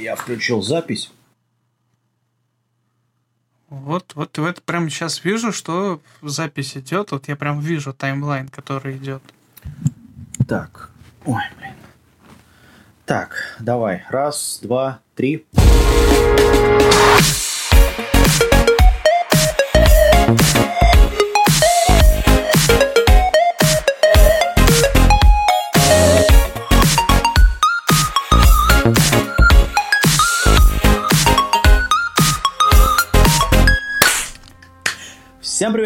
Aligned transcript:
Я 0.00 0.16
включил 0.16 0.62
запись. 0.62 1.10
Вот, 3.68 4.14
вот, 4.14 4.36
вот 4.38 4.62
прямо 4.62 4.88
сейчас 4.88 5.22
вижу, 5.24 5.52
что 5.52 6.00
запись 6.22 6.74
идет. 6.76 7.12
Вот 7.12 7.28
я 7.28 7.36
прям 7.36 7.60
вижу 7.60 7.92
таймлайн, 7.92 8.48
который 8.48 8.96
идет. 8.96 9.22
Так. 10.48 10.90
Ой, 11.26 11.42
блин. 11.58 11.74
Так, 13.04 13.56
давай. 13.60 14.04
Раз, 14.08 14.60
два, 14.62 15.00
три. 15.14 15.44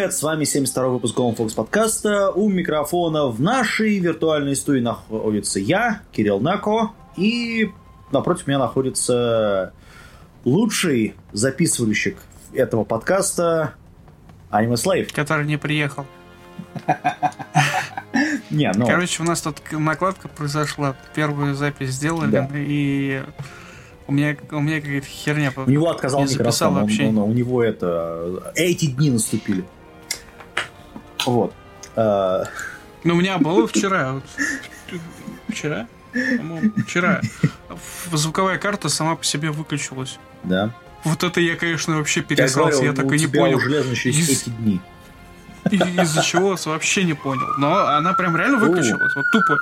Привет, 0.04 0.18
с 0.18 0.22
вами 0.22 0.44
72-й 0.44 0.90
выпуск 0.90 1.16
Fox 1.18 1.54
подкаста. 1.54 2.30
У 2.30 2.50
микрофона 2.50 3.28
в 3.28 3.40
нашей 3.40 3.98
виртуальной 4.00 4.54
студии 4.54 4.80
находится 4.80 5.58
я, 5.58 6.02
Кирилл 6.12 6.40
Нако, 6.40 6.90
и 7.16 7.70
напротив 8.12 8.46
меня 8.46 8.58
находится 8.58 9.72
лучший 10.44 11.14
записывальщик 11.32 12.18
этого 12.52 12.84
подкаста 12.84 13.76
Аниме 14.50 14.76
Слейв. 14.76 15.10
Который 15.14 15.46
не 15.46 15.56
приехал. 15.56 16.04
Не, 18.50 18.70
ну... 18.74 18.86
Короче, 18.86 19.22
у 19.22 19.26
нас 19.26 19.40
тут 19.40 19.56
накладка 19.72 20.28
произошла. 20.28 20.94
Первую 21.14 21.54
запись 21.54 21.92
сделали, 21.92 22.30
Да. 22.30 22.48
и 22.52 23.22
у 24.06 24.12
меня, 24.12 24.36
у 24.52 24.60
меня 24.60 24.82
какая-то 24.82 25.06
херня. 25.06 25.50
У 25.56 25.70
него 25.70 25.88
отказал 25.88 26.24
не 26.24 26.34
микрофон, 26.34 26.68
он- 26.68 26.80
вообще. 26.82 27.06
он- 27.06 27.16
у 27.16 27.32
него 27.32 27.64
это... 27.64 28.52
Эти 28.54 28.84
дни 28.84 29.10
наступили. 29.10 29.64
Вот. 31.26 31.52
Э, 31.96 32.44
Ну, 33.04 33.14
у 33.14 33.16
меня 33.16 33.38
было 33.38 33.66
вчера. 33.66 34.20
Вчера? 35.48 35.86
Вчера. 36.86 37.20
Звуковая 38.12 38.58
карта 38.58 38.88
сама 38.88 39.16
по 39.16 39.24
себе 39.24 39.50
выключилась. 39.50 40.18
Да. 40.44 40.70
Вот 41.04 41.22
это 41.22 41.40
я, 41.40 41.56
конечно, 41.56 41.96
вообще 41.96 42.20
Я 42.20 42.26
пересрался. 42.26 42.78
говорю, 42.78 42.84
Я 42.86 42.92
у 42.92 42.94
такой 42.94 43.18
не 43.18 43.26
понял. 43.26 43.58
Из- 43.58 44.44
дни. 44.44 44.80
И- 45.70 45.76
Из-за 45.76 46.22
чего 46.22 46.56
вообще 46.66 47.04
не 47.04 47.14
понял. 47.14 47.46
Но 47.58 47.76
она 47.86 48.12
прям 48.14 48.36
реально 48.36 48.58
выключилась. 48.58 49.12
Вот 49.14 49.24
тупо. 49.32 49.58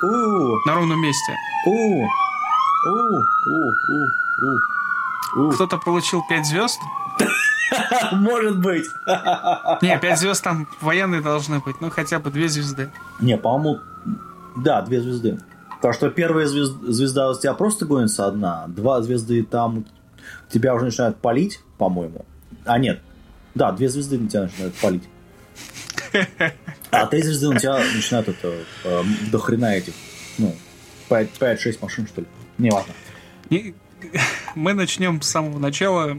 На 0.67 0.75
ровном 0.75 1.01
месте. 1.01 1.33
Кто-то 5.53 5.77
получил 5.77 6.21
5 6.27 6.45
звезд. 6.45 6.79
Может 8.11 8.59
быть. 8.59 8.85
Не, 9.81 9.97
5 9.99 10.19
звезд 10.19 10.43
там 10.43 10.67
военные 10.81 11.21
должны 11.21 11.59
быть. 11.59 11.79
Ну, 11.81 11.89
хотя 11.89 12.19
бы 12.19 12.29
2 12.31 12.47
звезды. 12.47 12.89
Не, 13.19 13.37
по-моему, 13.37 13.79
да, 14.55 14.81
две 14.81 15.01
звезды. 15.01 15.39
Потому 15.75 15.93
что 15.93 16.09
первая 16.09 16.45
звез- 16.47 16.79
звезда 16.91 17.29
у 17.29 17.37
тебя 17.39 17.53
просто 17.53 17.85
гонится 17.85 18.25
одна, 18.27 18.65
два 18.67 19.01
звезды 19.01 19.43
там 19.43 19.85
тебя 20.49 20.73
уже 20.75 20.85
начинают 20.85 21.17
палить, 21.17 21.59
по-моему. 21.77 22.25
А 22.65 22.77
нет, 22.77 23.01
да, 23.55 23.71
две 23.71 23.89
звезды 23.89 24.17
на 24.17 24.29
тебя 24.29 24.43
начинают 24.43 24.75
палить. 24.75 25.03
А 26.91 27.05
три 27.07 27.21
звезды 27.23 27.49
на 27.49 27.59
тебя 27.59 27.79
начинают 27.95 28.29
это 28.29 28.53
э, 28.83 29.03
до 29.31 29.39
хрена 29.39 29.75
этих, 29.75 29.93
ну, 30.37 30.55
5-6 31.09 31.79
машин, 31.81 32.07
что 32.07 32.21
ли. 32.21 32.27
Не 32.57 32.69
важно. 32.69 32.93
И 33.49 33.75
мы 34.55 34.73
начнем 34.73 35.21
с 35.21 35.29
самого 35.29 35.59
начала. 35.59 36.17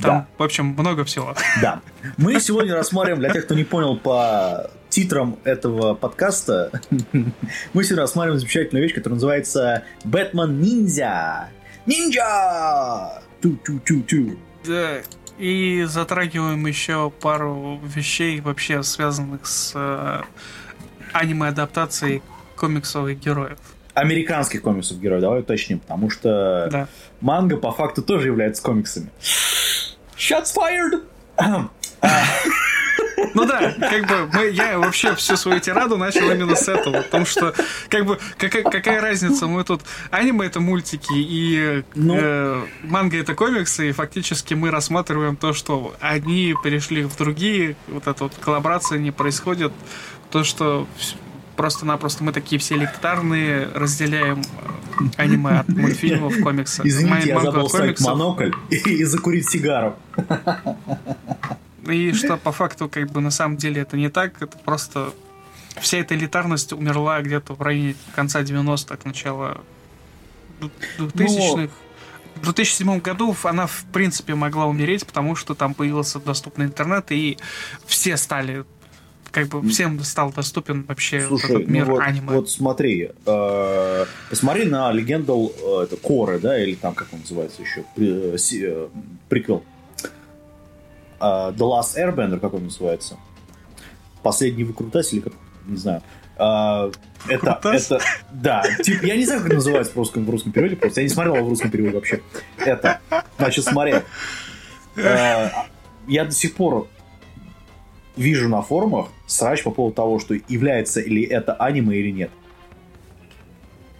Там, 0.00 0.20
Да. 0.20 0.26
в 0.38 0.42
общем, 0.42 0.66
много 0.66 1.04
всего. 1.04 1.34
Да. 1.62 1.80
Мы 2.16 2.40
сегодня 2.40 2.74
рассматриваем, 2.74 3.20
для 3.20 3.30
тех, 3.30 3.44
кто 3.44 3.54
не 3.54 3.64
понял 3.64 3.96
по 3.96 4.70
титрам 4.88 5.38
этого 5.44 5.94
подкаста, 5.94 6.70
мы 7.12 7.84
сегодня 7.84 7.96
рассматриваем 8.02 8.38
замечательную 8.40 8.82
вещь, 8.84 8.94
которая 8.94 9.14
называется 9.14 9.82
«Бэтмен 10.04 10.60
Ниндзя». 10.60 11.48
Ниндзя! 11.86 13.22
Ту-ту-ту-ту. 13.40 14.38
Да, 14.66 14.98
и 15.38 15.84
затрагиваем 15.88 16.64
еще 16.66 17.10
пару 17.10 17.80
вещей, 17.82 18.40
вообще 18.40 18.82
связанных 18.82 19.46
с 19.46 19.72
э, 19.74 20.20
аниме-адаптацией 21.12 22.22
комиксовых 22.56 23.18
героев. 23.18 23.58
Американских 23.94 24.62
комиксов 24.62 25.00
героев, 25.00 25.20
давай 25.22 25.40
уточним, 25.40 25.80
потому 25.80 26.08
что 26.10 26.68
Да. 26.70 26.88
манга 27.20 27.56
по 27.56 27.72
факту 27.72 28.02
тоже 28.02 28.28
является 28.28 28.62
комиксами. 28.62 29.10
Shots 30.22 30.52
fired! 30.54 31.02
Ну 33.34 33.44
да, 33.44 33.72
как 33.78 34.06
бы 34.06 34.30
мы, 34.32 34.50
я 34.50 34.78
вообще 34.78 35.14
всю 35.16 35.36
свою 35.36 35.58
тираду 35.58 35.96
начал 35.96 36.30
именно 36.30 36.54
с 36.54 36.68
этого, 36.68 37.02
потому 37.02 37.24
что 37.24 37.54
как 37.88 38.04
бы 38.04 38.18
какая, 38.36 38.62
какая 38.62 39.00
разница, 39.00 39.46
мы 39.46 39.64
тут 39.64 39.82
аниме 40.10 40.46
это 40.46 40.60
мультики 40.60 41.12
и 41.14 41.82
Ну. 41.94 42.16
э, 42.16 42.62
манга 42.82 43.18
это 43.18 43.34
комиксы, 43.34 43.88
и 43.88 43.92
фактически 43.92 44.54
мы 44.54 44.70
рассматриваем 44.70 45.36
то, 45.36 45.54
что 45.54 45.94
одни 46.00 46.54
перешли 46.62 47.02
в 47.04 47.16
другие, 47.16 47.74
вот 47.88 48.06
эта 48.06 48.24
вот 48.24 48.34
коллаборация 48.40 48.98
не 48.98 49.10
происходит, 49.10 49.72
то 50.30 50.44
что 50.44 50.86
просто-напросто 51.56 52.24
мы 52.24 52.32
такие 52.32 52.58
все 52.58 52.76
элитарные, 52.76 53.68
разделяем 53.74 54.40
э, 54.40 55.04
аниме 55.16 55.60
от 55.60 55.68
мультфильмов, 55.76 56.38
комиксов, 56.40 56.84
Извините, 56.84 57.28
я 57.28 57.40
забыл 57.40 57.68
ставить 57.68 57.96
комиксов. 57.96 58.06
монокль 58.06 58.52
и, 58.70 58.76
и 59.00 59.04
закурить 59.04 59.48
сигару. 59.48 59.96
И 61.88 62.12
что 62.12 62.36
по 62.36 62.52
факту, 62.52 62.88
как 62.88 63.10
бы 63.10 63.20
на 63.20 63.30
самом 63.30 63.56
деле 63.56 63.82
это 63.82 63.96
не 63.96 64.08
так, 64.08 64.40
это 64.40 64.56
просто 64.58 65.12
вся 65.80 65.98
эта 65.98 66.14
элитарность 66.14 66.72
умерла 66.72 67.20
где-то 67.22 67.54
в 67.54 67.62
районе 67.62 67.96
конца 68.14 68.42
90-х, 68.42 68.98
начала 69.04 69.58
2000-х. 70.98 71.72
В 72.36 72.44
2007 72.44 73.00
году 73.00 73.36
она, 73.44 73.66
в 73.66 73.84
принципе, 73.92 74.34
могла 74.34 74.66
умереть, 74.66 75.06
потому 75.06 75.36
что 75.36 75.54
там 75.54 75.74
появился 75.74 76.18
доступный 76.18 76.66
интернет, 76.66 77.12
и 77.12 77.38
все 77.86 78.16
стали, 78.16 78.64
как 79.32 79.48
бы, 79.48 79.66
всем 79.68 79.98
стал 80.04 80.32
доступен 80.32 80.84
вообще 80.84 81.20
вот 81.26 81.40
Слушай, 81.40 81.56
этот 81.56 81.68
мир 81.68 81.86
ну 81.86 81.92
вот, 81.94 82.02
аниме. 82.02 82.32
вот 82.32 82.50
смотри, 82.50 83.10
э, 83.26 84.04
посмотри 84.30 84.64
на 84.66 84.92
легендал 84.92 85.52
э, 85.60 85.84
это 85.84 85.96
Коры, 85.96 86.38
да, 86.38 86.62
или 86.62 86.74
там 86.74 86.94
как 86.94 87.08
он 87.12 87.20
называется 87.20 87.62
еще, 87.62 87.84
при- 87.96 88.34
э, 88.34 88.38
си- 88.38 88.62
э, 88.64 88.88
приквел. 89.28 89.64
Э, 91.20 91.52
The 91.52 91.56
Last 91.58 91.96
Airbender, 91.96 92.38
как 92.38 92.54
он 92.54 92.64
называется? 92.64 93.16
Последний 94.22 94.64
выкрутас 94.64 95.12
или 95.12 95.20
как, 95.20 95.32
не 95.66 95.76
знаю. 95.76 96.02
Э, 96.38 96.90
это, 97.28 97.60
это, 97.62 98.00
да, 98.32 98.62
типа, 98.82 99.06
я 99.06 99.16
не 99.16 99.24
знаю, 99.24 99.42
как 99.42 99.52
называется 99.54 99.92
в 99.92 99.96
русском, 99.96 100.24
в 100.24 100.30
русском 100.30 100.52
переводе, 100.52 100.76
просто 100.76 101.00
я 101.00 101.06
не 101.06 101.12
смотрел 101.12 101.36
его 101.36 101.46
в 101.46 101.48
русском 101.50 101.70
переводе 101.70 101.94
вообще. 101.96 102.20
Это, 102.58 103.00
значит, 103.38 103.64
смотри, 103.64 103.94
Э, 104.94 105.48
я 106.06 106.24
до 106.26 106.32
сих 106.32 106.54
пор 106.54 106.86
вижу 108.14 108.48
на 108.50 108.60
форумах 108.60 109.08
срач 109.32 109.62
по 109.62 109.70
поводу 109.70 109.94
того, 109.94 110.18
что 110.18 110.34
является 110.48 111.00
ли 111.00 111.22
это 111.22 111.54
аниме 111.54 111.96
или 111.96 112.10
нет. 112.10 112.30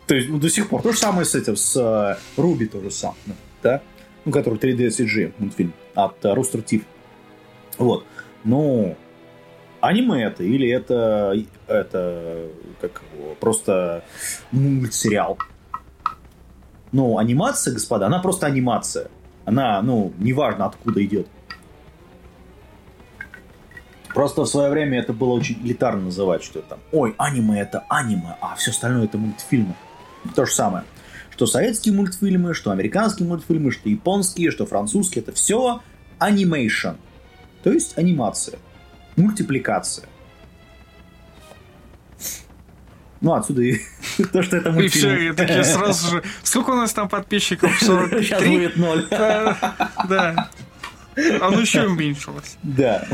То 0.06 0.14
есть, 0.14 0.28
ну, 0.28 0.38
до 0.38 0.50
сих 0.50 0.68
пор. 0.68 0.82
То 0.82 0.92
же 0.92 0.98
самое 0.98 1.24
с 1.24 1.34
этим, 1.34 1.56
с 1.56 1.76
э, 1.76 2.40
Руби 2.40 2.66
то 2.66 2.80
же 2.80 2.90
самое, 2.90 3.18
да? 3.62 3.82
Ну, 4.24 4.32
который 4.32 4.58
3D 4.58 4.88
CG 4.88 5.32
мультфильм 5.38 5.72
от 5.94 6.24
э, 6.24 6.28
Rooster 6.28 6.64
Teeth. 6.64 6.84
Вот. 7.78 8.04
Ну, 8.44 8.96
аниме 9.80 10.24
это 10.24 10.42
или 10.44 10.68
это, 10.68 11.34
это 11.66 12.48
как 12.80 13.02
его, 13.14 13.34
просто 13.40 14.04
мультсериал? 14.50 15.38
Ну, 16.92 17.18
анимация, 17.18 17.72
господа, 17.72 18.06
она 18.06 18.18
просто 18.18 18.46
анимация. 18.46 19.08
Она, 19.44 19.80
ну, 19.82 20.12
неважно 20.18 20.66
откуда 20.66 21.02
идет. 21.04 21.26
Просто 24.14 24.42
в 24.42 24.46
свое 24.46 24.70
время 24.70 24.98
это 25.00 25.12
было 25.12 25.32
очень 25.32 25.58
элитарно 25.64 26.02
называть, 26.02 26.42
что 26.44 26.60
там, 26.62 26.78
ой, 26.92 27.14
аниме 27.18 27.60
это 27.60 27.84
аниме, 27.88 28.36
а 28.40 28.54
все 28.56 28.70
остальное 28.70 29.04
это 29.04 29.18
мультфильмы. 29.18 29.74
То 30.34 30.44
же 30.44 30.52
самое. 30.52 30.84
Что 31.30 31.46
советские 31.46 31.94
мультфильмы, 31.94 32.52
что 32.54 32.70
американские 32.70 33.26
мультфильмы, 33.26 33.72
что 33.72 33.88
японские, 33.88 34.50
что 34.50 34.66
французские, 34.66 35.22
это 35.22 35.32
все 35.32 35.80
анимейшн. 36.18 36.90
То 37.62 37.72
есть 37.72 37.96
анимация. 37.96 38.58
Мультипликация. 39.16 40.06
Ну, 43.20 43.34
отсюда 43.34 43.62
и 43.62 43.78
то, 44.32 44.42
что 44.42 44.56
это 44.56 44.70
И 44.70 44.72
мультфильм. 44.72 45.16
все, 45.16 45.28
и 45.30 45.32
такие 45.32 45.64
сразу 45.64 46.10
же... 46.10 46.22
Сколько 46.42 46.70
у 46.70 46.74
нас 46.74 46.92
там 46.92 47.08
подписчиков? 47.08 47.70
Сейчас 47.78 47.86
43? 47.86 48.48
будет 48.50 48.76
ноль. 48.76 49.06
Да. 49.10 50.50
Оно 51.16 51.60
еще 51.60 51.86
уменьшилось. 51.86 52.56
Да. 52.62 53.06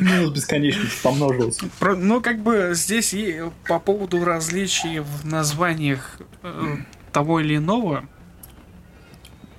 Минус 0.00 0.32
бесконечности 0.32 1.02
помножилось. 1.02 1.58
Про- 1.78 1.96
ну, 1.96 2.20
как 2.20 2.42
бы 2.42 2.72
здесь 2.74 3.14
и 3.14 3.42
по 3.66 3.78
поводу 3.78 4.24
различий 4.24 5.00
в 5.00 5.26
названиях 5.26 6.20
э, 6.42 6.76
того 7.12 7.40
или 7.40 7.56
иного, 7.56 8.06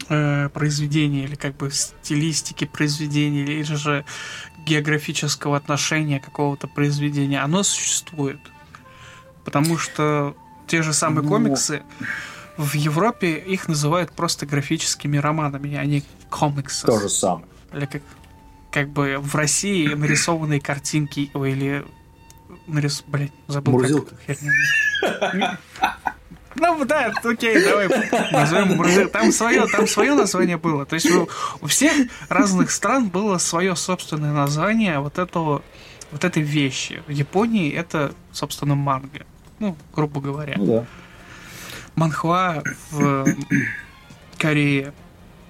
э, 0.09 0.49
произведения 0.49 1.23
или 1.23 1.35
как 1.35 1.57
бы 1.57 1.71
стилистики 1.71 2.65
произведения 2.65 3.43
или 3.43 3.63
же 3.63 4.05
географического 4.65 5.57
отношения 5.57 6.19
какого-то 6.19 6.67
произведения, 6.67 7.39
оно 7.39 7.63
существует. 7.63 8.39
Потому 9.43 9.77
что 9.77 10.35
те 10.67 10.81
же 10.83 10.93
самые 10.93 11.23
ну... 11.23 11.29
комиксы 11.29 11.81
в 12.57 12.73
Европе 12.73 13.37
их 13.37 13.67
называют 13.67 14.11
просто 14.11 14.45
графическими 14.45 15.17
романами, 15.17 15.75
а 15.75 15.85
не 15.85 16.03
комиксы. 16.29 16.85
То 16.85 17.00
же 17.00 17.09
самое. 17.09 17.47
Или 17.74 17.85
как, 17.85 18.01
как 18.71 18.89
бы 18.89 19.18
в 19.19 19.35
России 19.35 19.88
нарисованные 19.88 20.59
картинки 20.59 21.31
или 21.33 21.85
нарис... 22.68 23.03
Блин, 23.07 23.31
забыл. 23.47 23.74
Мурзилка. 23.74 24.15
Как 24.25 25.59
ну 26.59 26.85
да, 26.85 27.13
окей, 27.24 27.63
давай 27.63 27.88
назовем 28.31 28.77
Мурзилка. 28.77 29.19
Там 29.19 29.31
свое, 29.31 29.68
там 29.68 29.88
свое 29.88 30.13
название 30.15 30.57
было. 30.57 30.85
То 30.85 30.95
есть 30.95 31.09
у, 31.12 31.29
у 31.62 31.68
всех 31.68 31.94
разных 32.30 32.71
стран 32.71 33.09
было 33.09 33.38
свое 33.38 33.75
собственное 33.75 34.33
название 34.33 35.00
вот 35.00 35.19
этого 35.19 35.62
вот 36.12 36.23
этой 36.23 36.41
вещи. 36.41 37.03
В 37.07 37.12
Японии 37.12 37.71
это, 37.71 38.13
собственно, 38.31 38.75
манга. 38.75 39.25
Ну, 39.59 39.75
грубо 39.94 40.21
говоря. 40.21 40.56
Ну 40.57 40.65
да. 40.65 40.85
Манхва 41.95 42.63
в 42.91 43.25
Корее. 44.38 44.94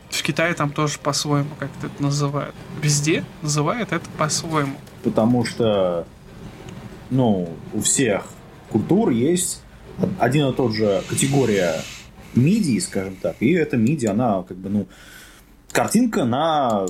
В 0.10 0.24
Китае 0.24 0.54
там 0.54 0.72
тоже 0.72 1.00
по-своему 1.00 1.50
как-то 1.60 1.88
это 1.88 2.02
называют. 2.02 2.56
Везде 2.82 3.24
называют 3.42 3.92
это 3.92 4.10
по-своему. 4.18 4.78
Потому 5.04 5.46
что, 5.46 6.08
ну, 7.10 7.50
у 7.74 7.82
всех 7.82 8.28
культур 8.70 9.10
есть 9.10 9.62
один 10.20 10.48
и 10.48 10.54
тот 10.54 10.74
же 10.74 11.04
категория 11.08 11.82
мидии, 12.36 12.80
скажем 12.80 13.16
так, 13.16 13.36
и 13.40 13.52
эта 13.52 13.78
миди, 13.78 14.06
она 14.06 14.44
как 14.44 14.58
бы, 14.58 14.70
ну, 14.70 14.88
картинка 15.72 16.24
на 16.24 16.86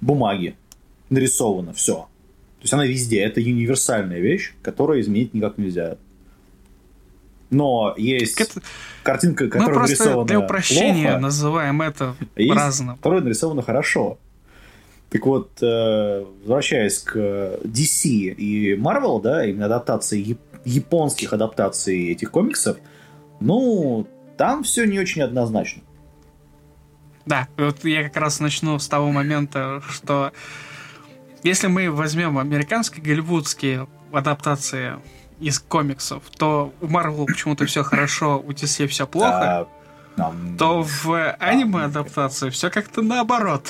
бумаге 0.00 0.56
нарисована, 1.08 1.72
все. 1.72 2.08
То 2.58 2.62
есть 2.62 2.74
она 2.74 2.86
везде, 2.86 3.20
это 3.20 3.40
универсальная 3.40 4.18
вещь, 4.18 4.54
которую 4.62 5.00
изменить 5.00 5.34
никак 5.34 5.58
нельзя. 5.58 5.98
Но 7.50 7.94
есть 7.96 8.40
это... 8.40 8.60
картинка, 9.02 9.46
которая 9.46 9.68
Мы 9.68 9.74
просто 9.74 10.04
нарисована 10.04 10.26
для 10.26 10.40
упрощения 10.40 11.08
плохо, 11.08 11.20
называем 11.20 11.82
это 11.82 12.16
есть 12.34 12.54
разным. 12.54 12.96
Которая 12.96 13.20
нарисована 13.20 13.62
хорошо. 13.62 14.18
Так 15.10 15.24
вот, 15.24 15.62
э, 15.62 16.24
возвращаясь 16.40 16.98
к 16.98 17.16
DC 17.62 18.08
и 18.08 18.74
Marvel, 18.74 19.22
да, 19.22 19.46
именно 19.46 19.66
адаптации 19.66 20.36
японских 20.64 21.32
адаптаций 21.32 22.10
этих 22.10 22.32
комиксов, 22.32 22.78
ну, 23.38 24.06
там 24.36 24.64
все 24.64 24.84
не 24.84 24.98
очень 24.98 25.22
однозначно. 25.22 25.82
Да, 27.24 27.48
вот 27.56 27.84
я 27.84 28.04
как 28.04 28.16
раз 28.16 28.40
начну 28.40 28.78
с 28.78 28.88
того 28.88 29.10
момента, 29.10 29.82
что 29.88 30.32
если 31.42 31.68
мы 31.68 31.90
возьмем 31.90 32.38
американские 32.38 33.04
голливудские 33.04 33.86
адаптации 34.12 34.94
из 35.40 35.58
комиксов, 35.58 36.22
то 36.36 36.72
у 36.80 36.86
Марвел 36.86 37.26
почему-то 37.26 37.66
все 37.66 37.82
хорошо, 37.82 38.42
у 38.44 38.52
DC 38.52 38.86
все 38.86 39.06
плохо, 39.06 39.68
то 40.58 40.82
в 40.82 41.32
аниме 41.38 41.84
адаптации 41.84 42.50
все 42.50 42.70
как-то 42.70 43.02
наоборот. 43.02 43.68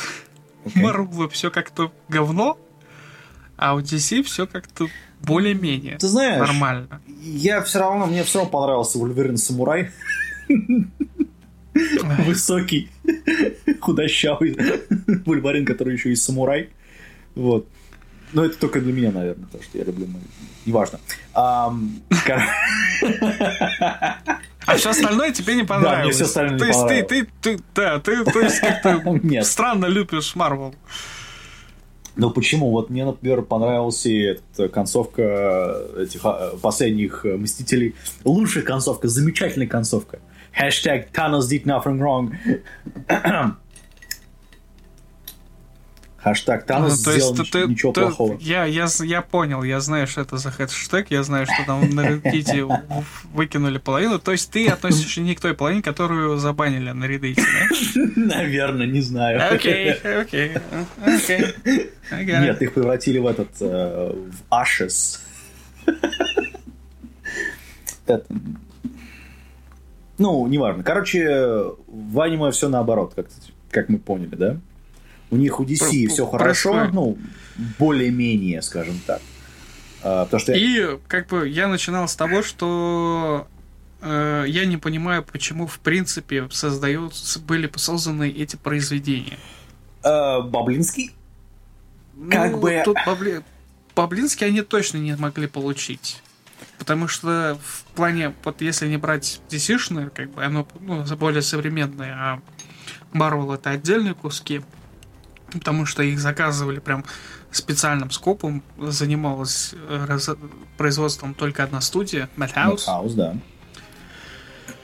Okay. 0.64 0.82
Марвел 0.82 1.28
все 1.28 1.50
как-то 1.50 1.92
говно, 2.08 2.58
а 3.56 3.74
у 3.74 3.80
DC 3.80 4.22
все 4.22 4.46
как-то 4.46 4.88
более-менее 5.22 5.96
Ты 5.98 6.08
знаешь, 6.08 6.46
нормально. 6.46 7.00
Я 7.20 7.62
все 7.62 7.80
равно, 7.80 8.06
мне 8.06 8.22
все 8.24 8.38
равно 8.40 8.50
понравился 8.50 8.98
Вольверин 8.98 9.36
Самурай. 9.36 9.90
Высокий, 12.26 12.90
худощавый 13.80 14.56
Вульварин, 15.26 15.66
который 15.66 15.94
еще 15.94 16.10
и 16.10 16.16
самурай. 16.16 16.70
Вот. 17.34 17.68
Но 18.36 18.44
это 18.44 18.58
только 18.58 18.82
для 18.82 18.92
меня, 18.92 19.10
наверное, 19.12 19.46
потому 19.46 19.64
что 19.64 19.78
я 19.78 19.84
люблю... 19.84 20.06
Неважно. 20.66 21.00
А 21.32 21.72
все 24.76 24.90
остальное 24.90 25.32
тебе 25.32 25.54
не 25.54 25.62
понравилось. 25.62 25.96
Да, 25.96 26.02
мне 26.02 26.12
все 26.12 26.24
остальное 26.24 26.58
то 26.58 26.66
есть 26.66 26.86
ты, 26.86 27.02
ты, 27.04 27.28
ты, 27.40 27.58
да, 27.74 27.98
ты, 27.98 28.24
то 28.24 28.40
есть 28.40 28.60
как-то 28.60 29.02
странно 29.42 29.86
любишь 29.86 30.34
Марвел. 30.34 30.74
Но 32.16 32.28
почему? 32.28 32.72
Вот 32.72 32.90
мне, 32.90 33.06
например, 33.06 33.40
понравилась 33.40 34.04
эта 34.04 34.68
концовка 34.68 35.80
этих 35.96 36.20
а, 36.24 36.58
последних 36.60 37.24
Мстителей. 37.24 37.94
Лучшая 38.24 38.64
концовка, 38.64 39.08
замечательная 39.08 39.66
концовка. 39.66 40.18
Hashtag 40.52 41.06
Thanos 41.10 41.48
did 41.48 41.64
nothing 41.64 41.98
wrong. 41.98 42.36
Хаштаг 46.26 46.66
Танос 46.66 47.06
ну, 47.06 47.12
сделал 47.12 47.36
есть, 47.36 47.52
ты, 47.52 47.68
ничего 47.68 47.92
ты, 47.92 48.00
плохого. 48.00 48.36
Я, 48.40 48.64
я, 48.64 48.88
я 49.04 49.22
понял, 49.22 49.62
я 49.62 49.78
знаю, 49.78 50.08
что 50.08 50.22
это 50.22 50.38
за 50.38 50.50
хэштег, 50.50 51.12
я 51.12 51.22
знаю, 51.22 51.46
что 51.46 51.64
там 51.64 51.88
на 51.90 52.00
Reddit 52.00 52.82
выкинули 53.32 53.78
половину. 53.78 54.18
То 54.18 54.32
есть 54.32 54.50
ты 54.50 54.66
относишься 54.66 55.20
не 55.20 55.36
к 55.36 55.40
той 55.40 55.54
половине, 55.54 55.82
которую 55.82 56.36
забанили 56.38 56.90
на 56.90 57.04
Reddit, 57.04 57.36
да? 57.36 58.10
Наверное, 58.16 58.88
не 58.88 59.02
знаю. 59.02 59.40
Окей, 59.54 59.92
окей, 59.92 60.54
окей. 61.00 61.44
Нет, 62.10 62.60
их 62.60 62.74
превратили 62.74 63.20
в 63.20 63.26
этот, 63.28 63.50
э, 63.60 64.12
в 64.12 64.52
Ashes. 64.52 65.20
Ну, 70.18 70.46
неважно. 70.46 70.82
Короче, 70.82 71.74
в 71.86 72.20
аниме 72.20 72.50
все 72.50 72.70
наоборот, 72.70 73.12
как, 73.14 73.26
как 73.70 73.90
мы 73.90 73.98
поняли, 73.98 74.34
да? 74.34 74.56
У 75.30 75.36
них 75.36 75.58
у 75.60 75.64
DC 75.64 76.08
все 76.08 76.26
хорошо, 76.26 76.88
ну, 76.92 77.18
более-менее, 77.78 78.62
скажем 78.62 79.00
так. 79.06 79.20
А, 80.02 80.24
потому 80.24 80.40
что... 80.40 80.52
И 80.52 80.98
как 81.08 81.26
бы 81.28 81.48
я 81.48 81.66
начинал 81.66 82.06
с 82.06 82.14
того, 82.14 82.42
что 82.42 83.48
э, 84.00 84.44
я 84.46 84.64
не 84.66 84.76
понимаю, 84.76 85.24
почему 85.24 85.66
в 85.66 85.80
принципе 85.80 86.48
создаются, 86.50 87.40
были 87.40 87.70
созданы 87.74 88.30
эти 88.30 88.56
произведения. 88.56 89.38
Э, 90.04 90.42
Баблинский? 90.42 91.12
Ну, 92.14 92.30
как 92.30 92.60
бы... 92.60 92.82
Тут 92.84 92.96
Бабли... 93.04 93.42
Баблинский 93.96 94.46
они 94.46 94.62
точно 94.62 94.98
не 94.98 95.16
могли 95.16 95.48
получить. 95.48 96.22
Потому 96.78 97.08
что 97.08 97.58
в 97.62 97.84
плане, 97.94 98.34
вот 98.44 98.60
если 98.60 98.86
не 98.86 98.98
брать 98.98 99.40
DC-шное, 99.50 100.10
как 100.10 100.30
бы 100.30 100.44
оно 100.44 100.68
ну, 100.80 101.04
более 101.16 101.42
современное, 101.42 102.14
а 102.14 102.40
Marvel 103.12 103.54
это 103.54 103.70
отдельные 103.70 104.14
куски, 104.14 104.62
потому 105.58 105.86
что 105.86 106.02
их 106.02 106.18
заказывали 106.18 106.78
прям 106.78 107.04
специальным 107.50 108.10
скопом, 108.10 108.62
занималась 108.78 109.74
э, 109.74 110.04
раз... 110.06 110.30
производством 110.76 111.34
только 111.34 111.64
одна 111.64 111.80
студия, 111.80 112.28
Madhouse. 112.36 112.86
Madhouse, 112.86 113.14
да. 113.14 113.36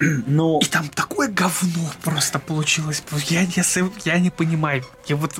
Но... 0.26 0.58
И 0.62 0.66
там 0.66 0.88
такое 0.88 1.28
говно 1.28 1.90
просто 2.02 2.38
получилось. 2.38 3.02
Я, 3.26 3.42
я, 3.42 3.62
я 4.04 4.18
не 4.18 4.30
понимаю. 4.30 4.84
Я 5.06 5.16
вот 5.16 5.32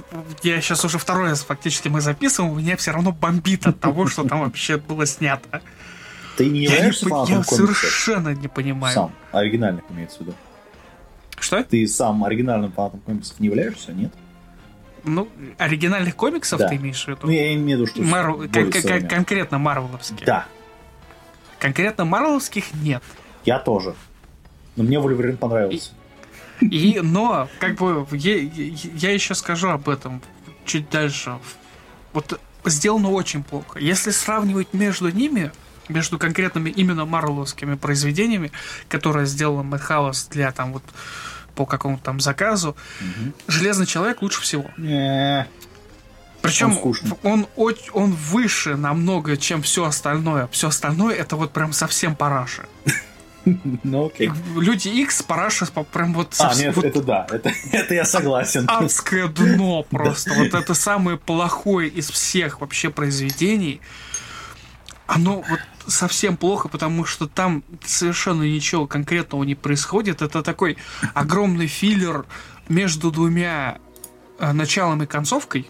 я 0.43 0.61
сейчас 0.61 0.85
уже 0.85 0.99
второй 0.99 1.31
раз 1.31 1.43
фактически 1.43 1.89
мы 1.89 2.01
записываем, 2.01 2.57
меня 2.57 2.77
все 2.77 2.93
равно 2.93 3.12
бомбит 3.12 3.67
от 3.67 3.81
того, 3.81 4.07
что 4.07 4.25
там 4.25 4.41
вообще 4.41 4.77
было 4.77 5.07
снято. 5.07 5.62
Ты 6.37 6.49
не 6.49 6.65
являешься 6.65 7.09
я, 7.09 7.25
не, 7.25 7.33
я 7.33 7.43
совершенно 7.45 8.35
не 8.35 8.49
понимаю. 8.49 8.95
Сам, 8.95 9.12
оригинальных 9.33 9.85
имеется 9.91 10.19
в 10.19 10.21
виду. 10.23 10.35
Что? 11.39 11.62
Ты 11.65 11.87
сам 11.89 12.25
оригинальным 12.25 12.73
фанатом 12.73 13.01
комиксов 13.01 13.39
не 13.41 13.49
являешься, 13.49 13.93
нет? 13.93 14.12
Ну, 15.05 15.29
оригинальных 15.59 16.15
комиксов 16.17 16.59
да. 16.59 16.69
ты 16.69 16.77
имеешь 16.77 17.05
в 17.05 17.09
виду? 17.09 17.21
Ну, 17.25 17.31
я 17.31 17.55
имею 17.55 17.79
в 17.79 17.81
виду, 17.83 17.87
что... 17.91 18.03
Мар... 18.03 18.33
Кон- 18.33 18.71
кон- 18.71 19.09
конкретно 19.09 19.59
марвеловских? 19.59 20.25
Да. 20.25 20.47
Конкретно 21.59 22.05
марвеловских 22.05 22.73
нет. 22.75 23.03
Я 23.45 23.59
тоже. 23.59 23.95
Но 24.77 24.85
мне 24.85 24.99
Вольверин 24.99 25.37
понравился. 25.37 25.91
И, 26.61 26.67
и, 26.67 27.01
но, 27.01 27.49
как 27.59 27.77
бы, 27.77 28.07
я, 28.13 28.37
я 28.37 29.13
еще 29.13 29.35
скажу 29.35 29.69
об 29.69 29.89
этом 29.89 30.23
чуть 30.65 30.89
дальше. 30.91 31.39
Вот 32.13 32.41
сделано 32.65 33.11
очень 33.11 33.43
плохо. 33.43 33.79
Если 33.79 34.11
сравнивать 34.11 34.73
между 34.73 35.11
ними, 35.11 35.51
между 35.89 36.19
конкретными 36.19 36.71
именно 36.71 37.05
марвеловскими 37.05 37.75
произведениями, 37.75 38.53
которые 38.89 39.27
сделала 39.27 39.63
Мэтхаус 39.63 40.27
для 40.27 40.53
там 40.53 40.73
вот 40.73 40.85
по 41.55 41.67
какому-то 41.67 42.03
там 42.03 42.21
заказу. 42.21 42.77
Угу. 43.01 43.33
Железный 43.49 43.87
человек 43.87 44.23
лучше 44.23 44.43
всего. 44.43 44.71
Не. 44.77 45.47
Причем 46.43 46.77
он, 47.23 47.47
он, 47.57 47.77
он 47.93 48.13
выше 48.13 48.77
намного, 48.77 49.37
чем 49.37 49.63
все 49.63 49.85
остальное. 49.85 50.49
Все 50.51 50.69
остальное 50.69 51.15
это 51.15 51.37
вот 51.37 51.53
прям 51.53 51.73
совсем 51.73 52.15
параша. 52.17 52.65
Ну 53.45 54.07
окей. 54.07 54.31
Люди 54.57 54.89
X 54.89 55.23
параша 55.23 55.67
прям 55.67 56.15
вот... 56.15 56.37
А, 56.39 56.55
нет, 56.55 56.77
вот 56.77 56.85
это 56.85 57.03
да, 57.03 57.27
это, 57.29 57.51
это 57.73 57.93
я 57.93 58.05
согласен. 58.05 58.67
Адское 58.69 59.27
дно 59.27 59.83
просто. 59.91 60.33
Вот 60.35 60.55
это 60.55 60.75
самое 60.75 61.17
плохое 61.17 61.89
из 61.89 62.09
всех 62.09 62.61
вообще 62.61 62.91
произведений. 62.91 63.81
Оно 65.09 65.45
вот 65.49 65.59
совсем 65.87 66.37
плохо, 66.37 66.69
потому 66.69 67.05
что 67.05 67.27
там 67.27 67.62
совершенно 67.85 68.43
ничего 68.43 68.87
конкретного 68.87 69.45
не 69.45 69.55
происходит. 69.55 70.23
Это 70.23 70.43
такой 70.43 70.77
огромный 71.15 71.67
филлер 71.67 72.25
между 72.69 73.11
двумя 73.11 73.79
э, 74.39 74.53
началом 74.53 75.03
и 75.03 75.07
концовкой 75.07 75.69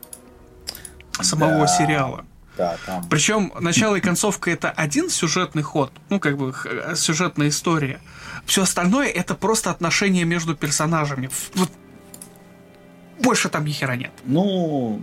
самого 1.21 1.61
Да. 1.61 1.67
сериала. 1.67 2.25
Да, 2.57 2.77
там. 2.85 3.09
Причем 3.09 3.51
начало 3.61 3.97
и 3.97 4.01
концовка 4.01 4.51
это 4.51 4.71
один 4.71 5.09
сюжетный 5.09 5.63
ход, 5.63 5.91
ну 6.11 6.21
как 6.21 6.37
бы 6.37 6.53
х- 6.53 6.95
сюжетная 6.97 7.49
история. 7.49 8.01
Все 8.45 8.63
остальное 8.65 9.09
это 9.09 9.35
просто 9.35 9.71
отношения 9.71 10.25
между 10.25 10.55
персонажами. 10.55 11.31
Вот 11.55 11.71
больше 13.21 13.49
там 13.49 13.65
ни 13.65 13.71
хера 13.73 13.97
нет. 13.97 14.13
Ну, 14.25 15.01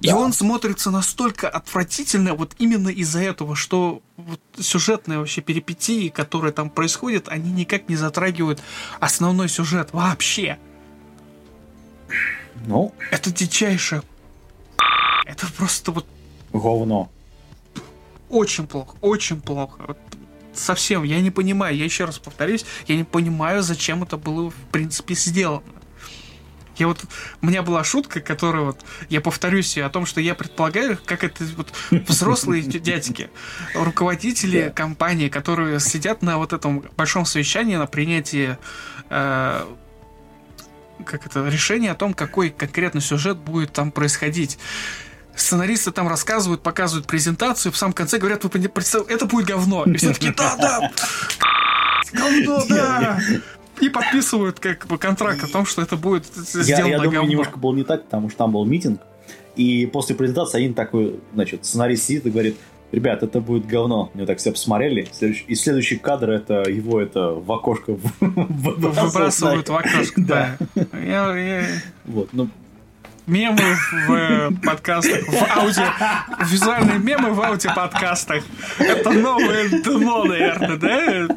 И 0.00 0.08
Да. 0.08 0.16
он 0.16 0.32
смотрится 0.32 0.90
настолько 0.90 1.48
отвратительно 1.48 2.34
вот 2.34 2.54
именно 2.58 2.88
из-за 2.88 3.20
этого, 3.20 3.54
что 3.56 4.02
вот 4.16 4.40
сюжетные 4.58 5.18
вообще 5.18 5.40
перипетии, 5.40 6.08
которые 6.08 6.52
там 6.52 6.70
происходят, 6.70 7.28
они 7.28 7.50
никак 7.50 7.88
не 7.88 7.96
затрагивают 7.96 8.60
основной 9.00 9.48
сюжет 9.48 9.90
вообще. 9.92 10.58
ну, 12.66 12.94
Это 13.10 13.30
дичайшее. 13.32 14.02
Это 15.26 15.46
просто 15.52 15.92
вот 15.92 16.06
говно. 16.52 17.10
очень 18.28 18.66
плохо, 18.66 18.96
очень 19.00 19.40
плохо. 19.40 19.82
Вот 19.88 19.98
совсем, 20.54 21.02
я 21.02 21.20
не 21.20 21.30
понимаю, 21.30 21.76
я 21.76 21.84
еще 21.84 22.04
раз 22.04 22.18
повторюсь, 22.18 22.64
я 22.86 22.96
не 22.96 23.04
понимаю, 23.04 23.62
зачем 23.62 24.02
это 24.02 24.16
было 24.16 24.50
в 24.50 24.54
принципе 24.70 25.14
сделано. 25.14 25.62
Я 26.82 26.88
вот, 26.88 27.04
у 27.40 27.46
меня 27.46 27.62
была 27.62 27.84
шутка, 27.84 28.20
которая 28.20 28.64
вот, 28.64 28.80
я 29.08 29.20
повторюсь 29.20 29.78
о 29.78 29.88
том, 29.88 30.04
что 30.04 30.20
я 30.20 30.34
предполагаю, 30.34 30.98
как 31.06 31.22
это 31.22 31.44
вот 31.56 31.72
взрослые 32.08 32.60
дядьки, 32.62 33.30
руководители 33.72 34.72
компании, 34.74 35.28
которые 35.28 35.78
сидят 35.78 36.22
на 36.22 36.38
вот 36.38 36.52
этом 36.52 36.80
большом 36.96 37.24
совещании 37.24 37.76
на 37.76 37.86
принятии 37.86 38.58
э, 39.10 39.64
как 41.06 41.24
это, 41.24 41.46
решение 41.46 41.92
о 41.92 41.94
том, 41.94 42.14
какой 42.14 42.50
конкретно 42.50 43.00
сюжет 43.00 43.36
будет 43.38 43.72
там 43.72 43.92
происходить. 43.92 44.58
Сценаристы 45.36 45.92
там 45.92 46.08
рассказывают, 46.08 46.64
показывают 46.64 47.06
презентацию, 47.06 47.70
в 47.70 47.76
самом 47.76 47.92
конце 47.92 48.18
говорят, 48.18 48.42
вы 48.42 48.50
пони- 48.50 48.66
представ- 48.66 49.08
это 49.08 49.26
будет 49.26 49.46
говно. 49.46 49.84
И 49.84 49.96
все 49.98 50.12
таки 50.12 50.30
да, 50.32 50.56
да, 50.56 50.90
говно, 52.12 52.64
да. 52.68 53.20
И 53.82 53.88
подписывают 53.90 54.60
как 54.60 54.86
бы 54.86 54.96
контракт 54.96 55.42
о 55.44 55.48
том, 55.48 55.66
что 55.66 55.82
это 55.82 55.96
будет 55.96 56.24
Я, 56.54 56.62
сделано 56.62 56.86
я 56.86 56.96
думаю, 56.98 57.10
говно. 57.12 57.28
немножко 57.30 57.58
было 57.58 57.74
не 57.74 57.84
так, 57.84 58.04
потому 58.04 58.28
что 58.30 58.38
там 58.38 58.52
был 58.52 58.64
митинг, 58.64 59.00
и 59.56 59.86
после 59.86 60.14
презентации 60.16 60.58
один 60.58 60.72
такой, 60.74 61.20
значит, 61.34 61.64
сценарист 61.66 62.04
сидит 62.04 62.26
и 62.26 62.30
говорит, 62.30 62.56
ребят, 62.92 63.22
это 63.22 63.40
будет 63.40 63.66
говно. 63.66 64.10
Мне 64.14 64.24
так 64.24 64.38
все 64.38 64.52
посмотрели. 64.52 65.08
Следующий- 65.12 65.44
И 65.48 65.54
следующий 65.54 65.96
кадр 65.96 66.30
это 66.30 66.62
его 66.68 67.00
это 67.00 67.30
в 67.32 67.50
окошко 67.52 67.96
выбрасывают. 68.20 69.12
Выбрасывают 69.12 69.68
в 69.68 69.74
окошко, 69.74 70.20
да. 70.26 70.56
Я- 70.92 71.36
я- 71.36 71.66
Вот, 72.04 72.28
ну, 72.32 72.48
Мемы 73.26 73.76
в 74.06 74.12
э, 74.12 74.50
подкастах, 74.64 75.26
в 75.28 75.58
аудио, 75.58 75.84
визуальные 76.50 76.98
мемы 76.98 77.32
в 77.32 77.40
аудиоподкастах. 77.40 78.42
Это 78.78 79.10
новое 79.10 79.68
дно, 79.68 80.24
наверное, 80.24 80.76
да? 80.76 81.36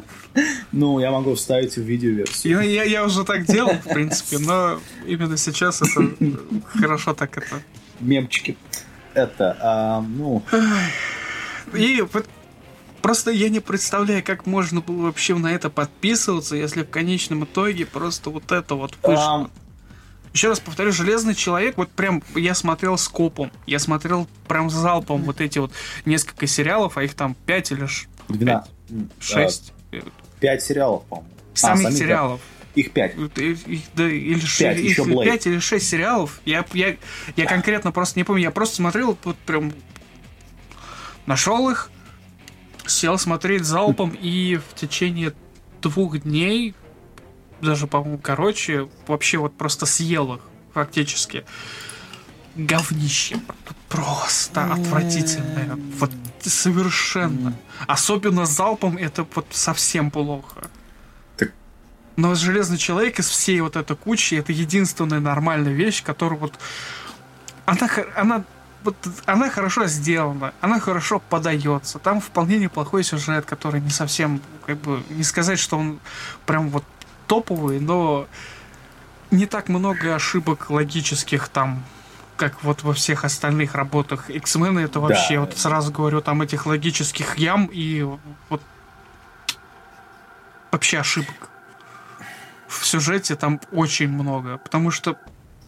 ну, 0.72 0.98
я 0.98 1.12
могу 1.12 1.34
вставить 1.34 1.76
в 1.76 1.82
видеоверсию. 1.82 2.60
Я, 2.60 2.62
я, 2.62 2.82
я 2.82 3.04
уже 3.04 3.24
так 3.24 3.46
делал, 3.46 3.74
в 3.74 3.88
принципе, 3.88 4.38
но 4.38 4.80
именно 5.06 5.36
сейчас 5.36 5.80
это 5.80 6.10
хорошо 6.66 7.14
так 7.14 7.38
это. 7.38 7.62
Мемчики. 8.00 8.56
Это, 9.14 9.56
а, 9.60 10.00
ну, 10.00 10.42
И 11.72 12.04
вот 12.12 12.26
просто 13.00 13.30
я 13.30 13.48
не 13.48 13.60
представляю, 13.60 14.24
как 14.24 14.44
можно 14.44 14.80
было 14.80 15.04
вообще 15.04 15.36
на 15.36 15.52
это 15.52 15.70
подписываться, 15.70 16.56
если 16.56 16.82
в 16.82 16.90
конечном 16.90 17.44
итоге 17.44 17.86
просто 17.86 18.30
вот 18.30 18.50
это 18.50 18.74
вот 18.74 18.94
вышло. 19.02 19.50
Еще 20.36 20.48
раз 20.48 20.60
повторю, 20.60 20.92
Железный 20.92 21.34
человек, 21.34 21.78
вот 21.78 21.90
прям 21.90 22.22
я 22.34 22.54
смотрел 22.54 22.98
с 22.98 23.08
копом, 23.08 23.50
я 23.66 23.78
смотрел 23.78 24.28
прям 24.46 24.68
залпом 24.68 25.22
вот 25.22 25.40
эти 25.40 25.58
вот 25.58 25.72
несколько 26.04 26.46
сериалов, 26.46 26.98
а 26.98 27.04
их 27.04 27.14
там 27.14 27.34
5 27.46 27.72
или 27.72 27.88
12, 28.28 28.70
м, 28.90 29.10
6 29.18 29.72
а, 29.92 29.96
пять 30.38 30.62
сериалов, 30.62 31.04
по-моему. 31.04 31.30
А, 31.54 31.56
самих 31.56 31.92
сериалов. 31.92 32.42
Их 32.74 32.92
пять. 32.92 33.14
Их, 33.16 33.82
да, 33.94 34.06
или 34.06 34.38
Пять, 34.38 34.78
еще 34.78 35.04
Blade. 35.04 35.24
5 35.24 35.46
или 35.46 35.58
6 35.58 35.88
сериалов. 35.88 36.42
Я, 36.44 36.66
я, 36.74 36.96
я 37.34 37.46
конкретно 37.46 37.90
просто 37.90 38.18
не 38.18 38.24
помню. 38.24 38.42
Я 38.42 38.50
просто 38.50 38.76
смотрел, 38.76 39.16
вот 39.24 39.38
прям 39.38 39.72
нашел 41.24 41.70
их, 41.70 41.90
сел 42.84 43.16
смотреть 43.16 43.64
залпом 43.64 44.10
и 44.10 44.56
в 44.56 44.78
течение 44.78 45.32
двух 45.80 46.20
дней, 46.20 46.74
даже, 47.60 47.86
по-моему, 47.86 48.18
короче, 48.18 48.88
вообще 49.06 49.38
вот 49.38 49.56
просто 49.56 49.86
съел 49.86 50.34
их 50.34 50.40
фактически. 50.74 51.44
Говнище. 52.54 53.40
Просто 53.88 54.72
отвратительное. 54.72 55.78
Вот 55.98 56.10
совершенно. 56.40 57.54
Особенно 57.86 58.46
залпом 58.46 58.96
это 58.96 59.26
вот 59.34 59.46
совсем 59.50 60.10
плохо. 60.10 60.70
Но 62.16 62.34
Железный 62.34 62.78
Человек 62.78 63.18
из 63.18 63.28
всей 63.28 63.60
вот 63.60 63.76
этой 63.76 63.94
кучи 63.94 64.36
это 64.36 64.52
единственная 64.52 65.20
нормальная 65.20 65.72
вещь, 65.72 66.02
которая 66.02 66.38
вот... 66.38 66.54
Она, 67.66 67.88
она, 68.14 68.44
вот, 68.84 68.96
она 69.26 69.50
хорошо 69.50 69.86
сделана, 69.86 70.54
она 70.60 70.80
хорошо 70.80 71.20
подается. 71.20 71.98
Там 71.98 72.20
вполне 72.20 72.58
неплохой 72.58 73.04
сюжет, 73.04 73.44
который 73.44 73.80
не 73.80 73.90
совсем, 73.90 74.40
как 74.64 74.78
бы, 74.78 75.02
не 75.10 75.24
сказать, 75.24 75.58
что 75.58 75.76
он 75.76 75.98
прям 76.46 76.70
вот 76.70 76.84
топовый, 77.26 77.80
но 77.80 78.26
не 79.30 79.46
так 79.46 79.68
много 79.68 80.14
ошибок 80.14 80.70
логических 80.70 81.48
там, 81.48 81.84
как 82.36 82.62
вот 82.62 82.82
во 82.82 82.92
всех 82.92 83.24
остальных 83.24 83.74
работах 83.74 84.30
X-Men, 84.30 84.78
это 84.80 85.00
вообще, 85.00 85.34
Да. 85.34 85.40
вот 85.40 85.58
сразу 85.58 85.92
говорю, 85.92 86.20
там 86.20 86.42
этих 86.42 86.66
логических 86.66 87.36
ям 87.38 87.66
и 87.72 88.02
вот 88.48 88.62
вообще 90.70 90.98
ошибок. 90.98 91.50
В 92.68 92.84
сюжете 92.84 93.36
там 93.36 93.60
очень 93.72 94.08
много, 94.08 94.58
потому 94.58 94.90
что 94.90 95.16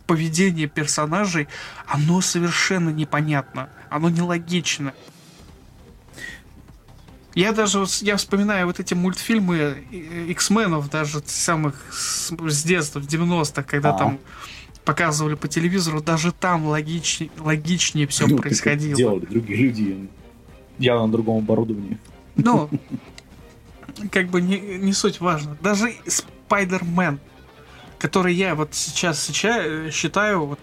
поведение 0.07 0.67
персонажей, 0.67 1.49
оно 1.87 2.21
совершенно 2.21 2.91
непонятно, 2.91 3.69
оно 3.91 4.09
нелогично. 4.09 4.93
Я 7.39 7.53
даже 7.53 7.85
я 8.01 8.17
вспоминаю 8.17 8.67
вот 8.67 8.81
эти 8.81 8.95
мультфильмы 8.95 9.77
э, 9.93 10.25
X-менов, 10.31 10.91
даже 10.91 11.23
самых 11.25 11.77
с, 11.93 12.33
с 12.37 12.65
детства, 12.65 12.99
в 12.99 13.07
90-х, 13.07 13.63
когда 13.63 13.91
А. 13.91 13.93
там 13.97 14.19
показывали 14.85 15.37
по 15.37 15.47
телевизору, 15.47 16.03
даже 16.03 16.33
там 16.33 16.67
логичнее, 16.67 17.31
логичнее 17.39 18.09
все 18.09 18.27
Ну, 18.27 18.39
происходило. 18.39 18.97
Делали 18.97 19.27
другие 19.27 19.57
люди. 19.57 20.09
Явно 20.81 21.07
на 21.07 21.13
другом 21.13 21.39
оборудовании. 21.39 21.99
Но, 22.35 22.69
как 24.11 24.31
бы 24.31 24.41
не, 24.41 24.59
не 24.59 24.93
суть 24.93 25.21
важно. 25.21 25.57
Даже 25.61 25.95
Спайдермен, 26.09 27.21
который 28.01 28.35
я 28.35 28.57
вот 28.57 28.71
сейчас, 28.73 29.23
сейчас 29.23 29.95
считаю 29.95 30.45
вот, 30.45 30.59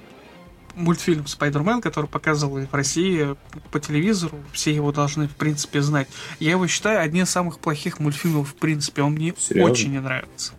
мультфильм 0.76 1.26
Спайдермен, 1.28 1.82
который 1.82 2.08
показывал 2.08 2.60
в 2.66 2.74
России 2.74 3.36
по 3.72 3.80
телевизору, 3.80 4.38
все 4.54 4.74
его 4.74 4.92
должны, 4.92 5.28
в 5.28 5.36
принципе, 5.36 5.82
знать. 5.82 6.08
Я 6.40 6.52
его 6.52 6.68
считаю 6.68 7.02
одним 7.02 7.24
из 7.24 7.30
самых 7.30 7.60
плохих 7.60 8.00
мультфильмов, 8.00 8.50
в 8.50 8.56
принципе. 8.56 9.02
Он 9.02 9.14
мне 9.14 9.34
Серьезно? 9.38 9.72
очень 9.72 9.92
не 9.92 10.00
нравится. 10.00 10.54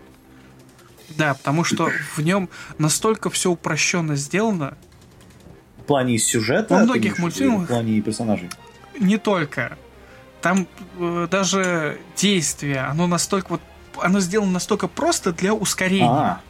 Да, 1.10 1.34
потому 1.34 1.64
что 1.64 1.90
в 2.16 2.20
нем 2.20 2.48
настолько 2.78 3.30
все 3.30 3.50
упрощенно 3.50 4.16
сделано, 4.16 4.76
В 5.78 5.82
плане 5.84 6.18
сюжета. 6.18 6.74
Во 6.74 6.82
многих 6.82 7.18
мультфильмах- 7.18 7.64
В 7.64 7.68
плане 7.68 8.00
персонажей. 8.00 8.50
не 8.98 9.18
только. 9.18 9.78
Там 10.42 10.66
э, 10.98 11.28
даже 11.30 11.98
действие, 12.16 12.80
оно 12.80 13.06
настолько 13.06 13.46
вот 13.52 13.60
оно 14.02 14.20
сделано 14.20 14.50
настолько 14.52 14.88
просто 14.88 15.32
для 15.32 15.54
ускорения. 15.54 16.08
А, 16.10 16.40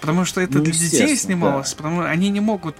Потому 0.00 0.24
что 0.24 0.40
это 0.40 0.58
Ну, 0.58 0.64
для 0.64 0.72
детей 0.72 1.16
снималось, 1.16 1.70
да. 1.70 1.76
потому 1.76 2.02
что 2.02 2.10
они 2.10 2.28
не 2.28 2.40
могут 2.40 2.76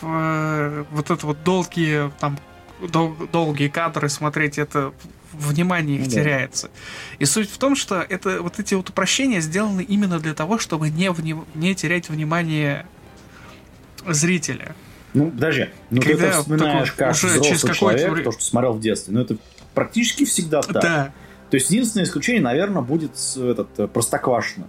вот 0.00 1.10
это 1.10 1.26
вот 1.26 1.42
долгие 1.44 2.10
там 2.20 2.38
дол- 2.80 3.16
долгие 3.32 3.68
кадры 3.68 4.08
смотреть, 4.08 4.58
это 4.58 4.92
внимание 5.32 5.98
их 5.98 6.04
да. 6.04 6.10
теряется. 6.10 6.70
И 7.18 7.24
суть 7.24 7.50
в 7.50 7.58
том, 7.58 7.76
что 7.76 8.00
это 8.00 8.42
вот 8.42 8.58
эти 8.58 8.74
вот 8.74 8.88
упрощения 8.90 9.40
сделаны 9.40 9.82
именно 9.82 10.18
для 10.18 10.34
того, 10.34 10.58
чтобы 10.58 10.88
не, 10.90 11.10
вни- 11.10 11.44
не 11.54 11.74
терять 11.74 12.08
внимание 12.08 12.86
зрителя. 14.06 14.74
ну 15.14 15.30
подожди. 15.30 15.68
Ну 15.90 16.00
ты 16.00 16.08
Когда 16.10 16.26
это 16.28 16.40
вспоминаешь 16.40 16.90
такой 16.90 17.06
как 17.06 17.14
уже 17.14 17.26
взрослый 17.26 17.58
через 17.58 17.76
человек, 17.76 18.10
время- 18.10 18.24
то, 18.24 18.32
что 18.32 18.42
смотрел 18.42 18.72
в 18.74 18.80
детстве. 18.80 19.14
Ну 19.14 19.20
это 19.20 19.36
практически 19.74 20.24
всегда 20.24 20.62
так. 20.62 20.82
Да. 20.82 21.12
То 21.50 21.56
есть 21.56 21.70
единственное 21.70 22.04
исключение, 22.04 22.42
наверное, 22.42 22.82
будет 22.82 23.12
этот 23.36 23.68
э, 23.78 23.86
Простоквашино. 23.86 24.66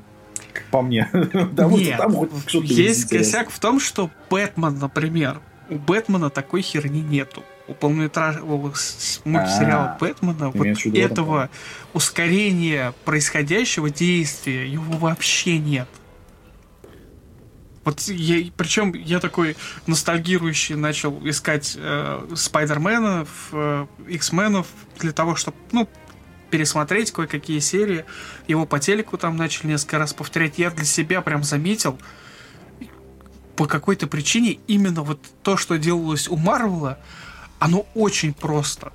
Как 0.57 0.65
по 0.65 0.81
мне. 0.81 1.09
Потому 1.13 1.77
что 1.77 1.85
Нет, 1.85 1.97
там 1.97 2.13
хоть 2.13 2.31
что-то 2.47 2.65
есть 2.65 3.05
интересное. 3.05 3.19
косяк 3.19 3.49
в 3.49 3.59
том, 3.59 3.79
что 3.79 4.09
Бэтмен, 4.29 4.77
например, 4.79 5.39
у 5.69 5.75
Бэтмена 5.75 6.29
такой 6.29 6.61
херни 6.61 7.01
нету. 7.01 7.43
у 7.67 7.73
полнометражного 7.73 8.73
мультсериала 9.25 9.95
А, 9.95 9.97
Бэтмена 9.99 10.51
ты 10.51 10.57
вот 10.57 10.95
этого 10.95 11.49
ускорения 11.93 12.93
происходящего 13.05 13.89
действия 13.89 14.67
его 14.67 14.97
вообще 14.97 15.57
нет. 15.57 15.87
Вот 17.83 18.01
я, 18.01 18.51
причем 18.57 18.93
я 18.93 19.19
такой 19.19 19.55
ностальгирующий 19.85 20.75
начал 20.75 21.25
искать 21.25 21.77
э, 21.79 22.27
Спайдермена, 22.35 23.25
э, 23.53 23.85
X-менов 24.09 24.67
для 24.99 25.13
того, 25.13 25.35
чтобы, 25.35 25.55
ну, 25.71 25.87
пересмотреть 26.49 27.11
кое-какие 27.11 27.59
серии. 27.59 28.05
Его 28.47 28.65
по 28.65 28.79
телеку 28.79 29.17
там 29.17 29.35
начали 29.37 29.67
несколько 29.67 29.97
раз 29.99 30.13
повторять. 30.13 30.57
Я 30.57 30.69
для 30.71 30.85
себя 30.85 31.21
прям 31.21 31.43
заметил, 31.43 31.97
по 33.55 33.65
какой-то 33.65 34.07
причине 34.07 34.59
именно 34.67 35.01
вот 35.01 35.19
то, 35.43 35.57
что 35.57 35.77
делалось 35.77 36.27
у 36.27 36.35
Марвела, 36.35 36.99
оно 37.59 37.85
очень 37.95 38.33
просто. 38.33 38.91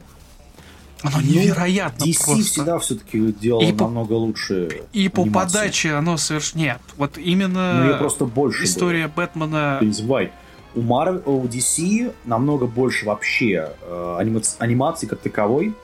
Оно 1.02 1.16
Ну, 1.18 1.22
невероятно 1.26 2.04
DC 2.04 2.24
просто. 2.24 2.44
всегда 2.44 2.78
все-таки 2.78 3.32
делал 3.32 3.60
И 3.60 3.72
по- 3.72 3.84
намного 3.86 4.12
лучше 4.12 4.82
И 4.92 5.08
по 5.08 5.24
подаче 5.26 5.94
оно 5.94 6.16
совершенно... 6.16 6.60
Нет, 6.60 6.80
вот 6.96 7.16
Ну, 7.16 7.22
именно 7.22 7.86
ее 7.90 7.96
просто 7.96 8.24
больше 8.24 8.62
история 8.64 9.08
Бэтмена... 9.08 9.46
было. 9.48 9.78
Ты 9.80 9.86
не 9.86 9.92
забывай. 9.92 10.32
У, 10.76 10.80
Marvel, 10.80 11.22
у 11.26 11.44
DC 11.48 12.14
намного 12.24 12.66
больше 12.66 13.04
вообще 13.04 13.72
э, 13.82 14.16
анимац- 14.20 14.54
анимации 14.60 15.08
как 15.08 15.18
таковой, 15.18 15.74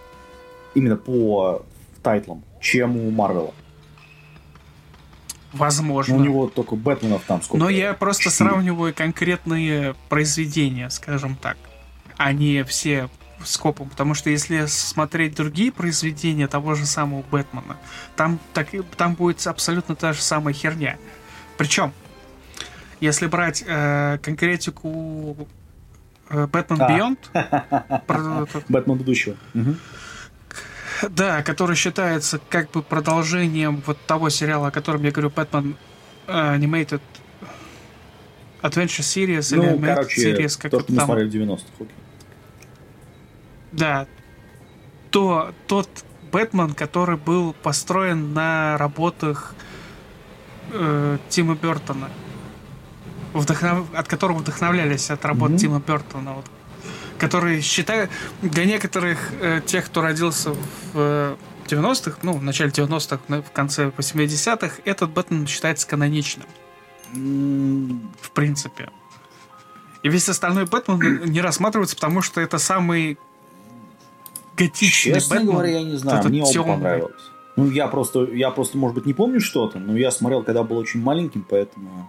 именно 0.74 0.96
по 0.96 1.64
тайтлам, 2.02 2.44
чем 2.60 2.96
у 2.96 3.10
Марвела. 3.10 3.52
Возможно. 5.52 6.14
Ну, 6.14 6.20
у 6.20 6.24
него 6.24 6.46
только 6.48 6.76
Бэтменов 6.76 7.22
там 7.26 7.42
сколько? 7.42 7.64
Но 7.64 7.70
я 7.70 7.94
просто 7.94 8.24
Четыре. 8.24 8.50
сравниваю 8.50 8.94
конкретные 8.94 9.94
произведения, 10.08 10.90
скажем 10.90 11.36
так, 11.36 11.56
а 12.16 12.32
не 12.32 12.64
все 12.64 13.08
скопом. 13.44 13.88
Потому 13.88 14.14
что 14.14 14.30
если 14.30 14.66
смотреть 14.66 15.34
другие 15.34 15.72
произведения 15.72 16.48
того 16.48 16.74
же 16.74 16.84
самого 16.86 17.22
Бэтмена, 17.30 17.76
там, 18.16 18.38
так, 18.52 18.68
там 18.96 19.14
будет 19.14 19.46
абсолютно 19.46 19.94
та 19.94 20.12
же 20.12 20.20
самая 20.20 20.52
херня. 20.52 20.98
Причем, 21.56 21.92
если 23.00 23.26
брать 23.26 23.64
э, 23.66 24.18
конкретику 24.22 25.48
э, 26.28 26.46
Бэтмен 26.46 26.82
А. 26.82 26.90
Beyond, 26.90 28.64
Бэтмен 28.68 28.96
будущего. 28.96 29.36
Мгм. 29.54 29.78
Да, 31.10 31.42
который 31.42 31.76
считается 31.76 32.40
как 32.48 32.70
бы 32.70 32.82
продолжением 32.82 33.82
вот 33.86 33.98
того 34.06 34.30
сериала, 34.30 34.68
о 34.68 34.70
котором 34.70 35.02
я 35.04 35.10
говорю, 35.10 35.28
Batman 35.30 35.74
э, 36.26 36.56
Animated 36.56 37.00
Adventure 38.62 39.02
Series 39.02 39.52
или 39.56 39.66
Ну, 39.66 39.76
Animated 39.76 39.94
короче, 39.94 40.32
Series, 40.32 40.60
как 40.60 40.70
то, 40.70 40.78
это 40.80 40.94
там. 40.96 41.06
в 41.08 41.12
90-х. 41.12 41.62
окей. 41.80 41.88
Да. 43.72 44.06
То, 45.10 45.52
тот 45.66 45.88
Бэтмен, 46.32 46.74
который 46.74 47.16
был 47.16 47.52
построен 47.62 48.34
на 48.34 48.76
работах 48.78 49.54
э, 50.72 51.18
Тима 51.28 51.54
Бертона. 51.54 52.08
Вдохнов- 53.34 53.94
От 53.94 54.08
которого 54.08 54.38
вдохновлялись 54.38 55.10
от 55.10 55.24
работ 55.24 55.50
Мгм. 55.50 55.58
Тима 55.58 55.80
Бертона. 55.86 56.32
Вот. 56.34 56.44
Которые 57.18 57.60
считают... 57.60 58.10
Для 58.42 58.64
некоторых 58.64 59.32
э, 59.40 59.60
тех, 59.66 59.86
кто 59.86 60.02
родился 60.02 60.50
в 60.52 60.56
э, 60.94 61.36
90-х, 61.66 62.18
ну, 62.22 62.32
в 62.34 62.42
начале 62.42 62.70
90-х, 62.70 63.20
на- 63.28 63.42
в 63.42 63.50
конце 63.50 63.88
80-х, 63.88 64.76
этот 64.84 65.10
Бэтмен 65.10 65.46
считается 65.46 65.86
каноничным, 65.88 66.46
в 67.12 68.30
принципе. 68.32 68.90
И 70.02 70.08
весь 70.08 70.28
остальной 70.28 70.66
Бэтмен 70.66 71.24
не 71.30 71.40
рассматривается, 71.40 71.96
потому 71.96 72.22
что 72.22 72.40
это 72.40 72.58
самый 72.58 73.18
готичный 74.56 75.14
Честно 75.14 75.36
Бэтмен. 75.36 75.52
говоря, 75.52 75.70
я 75.70 75.82
не 75.82 75.96
знаю, 75.96 76.24
мне 76.28 76.42
оба 76.42 76.52
тёмный. 76.52 76.72
понравилось. 76.74 77.22
Ну, 77.56 77.70
я 77.70 77.88
просто, 77.88 78.24
я 78.26 78.50
просто, 78.52 78.78
может 78.78 78.94
быть, 78.94 79.06
не 79.06 79.14
помню 79.14 79.40
что-то, 79.40 79.80
но 79.80 79.96
я 79.96 80.12
смотрел, 80.12 80.44
когда 80.44 80.62
был 80.62 80.76
очень 80.76 81.02
маленьким, 81.02 81.44
поэтому... 81.48 82.08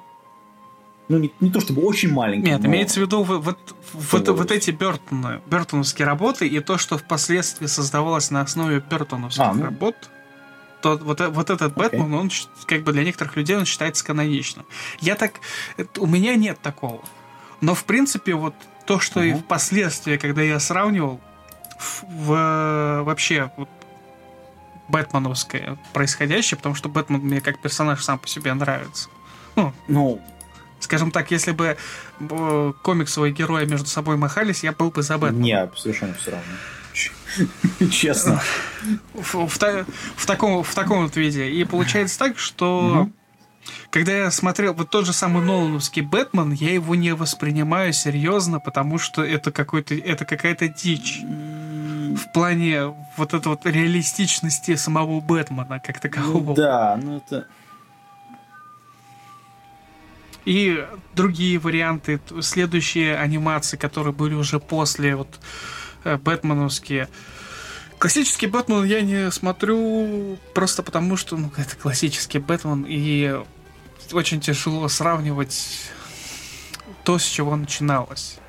Ну, 1.10 1.18
не, 1.18 1.32
не 1.40 1.50
то 1.52 1.60
чтобы 1.60 1.82
очень 1.82 2.14
маленьким, 2.14 2.46
Нет, 2.52 2.62
но- 2.62 2.68
имеется 2.68 3.00
в 3.00 3.04
виду 3.04 3.24
вот, 3.24 3.44
вот, 3.94 4.28
вот, 4.30 4.52
эти 4.52 4.70
Бертоны, 4.72 5.42
Бертоновские 5.48 6.06
работы 6.06 6.48
и 6.48 6.60
то, 6.60 6.78
что 6.78 6.98
впоследствии 7.00 7.66
создавалось 7.66 8.30
на 8.30 8.42
основе 8.42 8.80
Бертоновских 8.80 9.42
А, 9.44 9.54
ну. 9.54 9.64
работ, 9.66 9.96
то 10.84 10.98
вот, 10.98 11.20
э- 11.20 11.30
вот 11.30 11.50
этот 11.50 11.76
Окей. 11.78 12.00
Бэтмен, 12.00 12.14
он 12.14 12.32
как 12.68 12.84
бы 12.84 12.94
для 12.94 13.04
некоторых 13.04 13.36
людей 13.36 13.58
он 13.58 13.66
считается 13.66 14.06
каноничным. 14.06 14.66
Я 15.00 15.16
так... 15.16 15.34
это- 15.78 16.00
У 16.00 16.06
меня 16.06 16.36
нет 16.36 16.60
такого. 16.62 17.02
Но, 17.60 17.74
в 17.74 17.84
принципе, 17.86 18.36
вот 18.36 18.54
то, 18.86 19.00
что 19.00 19.22
и 19.24 19.32
Ага. 19.32 19.40
впоследствии, 19.40 20.18
когда 20.18 20.44
я 20.44 20.60
сравнивал 20.60 21.20
в, 21.80 22.04
в- 22.04 23.02
вообще 23.04 23.52
вот, 23.58 23.68
бэтменовское 24.88 25.78
происходящее, 25.94 26.58
потому 26.58 26.76
что 26.76 26.88
Бэтмен 26.90 27.20
мне 27.22 27.42
как 27.42 27.60
персонаж 27.60 28.04
сам 28.04 28.20
по 28.20 28.28
себе 28.28 28.54
нравится. 28.54 29.10
Ну, 29.56 29.74
Ну, 29.88 30.22
Скажем 30.80 31.12
так, 31.12 31.32
если 31.32 31.52
бы 31.52 31.78
комиксовые 32.82 33.34
герои 33.34 33.66
между 33.66 33.88
собой 33.88 34.18
махались, 34.18 34.64
я 34.64 34.72
был 34.72 34.92
бы 34.92 35.02
за 35.02 35.18
Бэтмена. 35.18 35.44
не, 35.44 35.70
совершенно 35.78 36.14
все 36.14 36.32
равно. 36.32 36.46
Честно. 37.92 38.42
В, 39.14 39.48
в 39.48 39.58
та- 39.58 39.86
в 40.16 40.26
таком, 40.26 40.64
в 40.64 40.76
таком 40.76 41.04
вот 41.04 41.16
виде. 41.16 41.50
И 41.50 41.64
получается 41.64 42.18
так, 42.18 42.40
что 42.40 43.10
когда 43.90 44.12
я 44.14 44.32
смотрел 44.32 44.74
вот 44.74 44.90
тот 44.90 45.06
же 45.06 45.14
самый 45.14 45.44
Нолановский 45.44 46.02
Бэтмен, 46.02 46.52
я 46.54 46.74
его 46.74 46.96
не 46.96 47.14
воспринимаю 47.14 47.94
серьезно, 47.94 48.60
потому 48.60 48.98
что 48.98 49.24
это 49.24 49.52
какой-то 49.52 49.96
это 49.96 50.26
какая-то 50.26 50.68
дичь. 50.68 51.22
В 51.22 52.34
плане 52.34 52.96
вот 53.18 53.34
этой 53.34 53.48
вот 53.50 53.66
реалистичности 53.66 54.76
самого 54.76 55.20
Бэтмена 55.20 55.80
как 55.80 56.00
такового. 56.00 56.50
Ну 56.50 56.56
Да, 56.56 57.00
ну 57.02 57.18
это... 57.18 57.48
И 60.50 60.84
другие 61.14 61.60
варианты, 61.60 62.20
следующие 62.42 63.16
анимации, 63.16 63.78
которые 63.78 64.14
были 64.14 64.34
уже 64.34 64.60
после 64.60 65.16
вот 65.16 65.40
э, 66.04 66.18
Бэтменовские. 66.18 67.08
Классический 68.00 68.48
Бэтмен 68.48 68.84
я 68.84 69.02
не 69.02 69.30
смотрю 69.30 70.40
просто 70.56 70.82
потому, 70.82 71.18
что 71.18 71.38
ну, 71.38 71.52
это 71.56 71.76
классический 71.76 72.40
Бэтмен, 72.40 72.84
и 72.90 73.40
очень 74.12 74.42
тяжело 74.42 74.88
сравнивать 74.88 75.92
то, 77.04 77.20
с 77.20 77.26
чего 77.26 77.56
начиналось. 77.56 78.40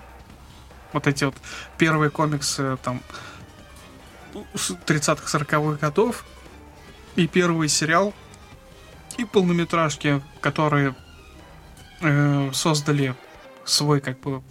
Вот 0.94 1.06
эти 1.06 1.24
вот 1.24 1.34
первые 1.76 2.08
комиксы 2.08 2.78
там 2.82 3.02
с 4.54 4.70
30-х, 4.70 5.38
40-х 5.38 5.78
годов, 5.78 6.24
и 7.16 7.26
первый 7.26 7.68
сериал, 7.68 8.14
и 9.18 9.26
полнометражки, 9.26 10.22
которые 10.40 10.94
э, 12.00 12.50
создали 12.52 13.14
свой 13.64 14.00
как 14.00 14.20
бы 14.20 14.42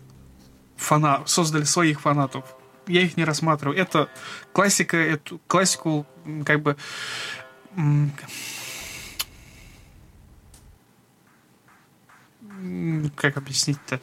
фанат, 0.78 1.30
создали 1.30 1.64
своих 1.64 2.02
фанатов. 2.02 2.46
Я 2.88 3.02
их 3.02 3.18
не 3.18 3.26
рассматриваю. 3.26 3.78
Это 3.78 4.10
классика, 4.54 4.98
эту 4.98 5.40
классику 5.48 6.08
как 6.46 6.62
бы 6.62 6.76
как 13.16 13.38
объяснить-то? 13.38 14.00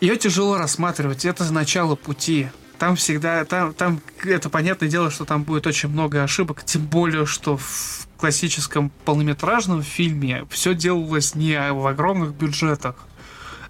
Ее 0.00 0.16
тяжело 0.16 0.58
рассматривать. 0.58 1.24
Это 1.24 1.50
начало 1.52 1.96
пути. 1.96 2.48
Там 2.78 2.94
всегда, 2.96 3.44
там, 3.44 3.74
там, 3.74 4.00
это 4.24 4.48
понятное 4.48 4.88
дело, 4.88 5.10
что 5.10 5.24
там 5.24 5.42
будет 5.42 5.66
очень 5.66 5.88
много 5.88 6.22
ошибок, 6.22 6.62
тем 6.64 6.82
более, 6.82 7.26
что 7.26 7.56
в 7.56 8.08
классическом 8.18 8.90
полнометражном 9.04 9.82
фильме 9.82 10.44
все 10.50 10.74
делалось 10.74 11.34
не 11.34 11.72
в 11.72 11.86
огромных 11.86 12.34
бюджетах, 12.34 12.94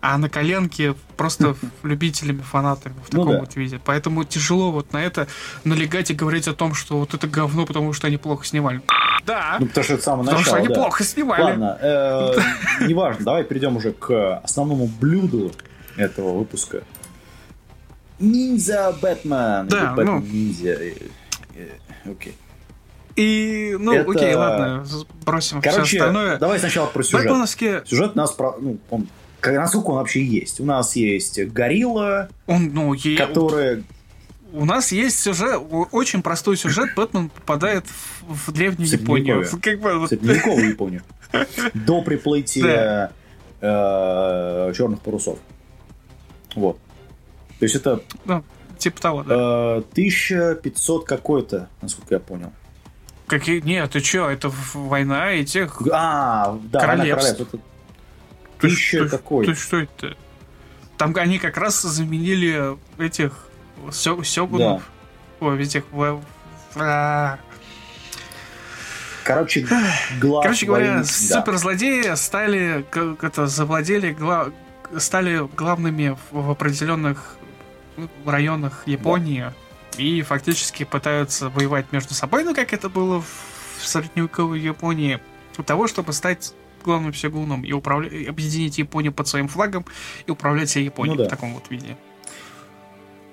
а 0.00 0.16
на 0.18 0.28
коленке 0.28 0.94
просто 1.16 1.56
любителями, 1.82 2.40
фанатами 2.40 2.94
в 3.04 3.12
Ну 3.12 3.20
таком 3.20 3.32
да. 3.32 3.40
вот 3.40 3.56
виде. 3.56 3.80
Поэтому 3.84 4.24
тяжело 4.24 4.70
вот 4.70 4.92
на 4.92 5.02
это 5.02 5.26
налегать 5.64 6.10
и 6.10 6.14
говорить 6.14 6.46
о 6.46 6.54
том, 6.54 6.74
что 6.74 6.98
вот 6.98 7.14
это 7.14 7.26
говно, 7.26 7.66
потому 7.66 7.92
что 7.92 8.06
они 8.06 8.16
плохо 8.16 8.46
снимали. 8.46 8.80
Да, 9.26 9.56
Ну, 9.58 9.66
потому 9.66 9.84
что 9.84 9.94
это 9.94 10.02
с 10.02 10.04
самого 10.04 10.24
потому 10.24 10.44
что 10.44 10.56
они 10.56 10.68
да. 10.68 10.74
плохо 10.74 11.04
снимали. 11.04 11.42
Ладно, 11.42 11.78
э, 11.80 12.34
неважно, 12.86 13.24
давай 13.24 13.44
перейдем 13.44 13.76
уже 13.76 13.92
к 13.92 14.38
основному 14.38 14.86
блюду 14.86 15.52
этого 15.96 16.38
выпуска. 16.38 16.82
Ниндзя 18.18 18.92
Бэтмен. 19.00 19.68
Да, 19.68 19.92
Бэтмен 19.94 20.06
ну. 20.16 20.20
Ниндзя. 20.20 20.70
э, 20.74 20.92
э, 21.56 22.10
Окей. 22.10 22.34
И, 23.16 23.76
ну, 23.80 23.92
Это- 23.94 24.10
окей, 24.10 24.34
ладно, 24.34 24.86
бросим 25.24 25.60
все 25.60 25.70
Короче, 25.72 25.98
остальное. 25.98 26.38
давай 26.38 26.58
сначала 26.60 26.86
про 26.86 27.02
сюжет. 27.02 27.22
Бэтменовские, 27.26 27.82
Сюжет 27.84 28.12
у 28.14 28.16
нас, 28.18 28.30
про, 28.32 28.56
ну, 28.60 28.78
он, 28.90 29.08
как- 29.40 29.56
насколько 29.56 29.86
он 29.90 29.96
вообще 29.96 30.22
есть. 30.24 30.60
У 30.60 30.64
нас 30.64 30.94
есть 30.94 31.42
горилла, 31.46 32.28
он, 32.46 32.70
ну, 32.72 32.92
е- 32.94 33.16
которая... 33.16 33.82
у 34.52 34.64
нас 34.64 34.92
есть 34.92 35.18
сюжет, 35.18 35.60
очень 35.90 36.22
простой 36.22 36.56
сюжет, 36.56 36.90
Бэтмен 36.94 37.28
попадает 37.30 37.86
в, 37.86 38.50
в 38.50 38.52
древнюю 38.52 38.88
Японию. 38.88 39.44
Как 39.62 39.80
бы, 39.80 39.98
вот- 39.98 40.10
Средневековую 40.10 40.68
Японию. 40.68 41.02
До 41.74 42.02
приплытия 42.02 43.10
черных 43.60 45.00
парусов. 45.00 45.38
Вот. 46.54 46.78
То 47.58 47.64
есть 47.64 47.74
это 47.74 48.00
Ну, 48.24 48.44
типа 48.78 49.00
того, 49.00 49.22
да. 49.24 49.34
э, 49.78 49.82
1500 49.92 51.06
какой-то, 51.06 51.68
насколько 51.82 52.14
я 52.14 52.20
понял. 52.20 52.52
Какие... 53.26 53.60
Нет, 53.60 53.90
ты 53.90 54.00
чё, 54.00 54.28
это 54.30 54.50
война 54.74 55.32
и 55.32 55.44
тех... 55.44 55.82
А, 55.92 56.58
да, 56.62 56.78
«Война 56.78 56.94
Королевств. 56.96 57.36
королевств». 57.36 57.54
Это 57.54 57.58
Ты 58.60 59.08
какой? 59.08 59.46
Ты 59.46 59.54
что 59.54 59.76
это? 59.78 60.16
Там 60.96 61.14
они 61.16 61.38
как 61.38 61.56
раз 61.58 61.82
заменили 61.82 62.76
этих 62.98 63.32
сё- 63.92 64.22
сёгунов. 64.22 64.82
Ой, 65.40 65.62
этих... 65.62 65.84
а. 66.76 67.38
Короче, 69.24 69.66
глав 70.20 70.42
Короче 70.42 70.66
говоря, 70.66 70.86
войны- 70.86 71.00
да. 71.00 71.04
суперзлодеи 71.36 72.14
стали, 72.14 72.84
как 72.90 73.22
это, 73.22 73.46
завладели, 73.46 74.12
гла- 74.12 74.50
стали 74.96 75.46
главными 75.54 76.16
в, 76.30 76.50
определенных 76.50 77.36
районах 78.24 78.82
Японии 78.86 79.46
и 79.96 80.22
фактически 80.22 80.84
пытаются 80.84 81.48
воевать 81.48 81.86
между 81.92 82.14
собой, 82.14 82.44
ну 82.44 82.54
как 82.54 82.72
это 82.72 82.88
было 82.88 83.20
в 83.20 83.86
средневековой 83.86 84.60
Японии, 84.60 85.18
для 85.54 85.64
того, 85.64 85.86
чтобы 85.88 86.12
стать 86.12 86.54
главным 86.84 87.12
сёгуном 87.12 87.64
и 87.64 87.72
управля- 87.72 88.28
объединить 88.28 88.78
Японию 88.78 89.12
под 89.12 89.26
своим 89.28 89.48
флагом 89.48 89.84
и 90.26 90.30
управлять 90.30 90.68
всей 90.68 90.84
Японией 90.84 91.16
Ну 91.16 91.22
да. 91.24 91.28
в 91.28 91.30
таком 91.30 91.54
вот 91.54 91.68
виде. 91.70 91.96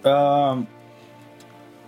А, 0.03 0.63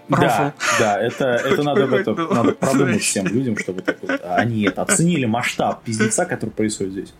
Рофл. 0.09 0.21
Да, 0.43 0.53
да, 0.79 1.01
это, 1.01 1.25
это 1.25 1.63
надо, 1.63 1.85
в 1.87 1.93
это, 1.93 2.13
Ну, 2.17 2.33
надо 2.33 2.51
продумать 2.53 3.01
всем 3.01 3.25
людям, 3.27 3.57
чтобы 3.57 3.81
так 3.81 3.97
вот 4.01 4.21
они 4.23 4.63
это 4.63 4.83
оценили 4.83 5.25
масштаб 5.25 5.83
пиздеца, 5.83 6.25
который 6.25 6.51
происходит 6.51 6.93
здесь. 6.93 7.13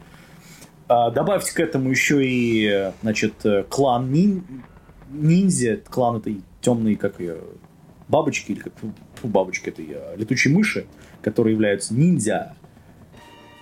А, 0.87 1.11
добавьте 1.11 1.53
к 1.53 1.59
этому 1.59 1.89
еще 1.89 2.25
и, 2.25 2.91
значит, 3.01 3.33
клан 3.69 4.11
нин- 4.11 4.43
ниндзя, 5.11 5.77
клан 5.89 6.17
этой 6.17 6.41
темной, 6.61 6.95
как 6.95 7.19
ее, 7.19 7.37
бабочки, 8.07 8.51
или 8.51 8.59
как 8.59 8.73
фу, 8.75 8.93
бабочки 9.27 9.69
этой 9.69 9.87
э, 9.89 10.15
летучей 10.17 10.51
мыши, 10.51 10.85
которые 11.21 11.53
являются 11.53 11.93
ниндзя. 11.93 12.55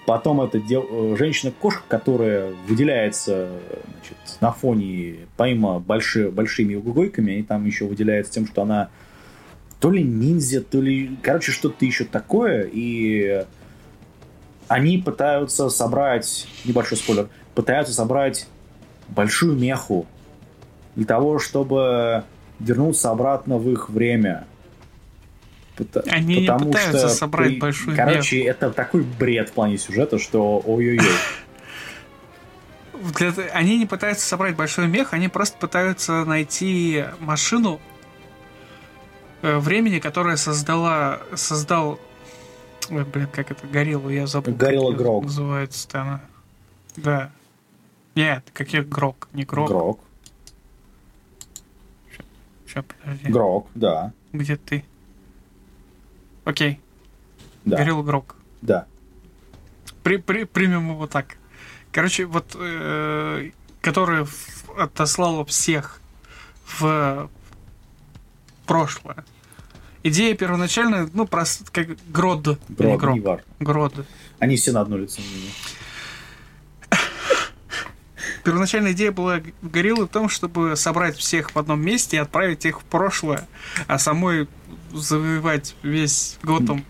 Потом 0.05 0.41
это 0.41 0.59
дев- 0.59 0.85
э, 0.89 1.15
женщина-кошка, 1.17 1.83
которая 1.87 2.53
выделяется 2.67 3.49
значит, 3.95 4.41
на 4.41 4.51
фоне, 4.51 5.15
помимо 5.37 5.83
больши- 5.85 6.29
большими 6.29 6.75
угойками, 6.75 7.33
они 7.33 7.43
там 7.43 7.65
еще 7.65 7.85
выделяется 7.85 8.31
тем, 8.33 8.47
что 8.47 8.61
она 8.61 8.89
то 9.79 9.91
ли 9.91 10.03
ниндзя, 10.03 10.61
то 10.61 10.81
ли... 10.81 11.17
Короче, 11.21 11.51
что-то 11.51 11.85
еще 11.85 12.05
такое, 12.05 12.69
и 12.71 13.45
они 14.67 14.97
пытаются 14.97 15.69
собрать, 15.69 16.47
небольшой 16.65 16.97
спойлер, 16.97 17.29
пытаются 17.53 17.93
собрать 17.93 18.47
большую 19.09 19.55
меху 19.55 20.07
для 20.95 21.05
того, 21.05 21.39
чтобы 21.39 22.23
вернуться 22.59 23.11
обратно 23.11 23.57
в 23.57 23.69
их 23.69 23.89
время. 23.89 24.45
Они 26.09 26.41
не 26.41 26.47
потому 26.47 26.71
пытаются 26.71 27.09
что 27.09 27.09
собрать 27.09 27.49
при- 27.49 27.59
большую 27.59 27.97
Короче, 27.97 28.39
это 28.43 28.71
такой 28.71 29.01
бред 29.03 29.49
в 29.49 29.51
плане 29.53 29.77
сюжета, 29.77 30.19
что 30.19 30.61
ой-ой-ой. 30.65 31.01
Для- 33.17 33.33
Они 33.53 33.77
не 33.77 33.85
пытаются 33.85 34.25
собрать 34.25 34.55
большой 34.55 34.87
мех, 34.87 35.13
они 35.13 35.27
просто 35.27 35.57
пытаются 35.57 36.23
найти 36.23 37.03
машину 37.19 37.79
э, 39.41 39.57
времени, 39.59 39.99
которая 39.99 40.37
создала, 40.37 41.19
создал, 41.35 41.99
блин, 42.89 43.27
как 43.31 43.51
это, 43.51 43.67
Гориллу, 43.67 44.09
я 44.09 44.27
забыл. 44.27 44.53
как 44.53 44.57
Горилла 44.61 44.93
Грог. 44.93 45.25
Называется 45.25 45.87
она. 46.01 46.21
Да. 46.95 47.31
Нет, 48.15 48.45
каких 48.53 48.87
Грок, 48.87 49.27
не 49.33 49.43
Грок. 49.43 49.67
Грок. 49.67 49.99
Ща, 52.75 52.83
подожди. 52.83 53.29
Грок, 53.31 53.67
да. 53.75 54.11
Где 54.33 54.57
ты? 54.57 54.83
Окей, 56.43 56.79
Да. 57.63 57.77
Горилла 57.77 58.03
Грок. 58.03 58.35
Да. 58.61 58.85
При, 60.03 60.17
при- 60.17 60.43
примем 60.43 60.89
его 60.91 61.07
так. 61.07 61.37
Короче, 61.91 62.25
вот 62.25 62.55
э, 62.59 63.51
который 63.81 64.25
отослал 64.77 65.45
всех 65.45 66.01
в 66.79 67.29
прошлое. 68.65 69.23
Идея 70.03 70.35
первоначальная, 70.35 71.09
ну, 71.13 71.25
просто 71.25 71.63
как 71.71 71.87
Грод. 72.09 72.45
или 72.47 72.57
Грок, 72.69 72.99
Грок. 73.01 73.15
неважно. 73.15 73.45
Грод. 73.59 73.93
Они 74.39 74.55
все 74.57 74.71
на 74.73 74.81
одно 74.81 74.97
лицо. 74.97 75.21
Первоначальная 78.45 78.91
идея 78.93 79.11
была 79.11 79.41
гориллы 79.61 80.05
в 80.05 80.09
том, 80.09 80.29
чтобы 80.29 80.75
собрать 80.75 81.17
всех 81.17 81.53
в 81.53 81.59
одном 81.59 81.81
месте 81.81 82.17
и 82.17 82.19
отправить 82.19 82.65
их 82.65 82.81
в 82.81 82.83
прошлое, 82.83 83.47
а 83.87 83.97
самой 83.99 84.47
завоевать 84.93 85.75
весь 85.83 86.37
Готэм. 86.43 86.85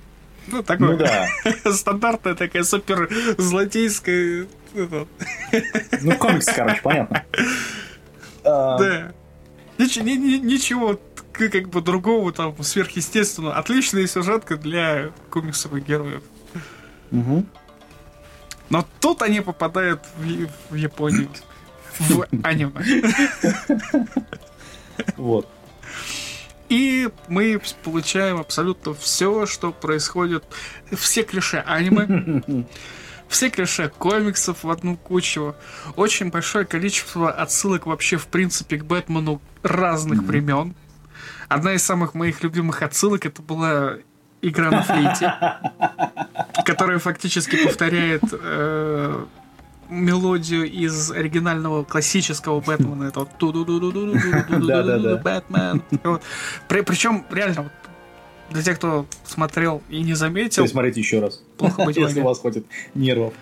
Ну, 0.48 0.62
такое 0.62 0.92
Ну 0.92 0.98
да. 0.98 1.28
стандартная 1.74 2.36
такая 2.36 2.64
супер 2.64 3.10
злодейская... 3.38 4.46
Ну, 4.74 5.08
в 6.12 6.18
комиксе, 6.18 6.52
короче, 6.54 6.82
понятно. 6.84 7.24
А, 8.44 8.78
Да. 8.78 9.14
Нич- 9.78 10.02
ни- 10.04 10.12
ни- 10.14 10.38
ничего 10.38 11.00
как 11.34 11.70
бы 11.70 11.82
другого 11.82 12.32
там 12.32 12.62
сверхъестественного. 12.64 13.56
Отличная 13.56 14.06
сюжетка 14.08 14.56
для 14.58 15.12
комиксовых 15.30 15.86
героев. 15.86 16.22
мгм. 17.12 17.48
Но 18.70 18.86
тут 19.00 19.22
они 19.22 19.42
попадают 19.42 20.02
в, 20.18 20.50
в 20.72 20.76
Японию. 20.76 21.30
В 22.00 22.28
аниме. 22.44 22.72
Вот. 25.18 25.48
И 26.70 27.10
мы 27.28 27.62
получаем 27.84 28.38
абсолютно 28.38 28.94
все, 28.94 29.46
что 29.46 29.72
происходит. 29.72 30.44
Все 30.92 31.24
клише 31.24 31.64
аниме, 31.66 32.66
все 33.28 33.50
клише 33.50 33.90
комиксов 33.90 34.64
в 34.64 34.70
одну 34.70 34.98
кучу. 34.98 35.56
Очень 35.96 36.32
большое 36.32 36.66
количество 36.66 37.32
отсылок 37.32 37.86
вообще, 37.86 38.18
в 38.18 38.28
принципе, 38.28 38.78
к 38.78 38.86
Бэтмену 38.86 39.42
разных 39.62 40.24
времен. 40.24 40.76
Одна 41.48 41.74
из 41.74 41.84
самых 41.84 42.16
моих 42.16 42.42
любимых 42.42 42.82
отсылок 42.82 43.26
это 43.26 43.42
была 43.42 43.98
игра 44.48 44.72
на 44.72 44.82
флейте, 44.84 45.34
которая 46.66 47.00
фактически 47.00 47.64
повторяет 47.64 48.24
э, 48.32 49.26
мелодию 49.90 50.70
из 50.70 51.12
оригинального 51.12 51.84
классического 51.84 52.60
Бэтмена. 52.62 53.06
Это 53.06 53.20
вот. 53.20 53.30
Бэтмен. 55.24 55.82
Причем, 56.68 57.26
реально, 57.30 57.72
для 58.50 58.62
тех, 58.62 58.78
кто 58.78 59.06
смотрел 59.26 59.82
и 59.90 60.02
не 60.02 60.14
заметил, 60.14 60.64
Пересмотрите 60.64 61.00
еще 61.00 61.20
раз. 61.20 61.42
Если 61.60 62.22
у 62.22 62.24
вас 62.24 62.40
хватит 62.40 62.66
нервов. 62.94 63.34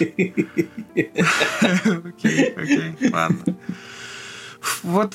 Окей, 0.00 0.34
окей, 2.56 3.10
ладно. 3.12 3.56
Вот 4.82 5.14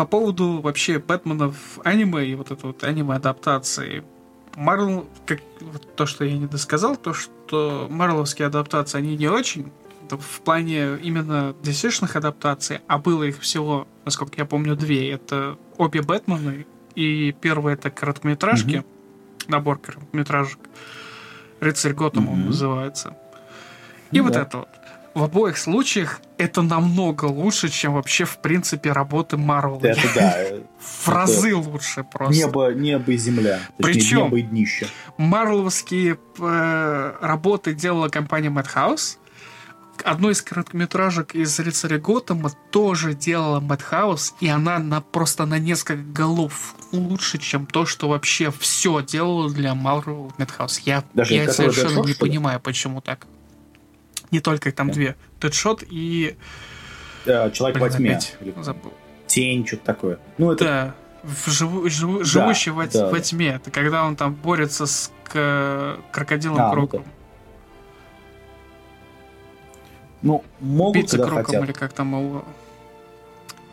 по 0.00 0.06
поводу 0.06 0.62
вообще 0.62 0.98
Бэтмена 0.98 1.50
в 1.50 1.78
аниме 1.84 2.24
и 2.24 2.34
вот 2.34 2.50
это 2.50 2.68
вот 2.68 2.84
аниме-адаптации. 2.84 4.02
Марвел, 4.56 5.06
как 5.26 5.40
вот 5.60 5.94
то, 5.94 6.06
что 6.06 6.24
я 6.24 6.38
не 6.38 6.46
досказал, 6.46 6.96
то, 6.96 7.12
что 7.12 7.86
марловские 7.90 8.46
адаптации, 8.46 8.96
они 8.96 9.14
не 9.18 9.28
очень 9.28 9.70
в 10.08 10.40
плане 10.40 10.96
именно 11.02 11.54
dc 11.62 12.16
адаптаций, 12.16 12.78
а 12.86 12.96
было 12.96 13.24
их 13.24 13.40
всего, 13.40 13.86
насколько 14.06 14.32
я 14.38 14.46
помню, 14.46 14.74
две. 14.74 15.12
Это 15.12 15.58
обе 15.76 16.00
Бэтмены, 16.00 16.64
и 16.94 17.36
первая 17.38 17.74
это 17.74 17.90
короткометражки, 17.90 18.76
Мгм. 18.76 18.84
набор 19.48 19.76
короткометражек. 19.80 20.60
Рыцарь 21.60 21.92
Готэма 21.92 22.30
он 22.30 22.38
Мгм. 22.38 22.46
называется. 22.46 23.18
И 24.12 24.18
Ну 24.18 24.24
вот 24.24 24.32
да. 24.32 24.42
это 24.44 24.56
вот. 24.60 24.68
В 25.12 25.24
обоих 25.24 25.58
случаях 25.58 26.20
это 26.38 26.62
намного 26.62 27.24
лучше, 27.24 27.68
чем 27.68 27.94
вообще, 27.94 28.24
в 28.24 28.38
принципе, 28.38 28.92
работы 28.92 29.36
Марвел. 29.36 29.80
Это 29.82 30.00
да. 30.14 30.36
В 30.78 31.08
разы 31.08 31.54
лучше 31.54 32.04
просто. 32.04 32.34
Небо, 32.34 32.72
небо 32.72 33.12
и 33.12 33.16
земля. 33.16 33.60
Причем- 33.78 34.24
небо 34.24 34.38
и 34.38 34.42
днище. 34.42 34.86
Марвеловские 35.16 36.18
э, 36.38 37.14
работы 37.20 37.74
делала 37.74 38.08
компания 38.08 38.50
Madhouse. 38.50 39.16
Одну 40.02 40.30
из 40.30 40.40
короткометражек 40.40 41.34
из 41.34 41.58
«Рыцаря 41.60 41.98
Готэма» 41.98 42.50
тоже 42.70 43.12
делала 43.12 43.60
Madhouse, 43.60 44.32
и 44.40 44.48
она 44.48 44.78
на, 44.78 45.02
просто 45.02 45.44
на 45.44 45.58
несколько 45.58 46.02
голов 46.02 46.74
лучше, 46.92 47.36
чем 47.36 47.66
то, 47.66 47.84
что 47.84 48.08
вообще 48.08 48.50
все 48.50 49.02
делала 49.02 49.50
для 49.50 49.72
Marvel 49.72 50.32
Madhouse. 50.38 50.80
Я, 50.86 51.04
Даже 51.12 51.34
я 51.34 51.52
совершенно 51.52 52.02
не 52.06 52.14
понимаю, 52.14 52.60
почему 52.60 53.02
так. 53.02 53.26
Не 54.30 54.40
только 54.40 54.68
их 54.68 54.74
там 54.74 54.88
Да. 54.88 54.94
две. 54.94 55.16
Deadshot 55.40 55.86
и... 55.90 56.36
Э, 57.26 57.50
Человек 57.50 57.78
во 57.80 57.86
Блин, 57.88 57.98
тьме. 57.98 58.10
опять 58.10 58.36
Или 58.40 58.54
забыл. 58.62 58.92
Тень, 59.26 59.66
что-то 59.66 59.84
такое. 59.84 60.18
Ну, 60.38 60.52
это 60.52 60.64
Да, 60.64 60.94
в 61.22 61.48
живу- 61.48 61.88
живу- 61.88 62.24
живущий 62.24 62.70
во, 62.70 62.86
да, 62.86 63.06
во 63.06 63.12
да. 63.16 63.20
тьме. 63.20 63.48
Это 63.48 63.70
когда 63.70 64.04
он 64.04 64.16
там 64.16 64.34
борется 64.34 64.86
с 64.86 65.12
к- 65.24 65.98
крокодилом 66.12 66.60
А, 66.60 66.66
ну 66.68 66.72
Кроком. 66.72 67.04
Ну, 70.22 70.44
могут, 70.60 70.94
Пицца 71.02 71.16
когда 71.16 71.30
Кроком 71.30 71.44
хотят. 71.46 71.64
или 71.64 71.72
как 71.72 71.92
там 71.92 72.12
его. 72.12 72.44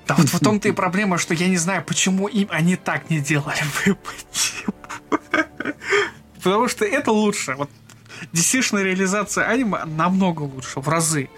Да 0.08 0.16
вот 0.16 0.28
в 0.30 0.40
том-то 0.40 0.68
и 0.70 0.72
проблема, 0.74 1.18
что 1.18 1.34
я 1.34 1.48
не 1.48 1.58
знаю, 1.58 1.84
почему 1.84 2.28
им 2.28 2.48
они 2.52 2.76
так 2.78 3.10
не 3.10 3.20
делали. 3.20 3.58
Потому 6.44 6.68
что 6.70 6.86
это 6.86 7.12
лучше. 7.12 7.56
Вот 7.56 7.70
DC-шная 8.34 8.84
реализация 8.84 9.46
аниме 9.46 9.86
намного 9.86 10.42
лучше, 10.44 10.80
в 10.80 10.88
разы. 10.88 11.30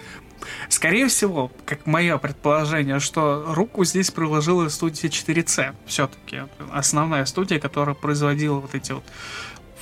Скорее 0.70 1.08
всего, 1.08 1.52
как 1.66 1.86
мое 1.86 2.18
предположение, 2.18 3.00
что 3.00 3.46
руку 3.54 3.84
здесь 3.84 4.12
приложила 4.12 4.68
студия 4.70 5.10
4C. 5.10 5.76
Все-таки 5.86 6.44
основная 6.72 7.26
студия, 7.26 7.60
которая 7.60 7.96
производила 7.96 8.60
вот 8.60 8.74
эти 8.76 8.94
вот 8.94 9.04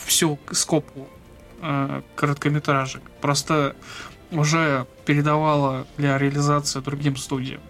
всю 0.05 0.39
скопу 0.51 1.07
э, 1.61 2.01
короткометражек. 2.15 3.01
Просто 3.21 3.75
уже 4.31 4.87
передавала 5.05 5.87
для 5.97 6.17
реализации 6.17 6.79
другим 6.79 7.15
студиям. 7.15 7.61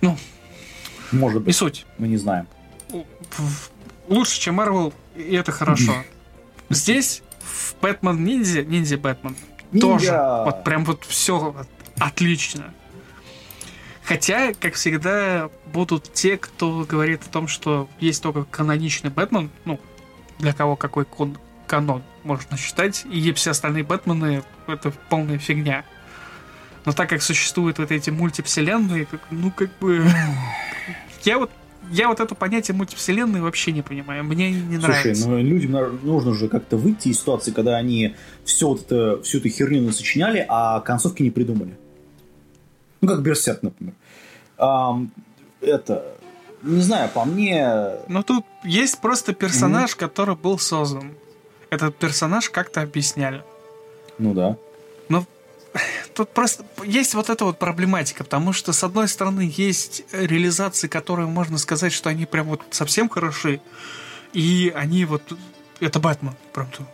Ну, 0.00 0.18
Может 1.12 1.40
быть. 1.42 1.46
не 1.48 1.52
суть. 1.52 1.86
Мы 1.98 2.08
не 2.08 2.16
знаем. 2.16 2.48
Лучше, 4.08 4.40
чем 4.40 4.60
Marvel, 4.60 4.92
и 5.14 5.34
это 5.34 5.52
хорошо. 5.52 5.94
Здесь 6.70 7.22
в 7.44 7.74
Бэтмен 7.80 8.24
Ниндзя, 8.24 8.62
Ниндзя 8.62 8.98
Бэтмен, 8.98 9.36
тоже 9.80 10.12
вот 10.44 10.64
прям 10.64 10.84
вот 10.84 11.04
все 11.04 11.54
отлично. 11.98 12.72
Хотя, 14.04 14.52
как 14.54 14.74
всегда, 14.74 15.48
будут 15.66 16.12
те, 16.12 16.36
кто 16.36 16.84
говорит 16.88 17.22
о 17.22 17.30
том, 17.30 17.46
что 17.46 17.88
есть 18.00 18.22
только 18.22 18.44
каноничный 18.44 19.10
Бэтмен, 19.10 19.50
ну, 19.64 19.80
для 20.38 20.52
кого 20.52 20.76
какой 20.76 21.04
кон 21.04 21.38
канон 21.66 22.02
можно 22.24 22.56
считать, 22.56 23.04
и 23.06 23.32
все 23.32 23.52
остальные 23.52 23.84
Бэтмены 23.84 24.42
это 24.66 24.90
полная 25.08 25.38
фигня. 25.38 25.84
Но 26.84 26.92
так 26.92 27.08
как 27.08 27.22
существуют 27.22 27.78
вот 27.78 27.90
эти 27.92 28.10
мультивселенные, 28.10 29.06
ну, 29.30 29.50
как 29.50 29.70
бы... 29.78 30.04
Я 31.22 31.38
вот 31.38 31.50
я 31.90 32.08
вот 32.08 32.20
это 32.20 32.34
понятие 32.34 32.76
мультивселенной 32.76 33.40
вообще 33.40 33.72
не 33.72 33.82
понимаю. 33.82 34.24
Мне 34.24 34.50
не 34.50 34.78
Слушай, 34.78 34.88
нравится. 34.88 35.28
ну 35.28 35.38
людям 35.38 36.00
нужно 36.02 36.34
же 36.34 36.48
как-то 36.48 36.76
выйти 36.76 37.08
из 37.08 37.20
ситуации, 37.20 37.50
когда 37.50 37.76
они 37.76 38.14
все 38.44 38.68
вот 38.68 38.82
это, 38.82 39.20
всю 39.22 39.38
эту 39.38 39.48
херню 39.48 39.82
насочиняли, 39.82 40.44
а 40.48 40.80
концовки 40.80 41.22
не 41.22 41.30
придумали. 41.30 41.76
Ну, 43.00 43.08
как 43.08 43.22
Берсерк, 43.22 43.62
например. 43.62 43.94
Ам, 44.58 45.10
это, 45.60 46.04
не 46.62 46.80
знаю, 46.80 47.10
по 47.12 47.24
мне... 47.24 47.68
Но 48.08 48.22
тут 48.22 48.44
есть 48.64 49.00
просто 49.00 49.34
персонаж, 49.34 49.96
который 49.96 50.36
был 50.36 50.58
создан. 50.58 51.12
Этот 51.70 51.96
персонаж 51.96 52.48
как-то 52.50 52.82
объясняли. 52.82 53.42
Ну 54.18 54.34
да. 54.34 54.56
Но 55.08 55.24
тут 56.14 56.30
просто 56.30 56.64
есть 56.84 57.14
вот 57.14 57.30
эта 57.30 57.44
вот 57.44 57.58
проблематика, 57.58 58.24
потому 58.24 58.52
что, 58.52 58.72
с 58.72 58.84
одной 58.84 59.08
стороны, 59.08 59.52
есть 59.56 60.04
реализации, 60.12 60.88
которые 60.88 61.26
можно 61.26 61.58
сказать, 61.58 61.92
что 61.92 62.10
они 62.10 62.26
прям 62.26 62.48
вот 62.48 62.62
совсем 62.70 63.08
хороши, 63.08 63.60
и 64.32 64.72
они 64.74 65.04
вот... 65.04 65.22
Это 65.80 65.98
Бэтмен, 65.98 66.34
прям 66.52 66.70
то. 66.70 66.86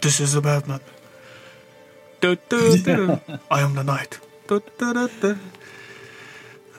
This 0.00 0.20
is 0.20 0.34
the 0.34 0.42
Batman. 0.42 0.80
I 3.50 3.62
am 3.62 3.74
the 3.74 3.84
night. 3.84 4.18
Ту-ту-ту-ту. 4.48 5.36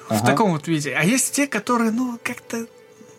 В 0.10 0.26
таком 0.26 0.52
вот 0.52 0.68
виде. 0.68 0.94
А 0.94 1.04
есть 1.04 1.34
те, 1.34 1.48
которые, 1.48 1.92
ну, 1.92 2.20
как-то... 2.24 2.68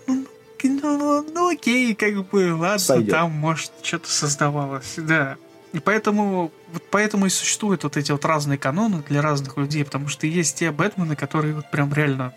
Ну, 0.06 0.26
ну, 0.62 1.22
ну, 1.22 1.48
окей, 1.50 1.94
как 1.94 2.28
бы, 2.28 2.54
ладно, 2.54 3.04
там, 3.06 3.30
может, 3.30 3.72
что-то 3.82 4.10
создавалось, 4.10 4.94
да. 4.96 5.36
И 5.72 5.78
поэтому, 5.80 6.50
вот 6.72 6.82
поэтому 6.90 7.26
и 7.26 7.30
существуют 7.30 7.84
вот 7.84 7.96
эти 7.96 8.12
вот 8.12 8.24
разные 8.24 8.58
каноны 8.58 9.02
для 9.08 9.22
разных 9.22 9.56
людей, 9.56 9.84
потому 9.84 10.08
что 10.08 10.26
есть 10.26 10.58
те 10.58 10.70
Бэтмены, 10.70 11.16
которые 11.16 11.54
вот 11.54 11.70
прям 11.70 11.92
реально 11.92 12.32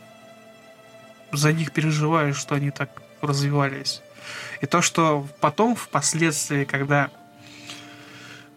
за 1.31 1.53
них 1.53 1.71
переживаешь, 1.71 2.37
что 2.37 2.55
они 2.55 2.71
так 2.71 3.01
развивались. 3.21 4.01
И 4.61 4.65
то, 4.65 4.81
что 4.81 5.27
потом, 5.39 5.75
впоследствии, 5.75 6.63
когда 6.65 7.09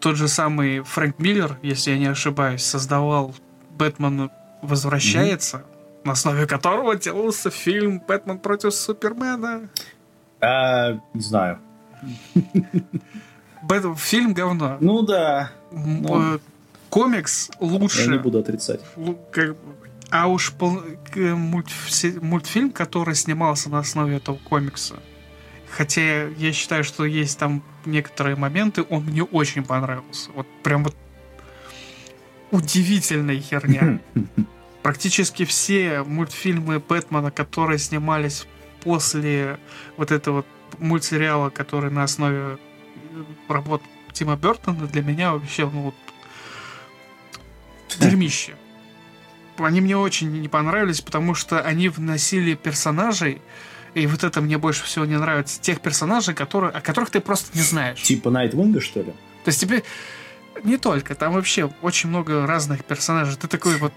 тот 0.00 0.16
же 0.16 0.28
самый 0.28 0.80
Фрэнк 0.80 1.18
Миллер, 1.18 1.58
если 1.62 1.92
я 1.92 1.98
не 1.98 2.06
ошибаюсь, 2.06 2.62
создавал 2.62 3.34
«Бэтмен 3.70 4.30
возвращается», 4.62 5.64
на 6.04 6.12
основе 6.12 6.46
которого 6.46 6.94
делался 6.96 7.50
фильм 7.50 8.00
«Бэтмен 8.06 8.38
против 8.38 8.74
Супермена». 8.74 9.68
А, 10.40 11.00
не 11.14 11.20
знаю. 11.20 11.58
Фильм 13.96 14.34
говно. 14.34 14.76
Ну 14.80 15.02
да, 15.02 15.50
ну. 15.72 16.34
э, 16.34 16.38
Комикс 16.90 17.50
я 17.60 17.66
не 17.66 17.72
лучше. 17.78 18.18
буду 18.18 18.38
отрицать. 18.38 18.80
А 20.10 20.28
уж 20.28 20.52
пол- 20.52 20.82
мультфи- 21.14 22.20
мультфильм, 22.24 22.70
который 22.70 23.14
снимался 23.14 23.68
на 23.70 23.80
основе 23.80 24.16
этого 24.18 24.36
комикса, 24.36 24.94
хотя 25.70 26.28
я 26.28 26.52
считаю, 26.52 26.84
что 26.84 27.04
есть 27.04 27.38
там 27.38 27.62
некоторые 27.84 28.36
моменты, 28.36 28.84
он 28.88 29.04
мне 29.04 29.24
очень 29.24 29.64
понравился. 29.64 30.30
Вот 30.36 30.46
прям 30.62 30.84
вот 30.84 30.94
удивительная 32.50 33.40
херня. 33.40 33.98
Практически 34.82 35.44
все 35.44 36.02
мультфильмы 36.02 36.78
Бэтмена, 36.78 37.30
которые 37.30 37.78
снимались 37.78 38.46
после 38.82 39.58
вот 39.96 40.10
этого 40.12 40.44
мультсериала, 40.78 41.48
который 41.50 41.90
на 41.90 42.02
основе 42.04 42.58
работ 43.48 43.82
Тима 44.12 44.36
Бертона, 44.36 44.86
для 44.86 45.02
меня 45.02 45.32
вообще, 45.32 45.68
ну, 45.68 45.82
вот, 45.82 45.94
дерьмище. 47.98 48.54
Они 49.58 49.80
мне 49.80 49.96
очень 49.96 50.30
не 50.40 50.48
понравились, 50.48 51.00
потому 51.00 51.34
что 51.34 51.60
они 51.60 51.88
вносили 51.88 52.54
персонажей, 52.54 53.40
и 53.94 54.06
вот 54.06 54.24
это 54.24 54.40
мне 54.40 54.58
больше 54.58 54.84
всего 54.84 55.04
не 55.04 55.16
нравится, 55.16 55.60
тех 55.60 55.80
персонажей, 55.80 56.34
которые, 56.34 56.70
о 56.72 56.80
которых 56.80 57.10
ты 57.10 57.20
просто 57.20 57.56
не 57.56 57.62
знаешь. 57.62 58.02
Типа 58.02 58.30
Найтвинга, 58.30 58.80
что 58.80 59.00
ли? 59.00 59.12
То 59.44 59.48
есть 59.48 59.60
тебе 59.60 59.84
не 60.64 60.76
только, 60.76 61.14
там 61.14 61.32
вообще 61.32 61.70
очень 61.82 62.08
много 62.08 62.46
разных 62.46 62.84
персонажей. 62.84 63.36
Ты 63.36 63.48
такой 63.48 63.76
вот 63.76 63.92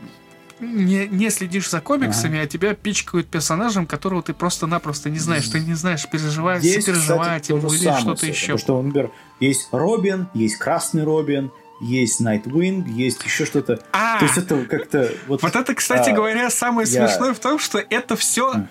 не, 0.60 1.08
не 1.08 1.30
следишь 1.30 1.70
за 1.70 1.82
комиксами, 1.82 2.39
а 2.39 2.48
тебя 2.48 2.74
пичкают 2.74 3.28
персонажем, 3.28 3.86
которого 3.86 4.24
ты 4.24 4.34
просто-напросто 4.34 5.10
не 5.10 5.20
знаешь. 5.20 5.48
Ты 5.48 5.60
не 5.60 5.74
знаешь, 5.74 6.08
переживать, 6.10 6.63
Есть, 6.63 6.86
сопереживать 6.86 7.41
кстати, 7.43 7.52
ему 7.52 7.74
или 7.74 8.00
что-то 8.00 8.26
еще. 8.26 8.58
Потому 8.58 8.60
что, 8.60 8.82
например, 8.82 9.12
есть 9.39 9.70
Робин, 9.72 10.28
есть 10.34 10.58
Красный 10.58 11.04
Робин, 11.04 11.52
есть 11.80 12.20
Найтвинг, 12.20 12.88
есть 12.88 13.24
еще 13.24 13.46
что-то. 13.46 13.80
А, 13.91 14.20
То 14.20 14.26
есть 14.26 14.38
это 14.38 14.65
как-то... 14.65 15.12
Вот, 15.28 15.41
вот 15.43 15.56
это, 15.56 15.76
кстати 15.76 16.10
а, 16.10 16.13
говоря, 16.13 16.50
самое 16.50 16.88
я- 16.89 17.08
смешное 17.08 17.34
в 17.34 17.39
том, 17.39 17.60
что 17.60 17.78
это 17.89 18.15
все 18.15 18.52
А. 18.52 18.67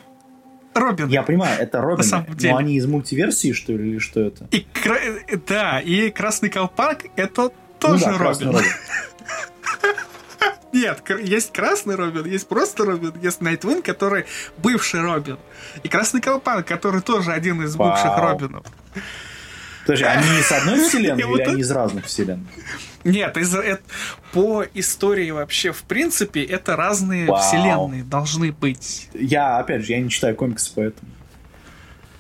Робин. 0.75 1.09
Я 1.09 1.23
понимаю, 1.23 1.59
это 1.61 1.81
Робин, 1.81 2.05
самом 2.05 2.35
деле. 2.37 2.53
но 2.53 2.59
они 2.59 2.77
из 2.77 2.87
мультиверсии, 2.87 3.53
что 3.53 3.73
ли, 3.73 3.91
или 3.91 3.99
что 3.99 4.21
это? 4.21 4.49
И 4.51 4.67
э, 4.85 5.37
да, 5.47 5.81
и 5.81 6.11
Красный 6.11 6.51
Колпак 6.51 7.05
это 7.17 7.51
тоже 7.79 8.07
ну 8.07 8.13
да, 8.13 8.19
Красный 8.19 8.47
Робин. 8.47 8.63
Нет, 10.73 11.03
есть 11.23 11.53
Красный 11.53 11.95
Робин, 11.95 12.27
есть 12.27 12.49
просто 12.49 12.85
Робин, 12.85 13.15
есть 13.23 13.41
Найтвин, 13.41 13.83
который 13.83 14.25
бывший 14.59 15.01
Робин. 15.01 15.39
И 15.83 15.89
Красный 15.89 16.21
Колпак, 16.21 16.67
который 16.67 17.01
тоже 17.01 17.33
один 17.33 17.63
из 17.63 17.77
бывших 17.77 18.05
Вау. 18.05 18.33
Робинов. 18.33 18.67
Подожди, 19.87 20.05
они 20.05 20.41
из 20.41 20.51
одной 20.51 20.81
вселенной 20.89 21.23
или 21.23 21.41
это- 21.43 21.51
они 21.53 21.61
из 21.61 21.71
разных 21.71 22.07
вселенных? 22.07 22.49
Нет, 23.05 23.37
из 23.37 23.55
э- 23.55 23.79
по 24.33 24.65
истории 24.75 25.31
вообще, 25.31 25.71
в 25.73 25.85
принципе, 25.85 26.43
это 26.43 26.75
разные 26.75 27.27
Вау. 27.27 27.41
вселенные 27.41 28.03
должны 28.03 28.51
быть. 28.51 29.09
Я, 29.15 29.59
опять 29.59 29.85
же, 29.87 29.93
я 29.93 30.01
не 30.01 30.11
читаю 30.11 30.35
комиксы, 30.35 30.73
поэтому... 30.75 31.11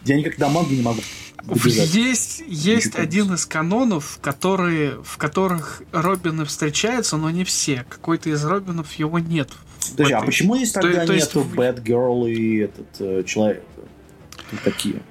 Я 0.06 0.16
никак 0.16 0.36
до 0.38 0.48
манги 0.48 0.74
не 0.74 0.82
могу 0.82 1.00
добежать. 1.44 1.94
Есть, 1.94 2.42
есть 2.46 2.86
Ничего 2.88 3.02
один 3.02 3.34
из 3.34 3.46
канонов, 3.46 4.18
которые, 4.22 5.02
в 5.04 5.16
которых 5.18 5.82
Робины 5.92 6.44
встречаются, 6.44 7.16
но 7.16 7.30
не 7.30 7.44
все. 7.44 7.84
Какой-то 7.88 8.30
из 8.30 8.44
Робинов 8.44 8.92
его 8.94 9.18
нет. 9.18 9.50
Подожди, 9.90 10.12
а 10.14 10.18
этой- 10.18 10.26
почему 10.26 10.54
есть 10.56 10.74
То- 10.74 10.80
тогда 10.82 11.06
то 11.06 11.12
есть 11.12 11.28
нету 11.34 11.40
в- 11.46 11.54
Bad 11.54 11.82
Girl 11.82 12.28
и 12.30 12.58
этот 12.58 12.86
э, 13.00 13.22
человек? 13.24 13.62
Тут 14.50 14.60
такие. 14.62 15.02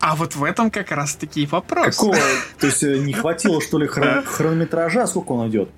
А 0.00 0.16
вот 0.16 0.34
в 0.34 0.44
этом 0.44 0.70
как 0.70 0.92
раз 0.92 1.14
таки 1.14 1.42
и 1.42 1.46
вопрос. 1.46 1.96
Какого? 1.96 2.16
То 2.58 2.66
есть 2.66 2.82
э, 2.82 2.98
не 2.98 3.12
хватило, 3.12 3.60
что 3.60 3.78
ли, 3.78 3.86
хрон- 3.86 4.24
хронометража? 4.24 5.06
Сколько 5.06 5.32
он 5.32 5.48
идет? 5.50 5.70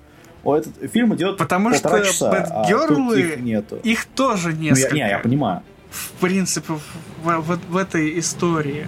О, 0.43 0.55
этот 0.57 0.73
фильм 0.91 1.15
идет 1.15 1.37
Потому 1.37 1.73
что 1.73 2.03
часа, 2.03 2.31
Bad 2.31 2.47
а 2.51 2.69
Girl 2.69 2.87
тут 2.87 3.17
их 3.17 3.37
нету. 3.39 3.77
Их 3.83 4.05
тоже 4.05 4.49
Ну, 4.49 4.55
я, 4.61 4.69
несколько. 4.71 4.93
не, 4.95 4.99
я 5.01 5.19
понимаю. 5.19 5.63
В 5.93 6.11
принципе, 6.19 6.73
в, 6.73 6.81
в- 7.23 7.59
в 7.69 7.77
этой 7.77 8.17
истории. 8.19 8.87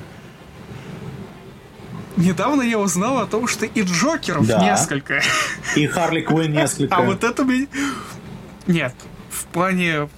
Недавно 2.18 2.62
я 2.62 2.80
узнал 2.80 3.20
о 3.20 3.26
том, 3.28 3.48
что 3.48 3.66
и 3.66 3.82
Джокеров 3.82 4.48
Да. 4.48 4.64
несколько. 4.64 5.22
И 5.76 5.86
Харли 5.86 6.22
Квинн 6.22 6.52
несколько. 6.54 6.96
А 6.96 7.02
вот 7.02 7.24
это 7.24 7.44
меня... 7.44 7.68
Нет, 8.68 8.96
в 9.30 9.46
плане 9.46 10.10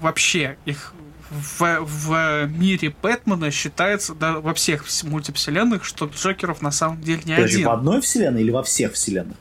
вообще 0.00 0.58
их 0.66 0.92
в, 1.30 1.78
в 1.80 2.46
мире 2.46 2.94
Бэтмена 3.02 3.50
считается, 3.50 4.14
да, 4.14 4.40
во 4.40 4.52
всех 4.52 4.86
вс- 4.86 5.06
мультивселенных, 5.08 5.84
что 5.84 6.06
Джокеров 6.06 6.60
на 6.60 6.70
самом 6.72 7.00
деле 7.00 7.22
не 7.24 7.34
Подожди, 7.34 7.56
один. 7.56 7.68
в 7.68 7.70
одной 7.70 8.00
вселенной 8.02 8.42
или 8.42 8.50
во 8.50 8.62
всех 8.62 8.92
вселенных? 8.92 9.36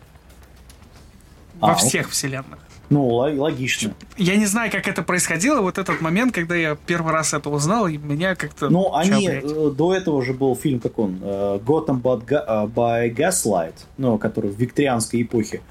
Во 1.59 1.71
А, 1.71 1.75
всех 1.75 2.09
вселенных. 2.09 2.59
Ну, 2.89 3.07
логично. 3.07 3.93
Я 4.17 4.35
не 4.35 4.45
знаю, 4.45 4.71
как 4.71 4.87
это 4.87 5.03
происходило, 5.03 5.61
вот 5.61 5.77
этот 5.77 6.01
момент, 6.01 6.33
когда 6.33 6.55
я 6.55 6.75
первый 6.75 7.13
раз 7.13 7.33
это 7.33 7.49
узнал, 7.49 7.87
и 7.87 7.97
меня 7.97 8.35
как-то... 8.35 8.69
Ну, 8.69 8.95
они... 8.95 9.27
Блядь? 9.27 9.43
Э, 9.45 9.71
до 9.71 9.93
этого 9.93 10.23
же 10.23 10.33
был 10.33 10.55
фильм, 10.55 10.79
как 10.79 10.97
он, 10.97 11.19
э, 11.21 11.59
Gotham 11.63 12.01
by 12.01 13.13
Gaslight, 13.15 13.75
ну, 13.97 14.17
который 14.17 14.49
в 14.49 14.59
викторианской 14.59 15.21
эпохе. 15.21 15.61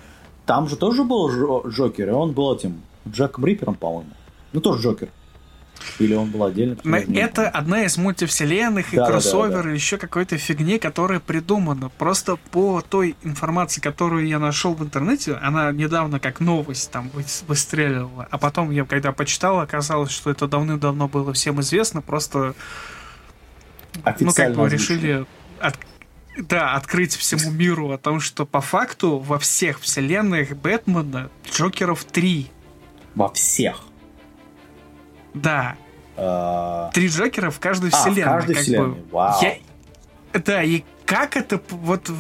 Там 0.46 0.68
же 0.68 0.76
тоже 0.76 1.02
был 1.02 1.28
Джокер, 1.68 2.08
и 2.08 2.12
он 2.12 2.32
был 2.32 2.54
этим 2.54 2.82
Джеком 3.06 3.44
Рипером, 3.44 3.74
по-моему. 3.74 4.10
Ну, 4.52 4.60
тоже 4.60 4.82
Джокер. 4.82 5.08
Или 5.98 6.14
он 6.14 6.30
был 6.30 6.44
отдельно? 6.44 6.76
Это 6.84 7.48
одна 7.48 7.84
из 7.84 7.96
мультивселенных 7.96 8.92
и 8.92 8.96
да, 8.96 9.06
кроссовер, 9.06 9.50
да, 9.50 9.56
да, 9.56 9.62
да. 9.64 9.70
и 9.70 9.74
еще 9.74 9.96
какой-то 9.96 10.36
фигни, 10.38 10.78
которая 10.78 11.20
придумана. 11.20 11.88
Просто 11.88 12.36
по 12.36 12.80
той 12.80 13.16
информации, 13.22 13.80
которую 13.80 14.26
я 14.26 14.38
нашел 14.38 14.74
в 14.74 14.82
интернете, 14.82 15.34
она 15.34 15.72
недавно 15.72 16.20
как 16.20 16.40
новость 16.40 16.90
там 16.90 17.10
выстреливала. 17.46 18.28
А 18.30 18.38
потом 18.38 18.70
я, 18.70 18.84
когда 18.84 19.12
почитал, 19.12 19.60
оказалось, 19.60 20.10
что 20.10 20.30
это 20.30 20.46
давным-давно 20.46 21.08
было 21.08 21.32
всем 21.32 21.60
известно. 21.60 22.02
Просто 22.02 22.54
Официально 24.04 24.26
ну, 24.26 24.32
как 24.34 24.56
бы 24.56 24.68
решили 24.68 25.26
от, 25.60 25.76
да, 26.36 26.74
открыть 26.74 27.16
всему 27.16 27.50
миру 27.50 27.90
о 27.90 27.98
том, 27.98 28.20
что 28.20 28.46
по 28.46 28.60
факту 28.60 29.18
во 29.18 29.38
всех 29.38 29.80
вселенных 29.80 30.56
Бэтмена 30.56 31.30
Джокеров 31.50 32.04
три. 32.04 32.50
Во 33.14 33.32
всех? 33.32 33.82
Да. 35.42 35.76
А... 36.16 36.90
Три 36.92 37.08
Джокера 37.08 37.50
в 37.50 37.60
каждой 37.60 37.90
а, 37.90 37.96
вселенной. 37.96 38.22
В 38.22 38.26
каждой 38.26 38.54
как 38.54 38.62
вселенной. 38.62 38.88
Бы. 38.88 39.10
Вау. 39.10 39.42
Я... 39.42 39.54
Да, 40.32 40.62
и 40.62 40.82
как 41.06 41.36
это 41.36 41.60
вот 41.70 42.10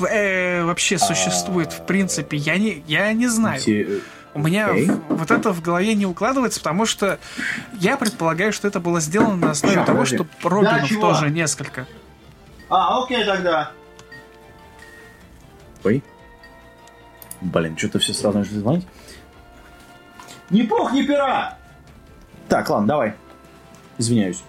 э, 0.00 0.64
вообще 0.64 0.98
существует, 0.98 1.72
в 1.72 1.86
принципе, 1.86 2.36
я 2.36 2.56
не, 2.56 2.82
я 2.86 3.12
не 3.12 3.28
знаю. 3.28 3.60
У 4.34 4.40
меня 4.40 4.68
okay. 4.68 5.02
вот 5.08 5.30
это 5.30 5.52
в 5.52 5.62
голове 5.62 5.94
не 5.94 6.06
укладывается, 6.06 6.60
потому 6.60 6.86
что 6.86 7.18
я 7.80 7.96
предполагаю, 7.96 8.52
что 8.52 8.68
это 8.68 8.78
было 8.78 9.00
сделано 9.00 9.36
на 9.36 9.50
основе 9.50 9.84
того, 9.84 10.04
что 10.04 10.26
Робинов 10.42 10.90
да, 10.90 11.00
тоже 11.00 11.30
несколько. 11.30 11.86
А, 12.68 13.02
окей, 13.02 13.24
тогда. 13.24 13.72
Ой. 15.82 16.02
Блин, 17.40 17.76
что-то 17.76 17.98
все 17.98 18.12
сразу 18.12 18.38
начали 18.38 18.58
звонить. 18.58 18.86
Ни 20.50 20.62
пух, 20.62 20.92
ни 20.92 21.02
пера! 21.02 21.57
Так, 22.48 22.70
ладно, 22.70 22.88
давай. 22.88 23.14
Извиняюсь. 23.98 24.42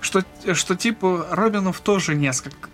Что, 0.00 0.22
что 0.52 0.76
типа 0.76 1.26
Робинов 1.30 1.80
тоже 1.80 2.14
несколько. 2.14 2.68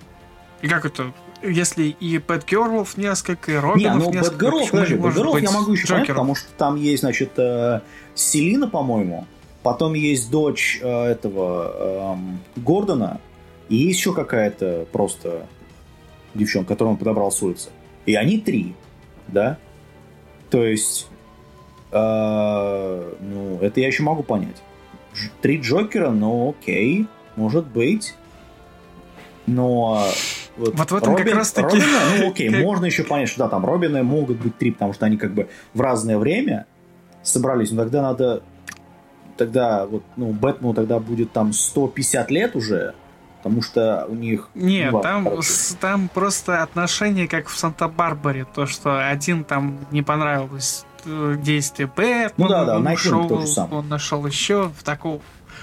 И 0.60 0.68
как 0.68 0.84
это? 0.84 1.12
Если 1.42 1.84
и 1.84 2.18
Бэтгерлов 2.18 2.96
несколько, 2.96 3.52
и 3.52 3.56
Робинов 3.56 3.98
не, 3.98 4.04
ну, 4.04 4.12
несколько. 4.12 4.32
Бэтгерлов, 4.32 4.70
подожди, 4.70 4.94
Бэтгерлов 4.94 5.40
я 5.40 5.50
могу 5.50 5.72
еще 5.72 5.86
понять, 5.86 6.08
потому 6.08 6.34
что 6.34 6.48
там 6.56 6.76
есть, 6.76 7.02
значит, 7.02 7.38
э, 7.38 7.80
Селина, 8.14 8.68
по-моему, 8.68 9.26
потом 9.62 9.94
есть 9.94 10.30
дочь 10.30 10.78
э, 10.82 11.04
этого 11.06 12.16
э, 12.56 12.60
Гордона, 12.60 13.20
и 13.68 13.76
еще 13.76 14.14
какая-то 14.14 14.86
просто 14.90 15.46
девчонка, 16.34 16.68
которую 16.70 16.92
он 16.92 16.98
подобрал 16.98 17.30
с 17.30 17.42
улицы. 17.42 17.70
И 18.06 18.14
они 18.14 18.38
три, 18.38 18.74
да? 19.28 19.58
То 20.50 20.62
есть 20.64 21.08
а, 21.96 22.83
ну, 23.24 23.58
это 23.60 23.80
я 23.80 23.86
еще 23.86 24.02
могу 24.02 24.22
понять. 24.22 24.62
Три 25.40 25.60
Джокера, 25.60 26.10
ну 26.10 26.50
окей, 26.50 27.06
может 27.36 27.66
быть. 27.66 28.14
Но 29.46 30.06
вот, 30.56 30.74
вот 30.74 30.90
в 30.90 30.96
этом 30.96 31.12
Робин, 31.12 31.26
как 31.26 31.34
раз 31.36 31.52
таки... 31.52 31.76
Робина, 31.76 31.98
ну 32.18 32.28
окей, 32.30 32.50
как... 32.50 32.60
можно 32.60 32.84
еще 32.86 33.04
понять, 33.04 33.28
что 33.28 33.40
да, 33.40 33.48
там 33.48 33.64
Робины 33.64 34.02
могут 34.02 34.38
быть 34.38 34.56
три, 34.56 34.70
потому 34.70 34.92
что 34.92 35.06
они 35.06 35.16
как 35.16 35.34
бы 35.34 35.48
в 35.74 35.80
разное 35.80 36.18
время 36.18 36.66
собрались, 37.22 37.70
но 37.70 37.82
тогда 37.82 38.02
надо 38.02 38.42
тогда 39.36 39.86
вот, 39.86 40.04
ну, 40.16 40.32
Бэтмену 40.32 40.74
тогда 40.74 41.00
будет 41.00 41.32
там 41.32 41.52
150 41.52 42.30
лет 42.30 42.54
уже, 42.54 42.94
потому 43.38 43.62
что 43.62 44.06
у 44.08 44.14
них... 44.14 44.48
Нет, 44.54 44.90
два, 44.90 45.02
там, 45.02 45.28
там 45.80 46.08
просто 46.08 46.62
отношения 46.62 47.26
как 47.26 47.48
в 47.48 47.58
Санта-Барбаре, 47.58 48.46
то, 48.54 48.66
что 48.66 49.08
один 49.08 49.44
там 49.44 49.78
не 49.90 50.02
понравилось 50.02 50.84
действие 51.06 51.86
Бэтмена. 51.86 52.32
Ну 52.36 52.48
да, 52.48 52.64
да, 52.64 52.76
он 52.76 52.84
нашел. 52.84 53.44
Он 53.70 53.88
нашел 53.88 54.26
еще 54.26 54.70
в 54.78 54.82
таком 54.82 55.20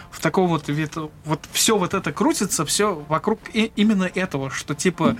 в 0.10 0.20
таком 0.20 0.48
вот 0.48 0.68
вид, 0.68 0.96
вот 1.24 1.40
все 1.52 1.78
вот 1.78 1.94
это 1.94 2.12
крутится, 2.12 2.66
все 2.66 2.94
вокруг 3.08 3.40
и, 3.54 3.72
именно 3.76 4.04
этого, 4.04 4.50
что 4.50 4.76
типа 4.76 5.16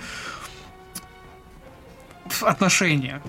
отношения, 2.42 3.22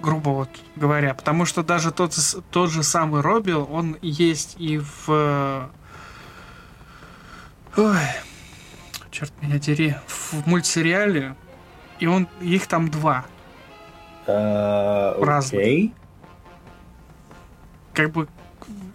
грубо 0.00 0.30
вот 0.30 0.48
говоря, 0.74 1.14
потому 1.14 1.44
что 1.44 1.62
даже 1.62 1.92
тот 1.92 2.14
тот 2.50 2.70
же 2.70 2.82
самый 2.82 3.20
Робил, 3.20 3.68
он 3.70 3.96
есть 4.02 4.56
и 4.58 4.78
в 4.78 5.70
Ой, 7.76 7.98
черт 9.10 9.32
меня 9.42 9.58
дери, 9.58 9.96
в 10.06 10.46
мультсериале, 10.46 11.36
и 12.00 12.06
он 12.06 12.26
их 12.40 12.66
там 12.66 12.90
два. 12.90 13.26
Uh, 14.26 15.22
Разных. 15.22 15.90
Как 17.96 18.12
бы, 18.12 18.28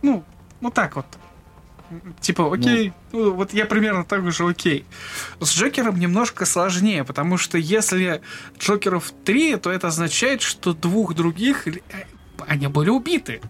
ну, 0.04 0.24
ну 0.62 0.70
так 0.70 0.96
вот. 0.96 1.08
Типа, 2.22 2.54
окей, 2.54 2.94
ну. 3.12 3.20
ну, 3.20 3.34
вот 3.34 3.52
я 3.52 3.66
примерно 3.66 4.06
так 4.06 4.32
же 4.32 4.48
окей. 4.48 4.86
С 5.40 5.58
Джокером 5.58 6.00
немножко 6.00 6.46
сложнее, 6.46 7.04
потому 7.04 7.38
что 7.38 7.58
если 7.58 8.22
Джокеров 8.60 9.12
три, 9.26 9.58
то 9.58 9.72
это 9.72 9.88
означает, 9.88 10.44
что 10.44 10.74
двух 10.74 11.16
других 11.16 11.68
э, 11.68 11.82
они 12.48 12.68
были 12.68 12.92
убиты. 12.92 13.42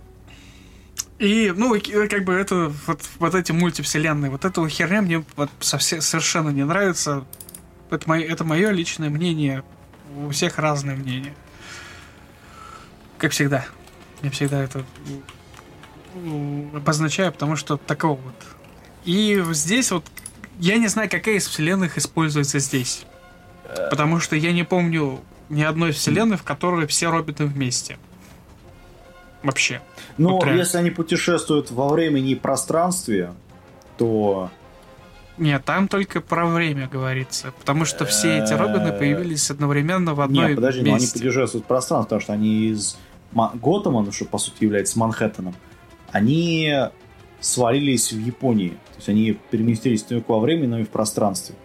И, 1.20 1.54
ну, 1.56 1.78
как 2.10 2.24
бы 2.24 2.34
это, 2.34 2.74
вот, 2.88 3.02
вот 3.20 3.36
эти 3.36 3.52
мультивселенные, 3.52 4.32
вот 4.32 4.46
эта 4.46 4.68
херня 4.70 5.02
мне 5.02 5.24
вот 5.36 5.52
совсем, 5.60 6.00
совершенно 6.02 6.50
не 6.50 6.64
нравится. 6.64 7.26
Это 7.92 8.08
мое, 8.08 8.26
это 8.26 8.46
мое 8.46 8.72
личное 8.72 9.10
мнение. 9.10 9.64
У 10.16 10.30
всех 10.30 10.58
разное 10.58 10.96
мнение. 10.96 11.36
Как 13.18 13.34
всегда. 13.34 13.66
Мне 14.22 14.32
всегда 14.32 14.64
это 14.64 14.86
обозначаю, 16.74 17.32
потому 17.32 17.56
что 17.56 17.78
такого 17.78 18.16
вот. 18.16 18.36
И 19.06 19.44
здесь 19.52 19.92
вот 19.92 20.06
я 20.60 20.78
не 20.78 20.88
знаю, 20.88 21.10
какая 21.10 21.36
из 21.36 21.48
вселенных 21.48 21.98
используется 21.98 22.60
здесь. 22.60 23.06
Потому 23.90 24.20
что 24.20 24.36
я 24.36 24.52
не 24.52 24.64
помню 24.64 25.20
ни 25.50 25.64
одной 25.64 25.92
вселенной, 25.92 26.38
в 26.38 26.44
которой 26.44 26.88
все 26.88 27.10
Робины 27.10 27.48
вместе. 27.48 27.98
Вообще. 29.44 29.82
Ну, 30.18 30.34
вот 30.34 30.46
если 30.46 30.78
они 30.78 30.92
путешествуют 30.92 31.72
во 31.72 31.90
времени 31.90 32.32
и 32.32 32.36
пространстве, 32.36 33.34
то... 33.98 34.52
Нет, 35.38 35.66
там 35.66 35.88
только 35.88 36.22
про 36.22 36.46
время 36.46 36.88
говорится. 36.88 37.54
Потому 37.58 37.86
что 37.86 38.06
все 38.06 38.40
эти 38.40 38.54
Робины 38.54 38.92
появились 38.92 39.50
одновременно 39.50 40.14
в 40.14 40.22
одной 40.22 40.50
Нет, 40.50 40.56
подожди, 40.58 40.82
но 40.84 40.96
они 40.96 41.08
путешествуют 41.08 41.66
в 41.66 41.68
пространстве, 41.68 42.06
потому 42.06 42.22
что 42.22 42.34
они 42.34 42.68
из 42.68 42.98
Готэма, 43.34 44.04
ну, 44.04 44.12
что 44.12 44.26
по 44.26 44.38
сути 44.38 44.64
является 44.64 45.00
Манхэттеном, 45.00 45.56
они 46.12 46.74
свалились 47.40 48.12
в 48.12 48.20
Японии. 48.20 48.70
То 48.70 48.98
есть 48.98 49.10
они 49.10 49.38
переместились 49.50 50.04
не 50.10 50.18
только 50.18 50.32
во 50.32 50.40
времени, 50.40 50.68
но 50.68 50.80
и 50.80 50.84
в 50.84 50.90
пространстве. 50.90 51.56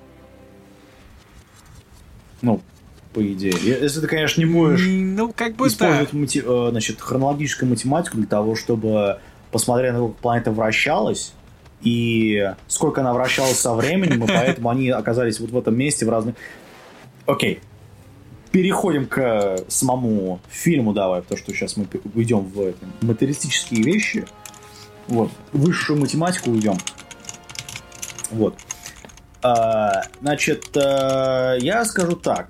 Ну, 2.43 2.61
по 3.13 3.23
идее. 3.33 3.55
Если 3.63 4.01
ты, 4.01 4.07
конечно, 4.07 4.41
не 4.41 4.47
можешь 4.47 4.87
ну, 4.87 5.33
как 5.35 5.57
бы 5.57 5.69
использовать 5.69 6.11
да. 6.13 6.19
мати- 6.19 6.45
э, 6.45 6.71
значит, 6.71 7.01
хронологическую 7.01 7.69
математику 7.69 8.19
для 8.19 8.27
того, 8.27 8.57
чтобы 8.57 9.21
посмотреть, 9.51 9.93
на 9.93 10.07
как 10.09 10.17
планета 10.17 10.53
вращалась, 10.53 11.33
и 11.83 12.53
сколько 12.69 13.01
она 13.01 13.15
вращалась 13.15 13.59
со 13.59 13.75
временем, 13.75 14.25
и 14.25 14.27
поэтому 14.27 14.71
они 14.71 14.91
оказались 14.91 15.41
вот 15.41 15.51
в 15.51 15.59
этом 15.59 15.77
месте 15.77 16.05
в 16.05 16.11
разных... 16.11 16.35
Окей. 17.27 17.61
Переходим 18.57 19.05
к 19.07 19.59
самому 19.69 20.41
фильму, 20.49 20.95
давай, 20.95 21.21
потому 21.21 21.37
что 21.37 21.53
сейчас 21.53 21.77
мы 21.77 21.87
уйдем 22.15 22.39
в 22.39 22.63
это, 22.63 22.87
материалистические 23.03 23.83
вещи. 23.83 24.25
Вот. 25.09 25.31
Высшую 25.53 26.01
математику 26.01 26.53
уйдем. 26.53 26.79
Вот. 28.31 28.57
А, 29.43 30.05
значит, 30.23 30.75
а, 30.75 31.57
я 31.57 31.85
скажу 31.85 32.17
так 32.17 32.49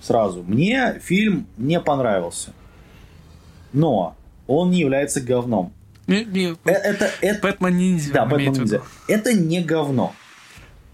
сразу. 0.00 0.44
Мне 0.44 1.00
фильм 1.02 1.48
не 1.56 1.80
понравился. 1.80 2.52
Но 3.72 4.14
он 4.46 4.70
не 4.70 4.78
является 4.78 5.20
говном. 5.20 5.72
Не, 6.06 6.24
не, 6.24 6.52
э, 6.52 6.70
это, 6.70 7.10
это, 7.20 7.40
Бэтмен 7.42 7.76
ниндзя. 7.76 8.12
Да, 8.12 8.26
Бэтмен 8.26 8.52
ниндзя. 8.52 8.82
Это 9.08 9.32
не 9.34 9.60
говно. 9.60 10.14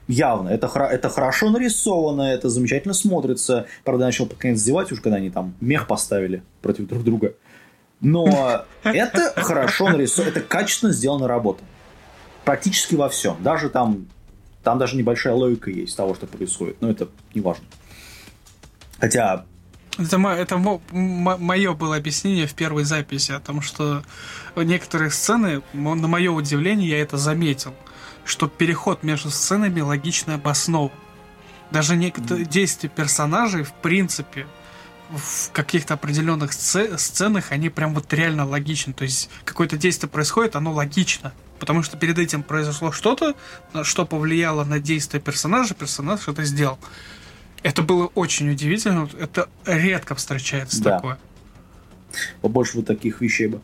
Явно. 0.08 0.48
Это, 0.48 0.66
это 0.66 1.10
хорошо 1.10 1.50
нарисовано, 1.50 2.22
это 2.22 2.48
замечательно 2.48 2.94
смотрится. 2.94 3.66
Правда, 3.84 4.06
начал 4.06 4.24
под 4.26 4.38
конец 4.38 4.58
издевать, 4.58 4.90
уж 4.90 5.00
когда 5.00 5.18
они 5.18 5.30
там 5.30 5.54
мех 5.60 5.86
поставили 5.86 6.42
против 6.62 6.88
друг 6.88 7.04
друга. 7.04 7.34
Но 8.00 8.64
это 8.82 9.34
хорошо 9.36 9.90
нарисовано, 9.90 10.30
это 10.30 10.40
качественно 10.40 10.92
сделана 10.92 11.28
работа. 11.28 11.62
Практически 12.44 12.94
во 12.94 13.10
всем. 13.10 13.36
Даже 13.42 13.68
там, 13.68 14.06
там 14.62 14.78
даже 14.78 14.96
небольшая 14.96 15.34
логика 15.34 15.70
есть 15.70 15.94
того, 15.94 16.14
что 16.14 16.26
происходит. 16.26 16.80
Но 16.80 16.90
это 16.90 17.08
не 17.34 17.42
важно. 17.42 17.64
Хотя 18.98 19.44
Это, 19.98 20.16
это 20.16 20.56
мое 20.56 21.74
было 21.74 21.96
объяснение 21.96 22.46
в 22.46 22.54
первой 22.54 22.84
записи 22.84 23.32
о 23.32 23.40
том, 23.40 23.60
что 23.60 24.02
некоторые 24.56 25.10
сцены, 25.10 25.60
на 25.74 26.08
мое 26.08 26.30
удивление, 26.30 26.88
я 26.88 27.02
это 27.02 27.18
заметил, 27.18 27.74
что 28.28 28.46
переход 28.46 29.02
между 29.02 29.30
сценами 29.30 29.80
логично 29.80 30.34
обоснован. 30.34 30.92
Даже 31.70 31.96
некоторые 31.96 32.44
mm. 32.44 32.48
действия 32.50 32.88
персонажей, 32.88 33.62
в 33.62 33.72
принципе, 33.72 34.46
в 35.10 35.50
каких-то 35.52 35.94
определенных 35.94 36.52
сценах 36.52 37.52
они 37.52 37.70
прям 37.70 37.94
вот 37.94 38.12
реально 38.12 38.46
логичны. 38.46 38.92
То 38.92 39.04
есть 39.04 39.30
какое-то 39.44 39.78
действие 39.78 40.10
происходит, 40.10 40.56
оно 40.56 40.72
логично. 40.72 41.32
Потому 41.58 41.82
что 41.82 41.96
перед 41.96 42.18
этим 42.18 42.42
произошло 42.42 42.92
что-то, 42.92 43.34
что 43.82 44.04
повлияло 44.06 44.64
на 44.64 44.78
действие 44.78 45.20
персонажа, 45.20 45.74
персонаж 45.74 46.28
это 46.28 46.44
сделал. 46.44 46.78
Это 47.62 47.82
было 47.82 48.06
очень 48.14 48.50
удивительно. 48.50 49.08
Это 49.18 49.48
редко 49.64 50.14
встречается 50.14 50.82
да. 50.82 50.96
такое. 50.96 51.18
Побольше 52.42 52.76
вот 52.76 52.86
таких 52.86 53.20
вещей 53.20 53.48
бы. 53.48 53.60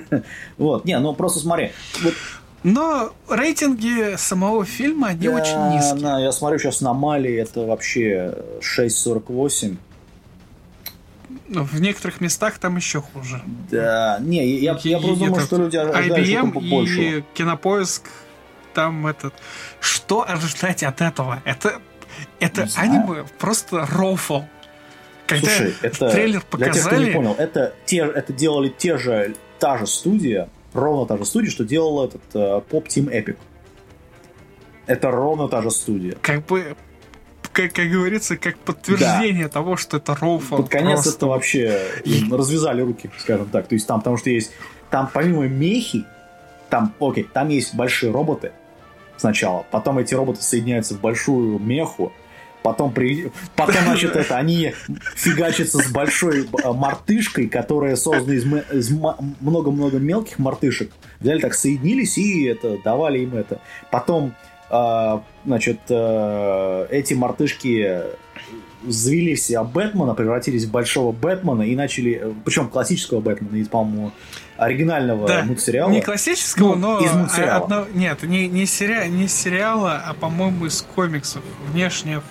вот, 0.58 0.84
не, 0.84 0.98
ну 0.98 1.14
просто 1.14 1.40
смотри. 1.40 1.72
Вот 2.02 2.14
но 2.62 3.12
рейтинги 3.28 4.16
самого 4.16 4.64
фильма, 4.64 5.08
они 5.08 5.28
да, 5.28 5.34
очень 5.34 5.74
низкие. 5.74 6.00
Да, 6.00 6.18
я 6.20 6.32
смотрю 6.32 6.58
сейчас 6.58 6.80
на 6.80 6.92
Мали, 6.92 7.32
это 7.34 7.62
вообще 7.62 8.34
6.48. 8.60 9.76
Ну, 11.48 11.64
в 11.64 11.80
некоторых 11.80 12.20
местах 12.20 12.58
там 12.58 12.76
еще 12.76 13.02
хуже. 13.02 13.42
Да, 13.70 14.18
не, 14.20 14.46
я, 14.56 14.78
я 14.82 14.98
просто 14.98 15.16
думаю, 15.16 15.40
что 15.40 15.56
люди 15.58 15.76
ожидают 15.76 16.28
IBM 16.28 16.52
побольше. 16.52 17.02
и 17.02 17.24
Кинопоиск, 17.34 18.08
там 18.74 19.06
этот... 19.06 19.34
Что 19.80 20.28
ожидать 20.28 20.82
от 20.82 21.00
этого? 21.00 21.42
Это, 21.44 21.80
это 22.40 22.68
аниме 22.76 23.24
просто 23.38 23.86
рофл. 23.86 24.42
Когда 25.26 25.48
Слушай, 25.48 25.74
это, 25.82 26.10
трейлер 26.10 26.42
показали... 26.42 26.72
Для 26.72 26.82
тех, 26.82 26.86
кто 26.86 27.02
не 27.02 27.10
понял, 27.10 27.34
это, 27.38 27.74
те, 27.86 27.98
это 27.98 28.32
делали 28.32 28.68
те 28.68 28.98
же, 28.98 29.34
та 29.58 29.78
же 29.78 29.86
студия, 29.86 30.48
ровно 30.74 31.06
та 31.06 31.16
же 31.16 31.24
студия, 31.24 31.50
что 31.50 31.64
делала 31.64 32.06
этот 32.06 32.22
uh, 32.34 32.64
Pop 32.70 32.86
Team 32.86 33.10
Epic. 33.12 33.36
Это 34.86 35.10
ровно 35.10 35.48
та 35.48 35.62
же 35.62 35.70
студия. 35.70 36.16
Как 36.20 36.44
бы 36.46 36.76
как, 37.52 37.72
как 37.72 37.88
говорится, 37.88 38.36
как 38.36 38.56
подтверждение 38.58 39.44
да. 39.44 39.50
того, 39.50 39.76
что 39.76 39.98
это 39.98 40.14
рофл. 40.14 40.56
Под 40.56 40.68
конец 40.68 41.02
просто. 41.02 41.10
это 41.10 41.26
вообще 41.26 41.80
развязали 42.30 42.82
руки, 42.82 43.10
скажем 43.18 43.48
так. 43.50 43.68
То 43.68 43.74
есть 43.74 43.86
там, 43.86 44.00
потому 44.00 44.16
что 44.16 44.30
есть, 44.30 44.52
там 44.90 45.08
помимо 45.12 45.46
мехи, 45.46 46.04
там, 46.70 46.94
окей, 46.98 47.24
там 47.24 47.48
есть 47.48 47.74
большие 47.74 48.10
роботы 48.10 48.52
сначала, 49.18 49.64
потом 49.70 49.98
эти 49.98 50.14
роботы 50.14 50.42
соединяются 50.42 50.94
в 50.94 51.00
большую 51.00 51.58
меху, 51.58 52.12
потом, 52.62 52.92
при... 52.92 53.30
потом 53.56 53.82
значит, 53.84 54.16
это, 54.16 54.36
они 54.36 54.74
фигачатся 55.14 55.78
с 55.78 55.90
большой 55.90 56.46
э, 56.46 56.72
мартышкой, 56.72 57.48
которая 57.48 57.96
создана 57.96 58.34
из, 58.34 58.44
из 58.72 58.90
много-много 59.40 59.98
мелких 59.98 60.38
мартышек. 60.38 60.90
Взяли 61.20 61.40
так, 61.40 61.54
соединились 61.54 62.18
и 62.18 62.44
это, 62.44 62.78
давали 62.82 63.20
им 63.20 63.34
это. 63.34 63.60
Потом 63.90 64.34
а, 64.74 65.22
значит, 65.44 65.80
э, 65.90 66.86
эти 66.90 67.12
мартышки 67.12 68.00
взвели 68.84 69.34
в 69.34 69.40
себя 69.40 69.64
Бэтмена, 69.64 70.14
превратились 70.14 70.64
в 70.64 70.70
большого 70.70 71.12
Бэтмена 71.12 71.62
и 71.62 71.74
начали, 71.76 72.34
причем 72.44 72.68
классического 72.68 73.20
Бэтмена 73.20 73.56
из, 73.56 73.68
по-моему, 73.68 74.12
оригинального 74.56 75.26
да, 75.26 75.44
мультсериала. 75.44 75.90
Не 75.90 76.00
классического, 76.00 76.74
ну, 76.74 76.98
но 76.98 77.04
из 77.04 77.12
мультсериала. 77.12 77.64
Одно, 77.64 77.86
нет, 77.94 78.22
не, 78.22 78.48
не, 78.48 78.66
сери, 78.66 79.08
не 79.08 79.28
сериала, 79.28 80.02
а, 80.06 80.14
по-моему, 80.14 80.66
из 80.66 80.82
комиксов. 80.82 81.42
Внешнее 81.72 82.22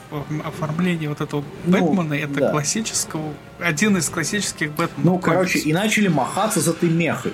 оформление 0.45 1.09
вот 1.09 1.21
этого 1.21 1.43
ну, 1.65 1.71
Бэтмена 1.71 2.13
это 2.13 2.33
да. 2.33 2.51
классического, 2.51 3.33
один 3.59 3.97
из 3.97 4.09
классических 4.09 4.69
Бэтменов. 4.71 4.97
Ну, 4.97 5.11
комиксов. 5.19 5.33
короче, 5.33 5.59
и 5.59 5.73
начали 5.73 6.07
махаться 6.07 6.61
с 6.61 6.67
этой 6.67 6.89
мехой. 6.89 7.33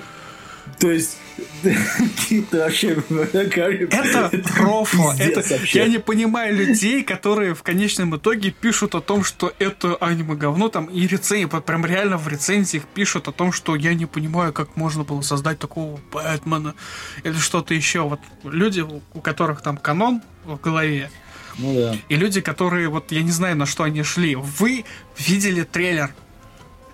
То 0.78 0.90
есть 0.90 1.16
это 1.62 2.58
вообще... 2.58 3.02
Это 3.90 4.30
профо. 4.56 5.14
Это, 5.18 5.42
я 5.72 5.86
не 5.86 5.98
понимаю 5.98 6.54
людей, 6.54 7.02
которые 7.02 7.54
в 7.54 7.62
конечном 7.62 8.16
итоге 8.16 8.50
пишут 8.50 8.94
о 8.94 9.00
том, 9.00 9.24
что 9.24 9.52
это 9.58 9.96
аниме 9.96 10.34
говно, 10.34 10.68
там, 10.68 10.86
и 10.86 11.06
рецензии, 11.06 11.46
прям 11.60 11.86
реально 11.86 12.18
в 12.18 12.28
рецензиях 12.28 12.84
пишут 12.84 13.28
о 13.28 13.32
том, 13.32 13.52
что 13.52 13.76
я 13.76 13.94
не 13.94 14.06
понимаю, 14.06 14.52
как 14.52 14.76
можно 14.76 15.04
было 15.04 15.20
создать 15.22 15.58
такого 15.58 16.00
Бэтмена 16.12 16.74
или 17.24 17.34
что-то 17.34 17.74
еще. 17.74 18.00
Вот 18.00 18.20
люди, 18.44 18.80
у 18.80 19.20
которых 19.20 19.62
там 19.62 19.76
канон 19.76 20.22
в 20.44 20.60
голове, 20.60 21.10
ну 21.58 21.74
да. 21.74 21.96
И 22.08 22.16
люди, 22.16 22.40
которые, 22.40 22.88
вот 22.88 23.10
я 23.10 23.22
не 23.22 23.32
знаю, 23.32 23.56
на 23.56 23.66
что 23.66 23.82
они 23.82 24.02
шли. 24.02 24.36
Вы 24.36 24.84
видели 25.18 25.64
трейлер 25.64 26.14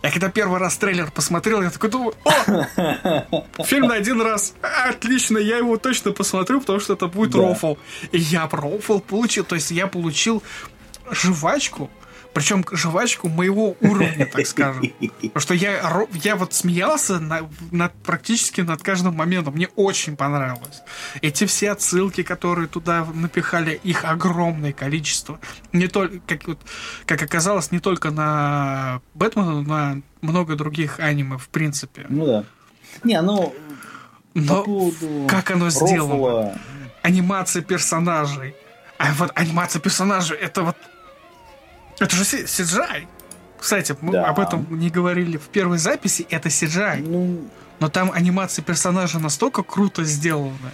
я 0.04 0.10
когда 0.10 0.28
первый 0.28 0.58
раз 0.60 0.76
трейлер 0.76 1.10
посмотрел, 1.10 1.62
я 1.62 1.70
такой 1.70 1.88
думаю, 1.88 2.14
о, 2.24 3.44
фильм 3.64 3.86
на 3.86 3.94
один 3.94 4.20
раз, 4.20 4.52
отлично, 4.60 5.38
я 5.38 5.56
его 5.56 5.78
точно 5.78 6.12
посмотрю, 6.12 6.60
потому 6.60 6.78
что 6.78 6.92
это 6.92 7.06
будет 7.06 7.30
да. 7.30 7.38
рофл. 7.38 7.76
И 8.12 8.18
я 8.18 8.46
рофл 8.52 8.98
получил, 8.98 9.44
то 9.44 9.54
есть 9.54 9.70
я 9.70 9.86
получил 9.86 10.42
жвачку, 11.10 11.90
причем 12.34 12.64
жвачку 12.72 13.28
моего 13.28 13.76
уровня, 13.80 14.26
так 14.26 14.46
скажем. 14.46 14.92
Потому 14.98 15.40
что 15.40 15.54
я, 15.54 16.06
я 16.12 16.34
вот 16.36 16.52
смеялся 16.52 17.20
на, 17.20 17.48
над, 17.70 17.94
практически 18.02 18.60
над 18.60 18.82
каждым 18.82 19.14
моментом. 19.14 19.54
Мне 19.54 19.68
очень 19.76 20.16
понравилось. 20.16 20.82
Эти 21.22 21.46
все 21.46 21.70
отсылки, 21.70 22.24
которые 22.24 22.66
туда 22.66 23.06
напихали, 23.14 23.80
их 23.84 24.04
огромное 24.04 24.72
количество. 24.72 25.38
Не 25.72 25.86
только, 25.86 26.18
как, 26.26 26.48
вот, 26.48 26.58
как 27.06 27.22
оказалось, 27.22 27.70
не 27.70 27.78
только 27.78 28.10
на 28.10 29.00
Бэтмена, 29.14 29.52
но 29.52 29.62
на 29.62 30.02
много 30.20 30.56
других 30.56 30.98
аниме, 30.98 31.38
в 31.38 31.48
принципе. 31.48 32.06
Ну 32.08 32.26
да. 32.26 32.44
Не, 33.04 33.22
ну... 33.22 33.54
Но 34.34 34.64
поводу 34.64 35.26
как 35.28 35.52
оно 35.52 35.70
сделано? 35.70 36.14
Рофла... 36.14 36.58
Анимация 37.02 37.62
персонажей. 37.62 38.56
А 38.98 39.12
вот 39.12 39.30
анимация 39.36 39.80
персонажей, 39.80 40.36
это 40.36 40.62
вот 40.62 40.76
это 41.98 42.16
же 42.16 42.24
CGI. 42.24 43.06
Кстати, 43.58 43.96
мы 44.00 44.12
да. 44.12 44.26
об 44.26 44.40
этом 44.40 44.66
не 44.78 44.90
говорили 44.90 45.36
в 45.36 45.48
первой 45.48 45.78
записи, 45.78 46.26
это 46.30 46.48
CGI. 46.48 47.02
Ну... 47.06 47.48
Но 47.80 47.88
там 47.88 48.12
анимация 48.12 48.62
персонажа 48.62 49.18
настолько 49.18 49.62
круто 49.62 50.04
сделана, 50.04 50.72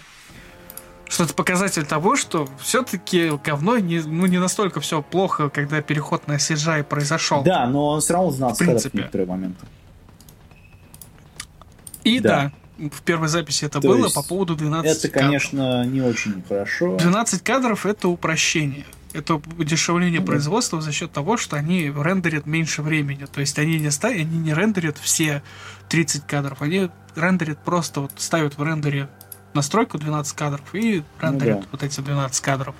что 1.08 1.24
это 1.24 1.34
показатель 1.34 1.86
того, 1.86 2.16
что 2.16 2.48
все-таки 2.60 3.30
говно 3.42 3.78
не, 3.78 4.00
ну, 4.00 4.26
не 4.26 4.38
настолько 4.38 4.80
все 4.80 5.02
плохо, 5.02 5.48
когда 5.48 5.80
переход 5.82 6.26
на 6.26 6.34
CGI 6.34 6.84
произошел. 6.84 7.42
Да, 7.42 7.66
но 7.66 7.88
он 7.88 8.00
все 8.00 8.14
равно 8.14 8.30
знал 8.30 8.54
в 8.54 8.60
некоторые 8.60 9.26
моменты. 9.26 9.66
И 12.04 12.20
да. 12.20 12.52
да, 12.78 12.88
в 12.88 13.02
первой 13.02 13.28
записи 13.28 13.64
это 13.64 13.80
То 13.80 13.88
было 13.88 14.08
по 14.08 14.22
поводу 14.22 14.56
12 14.56 14.90
Это, 14.90 15.08
кадров. 15.08 15.26
конечно, 15.26 15.84
не 15.84 16.00
очень 16.00 16.42
хорошо. 16.48 16.96
12 16.96 17.42
кадров 17.42 17.86
это 17.86 18.08
упрощение 18.08 18.86
это 19.12 19.34
удешевление 19.58 20.20
производства 20.20 20.80
за 20.80 20.92
счет 20.92 21.12
того, 21.12 21.36
что 21.36 21.56
они 21.56 21.84
рендерят 21.86 22.46
меньше 22.46 22.82
времени. 22.82 23.26
То 23.26 23.40
есть 23.40 23.58
они 23.58 23.78
не, 23.78 23.90
ставят, 23.90 24.20
они 24.20 24.38
не 24.38 24.54
рендерят 24.54 24.98
все 24.98 25.42
30 25.88 26.26
кадров, 26.26 26.62
они 26.62 26.90
рендерят 27.16 27.62
просто, 27.64 28.00
вот 28.00 28.12
ставят 28.16 28.56
в 28.56 28.62
рендере 28.62 29.08
настройку 29.54 29.98
12 29.98 30.36
кадров 30.36 30.74
и 30.74 31.02
рендерят 31.20 31.56
ну, 31.56 31.62
да. 31.62 31.68
вот 31.72 31.82
эти 31.82 32.00
12 32.00 32.40
кадров. 32.40 32.74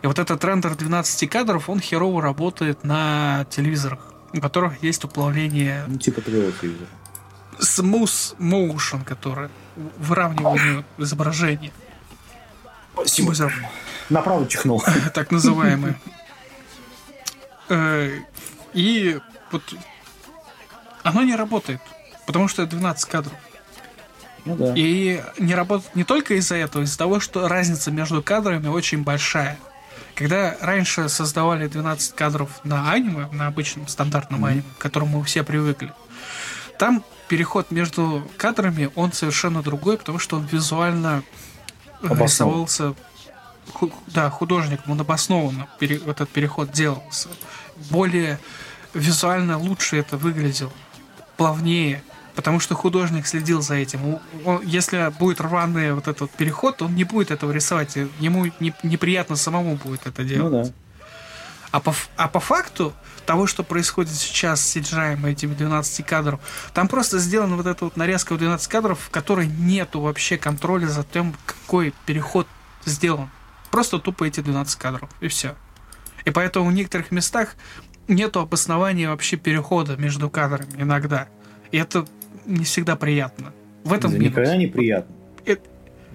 И 0.00 0.06
вот 0.06 0.18
этот 0.18 0.42
рендер 0.44 0.74
12 0.74 1.28
кадров, 1.30 1.68
он 1.68 1.80
херово 1.80 2.22
работает 2.22 2.84
на 2.84 3.46
телевизорах, 3.50 4.00
у 4.32 4.40
которых 4.40 4.82
есть 4.82 5.04
уплавление... 5.04 5.84
Ну, 5.86 5.98
типа 5.98 6.22
твоего 6.22 6.50
телевизора. 6.52 6.88
Smooth 7.60 8.38
Motion, 8.38 9.04
который 9.04 9.50
выравнивание 9.98 10.84
изображения. 10.98 11.72
Спасибо. 12.94 13.34
Направо 14.12 14.46
чихнул. 14.46 14.82
Так 15.14 15.30
называемый. 15.30 15.94
Э, 17.68 18.18
и 18.74 19.18
вот 19.50 19.62
оно 21.02 21.22
не 21.22 21.34
работает, 21.34 21.80
потому 22.26 22.48
что 22.48 22.62
это 22.62 22.76
12 22.76 23.08
кадров. 23.08 23.34
Ну 24.44 24.56
да. 24.56 24.74
И 24.76 25.22
не 25.38 25.54
работает 25.54 25.94
не 25.94 26.04
только 26.04 26.34
из-за 26.34 26.56
этого, 26.56 26.82
из-за 26.82 26.98
того, 26.98 27.20
что 27.20 27.48
разница 27.48 27.90
между 27.90 28.22
кадрами 28.22 28.68
очень 28.68 29.02
большая. 29.02 29.58
Когда 30.14 30.56
раньше 30.60 31.08
создавали 31.08 31.66
12 31.68 32.14
кадров 32.14 32.60
на 32.64 32.90
аниме, 32.90 33.28
на 33.32 33.46
обычном 33.46 33.88
стандартном 33.88 34.44
mm-hmm. 34.44 34.48
аниме, 34.48 34.64
к 34.78 34.82
которому 34.82 35.20
мы 35.20 35.24
все 35.24 35.42
привыкли, 35.42 35.92
там 36.78 37.02
переход 37.28 37.70
между 37.70 38.28
кадрами, 38.36 38.90
он 38.94 39.12
совершенно 39.12 39.62
другой, 39.62 39.96
потому 39.96 40.18
что 40.18 40.36
он 40.36 40.44
визуально 40.44 41.22
Обоснов. 42.02 42.28
рисовался 42.28 42.94
да, 44.08 44.30
художником, 44.30 44.92
он 44.92 45.00
обоснованно 45.00 45.68
пере, 45.78 45.96
этот 45.96 46.28
переход 46.28 46.70
делался. 46.72 47.28
Более 47.90 48.38
визуально 48.94 49.58
лучше 49.58 49.96
это 49.96 50.16
выглядело, 50.16 50.72
плавнее, 51.36 52.02
потому 52.34 52.60
что 52.60 52.74
художник 52.74 53.26
следил 53.26 53.62
за 53.62 53.74
этим. 53.74 54.18
Он, 54.44 54.60
если 54.64 55.12
будет 55.18 55.40
рваный 55.40 55.94
вот 55.94 56.08
этот 56.08 56.30
переход, 56.30 56.82
он 56.82 56.94
не 56.94 57.04
будет 57.04 57.30
этого 57.30 57.52
рисовать, 57.52 57.96
ему 58.20 58.46
не, 58.60 58.74
неприятно 58.82 59.36
самому 59.36 59.76
будет 59.76 60.06
это 60.06 60.24
делать. 60.24 60.52
Ну, 60.52 60.64
да. 60.64 60.72
А 61.72 61.80
по, 61.80 61.94
а 62.16 62.28
по 62.28 62.38
факту 62.38 62.92
того, 63.24 63.46
что 63.46 63.62
происходит 63.62 64.12
сейчас 64.12 64.60
с 64.60 64.76
CGI 64.76 65.26
этими 65.30 65.54
12 65.54 66.04
кадров, 66.04 66.38
там 66.74 66.86
просто 66.86 67.18
сделана 67.18 67.56
вот 67.56 67.66
эта 67.66 67.84
вот 67.84 67.96
нарезка 67.96 68.34
в 68.34 68.38
12 68.38 68.68
кадров, 68.68 69.00
в 69.00 69.10
которой 69.10 69.46
нету 69.46 70.00
вообще 70.00 70.36
контроля 70.36 70.86
за 70.86 71.02
тем, 71.02 71.34
какой 71.46 71.94
переход 72.04 72.46
сделан. 72.84 73.30
Просто 73.72 73.98
тупо 73.98 74.24
эти 74.24 74.40
12 74.40 74.78
кадров, 74.78 75.08
и 75.20 75.28
все. 75.28 75.56
И 76.26 76.30
поэтому 76.30 76.68
в 76.68 76.72
некоторых 76.74 77.10
местах 77.10 77.56
нету 78.06 78.40
обоснования 78.40 79.08
вообще 79.08 79.36
перехода 79.36 79.96
между 79.96 80.28
кадрами 80.28 80.82
иногда. 80.82 81.26
И 81.70 81.78
это 81.78 82.04
не 82.44 82.64
всегда 82.64 82.96
приятно. 82.96 83.52
В 83.82 83.94
этом 83.94 84.10
Это 84.10 84.20
минус. 84.20 84.32
никогда 84.36 84.56
не 84.56 84.66
приятно. 84.66 85.14
Это- 85.46 85.62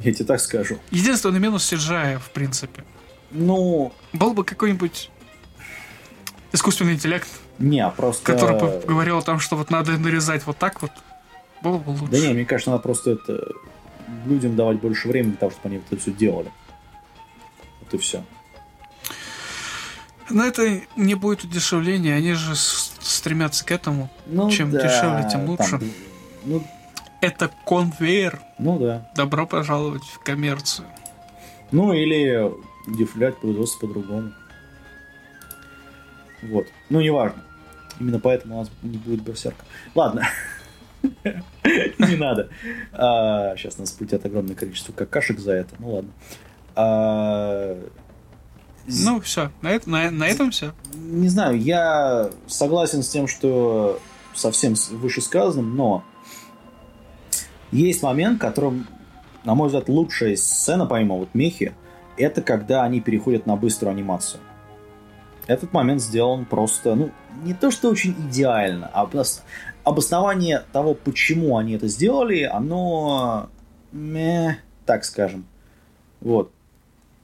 Я 0.03 0.14
тебе 0.14 0.26
так 0.26 0.39
скажу. 0.39 0.78
Единственный 0.91 1.39
минус 1.39 1.74
CGI, 1.74 2.20
в 2.20 2.30
принципе. 2.30 2.84
Ну, 3.32 3.91
Был 4.14 4.36
бы 4.36 4.43
какой-нибудь 4.45 5.10
искусственный 6.53 6.93
интеллект, 6.93 7.28
не, 7.58 7.86
просто... 7.89 8.24
который 8.34 8.86
говорил 8.86 9.18
о 9.18 9.22
том, 9.24 9.39
что 9.39 9.55
вот 9.55 9.72
надо 9.72 9.97
нарезать 9.97 10.45
вот 10.45 10.58
так 10.60 10.80
вот, 10.84 10.91
было 11.64 11.80
бы 11.80 11.89
лучше. 11.89 12.12
Да 12.12 12.20
не, 12.20 12.34
мне 12.34 12.45
кажется, 12.45 12.70
надо 12.70 12.84
просто 12.84 13.12
это 13.12 13.47
людям 14.28 14.55
давать 14.55 14.80
больше 14.80 15.08
времени 15.08 15.32
для 15.32 15.39
того, 15.39 15.51
чтобы 15.51 15.70
они 15.70 15.78
это 15.78 15.99
все 15.99 16.12
делали. 16.12 16.51
Вот 17.88 17.94
и 17.94 17.98
все. 18.04 18.24
Но 20.30 20.46
это 20.46 20.82
не 20.98 21.16
будет 21.16 21.46
удешевления, 21.46 22.16
они 22.16 22.34
же 22.34 22.54
стремятся 22.56 23.64
к 23.66 23.72
этому. 23.72 24.10
Ну, 24.26 24.52
Чем 24.52 24.72
да, 24.72 24.82
дешевле, 24.84 25.26
тем 25.32 25.46
лучше. 25.46 25.80
там, 25.80 25.82
ну, 26.44 26.64
Это 27.22 27.50
конвейер. 27.66 28.42
ну 28.60 28.78
да. 28.78 29.10
Добро 29.16 29.48
пожаловать 29.48 30.04
в 30.04 30.20
коммерцию. 30.20 30.86
Ну 31.72 31.94
или 31.94 32.52
дефлять 32.88 33.38
производство 33.38 33.88
по-другому. 33.88 34.34
Вот. 36.44 36.68
Ну, 36.90 37.00
неважно. 37.00 37.42
Именно 38.00 38.20
поэтому 38.20 38.56
у 38.58 38.60
нас 38.60 38.72
не 38.84 38.98
будет 38.98 39.22
берсерка. 39.22 39.64
Ладно. 39.96 40.28
Не 41.64 42.16
надо. 42.18 42.50
Сейчас 43.58 43.78
нас 43.78 43.92
путят 43.92 44.26
огромное 44.26 44.56
количество 44.56 44.92
какашек 44.92 45.40
за 45.40 45.54
это. 45.54 45.74
Ну 45.80 45.94
ладно. 45.96 46.12
А, 46.78 47.76
Ну, 48.86 49.20
все. 49.20 49.52
На, 49.62 49.70
это- 49.72 49.90
на- 49.90 50.12
на 50.12 50.28
этом 50.28 50.52
все. 50.52 50.74
Не 50.94 51.28
знаю, 51.28 51.60
я 51.60 52.30
согласен 52.48 53.04
с 53.04 53.10
тем, 53.10 53.28
что 53.28 54.00
совсем 54.34 54.76
вышесказанным, 54.92 55.76
но 55.76 56.04
есть 57.72 58.02
момент, 58.04 58.40
которым, 58.40 58.88
на 59.44 59.56
мой 59.56 59.68
взгляд, 59.68 59.90
лучшая 59.90 60.36
сцена, 60.38 60.86
помимо 60.86 61.16
вот 61.16 61.30
мехи, 61.34 61.74
это 62.16 62.42
когда 62.42 62.84
они 62.84 63.02
переходят 63.02 63.46
на 63.46 63.56
быструю 63.58 63.92
анимацию. 63.92 64.40
Этот 65.48 65.74
момент 65.74 66.02
сделан 66.02 66.46
просто, 66.46 66.96
ну, 66.96 67.12
не 67.44 67.54
то 67.54 67.72
что 67.72 67.90
очень 67.90 68.12
идеально, 68.30 68.90
а 68.94 69.06
обос- 69.06 69.42
обоснование 69.84 70.64
того, 70.72 70.94
почему 70.94 71.58
они 71.58 71.74
это 71.74 71.88
сделали, 71.88 72.44
оно, 72.44 73.50
мeh, 73.94 74.54
так 74.86 75.04
скажем. 75.04 75.46
Вот. 76.22 76.52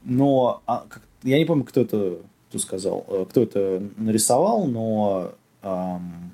Но 0.03 0.61
а, 0.65 0.85
как- 0.89 1.03
я 1.23 1.37
не 1.37 1.45
помню, 1.45 1.63
кто 1.63 1.81
это 1.81 2.19
кто 2.53 2.59
сказал, 2.59 3.03
э, 3.07 3.25
кто 3.31 3.41
это 3.41 3.81
нарисовал, 3.97 4.67
но 4.67 5.33
ам, 5.63 6.31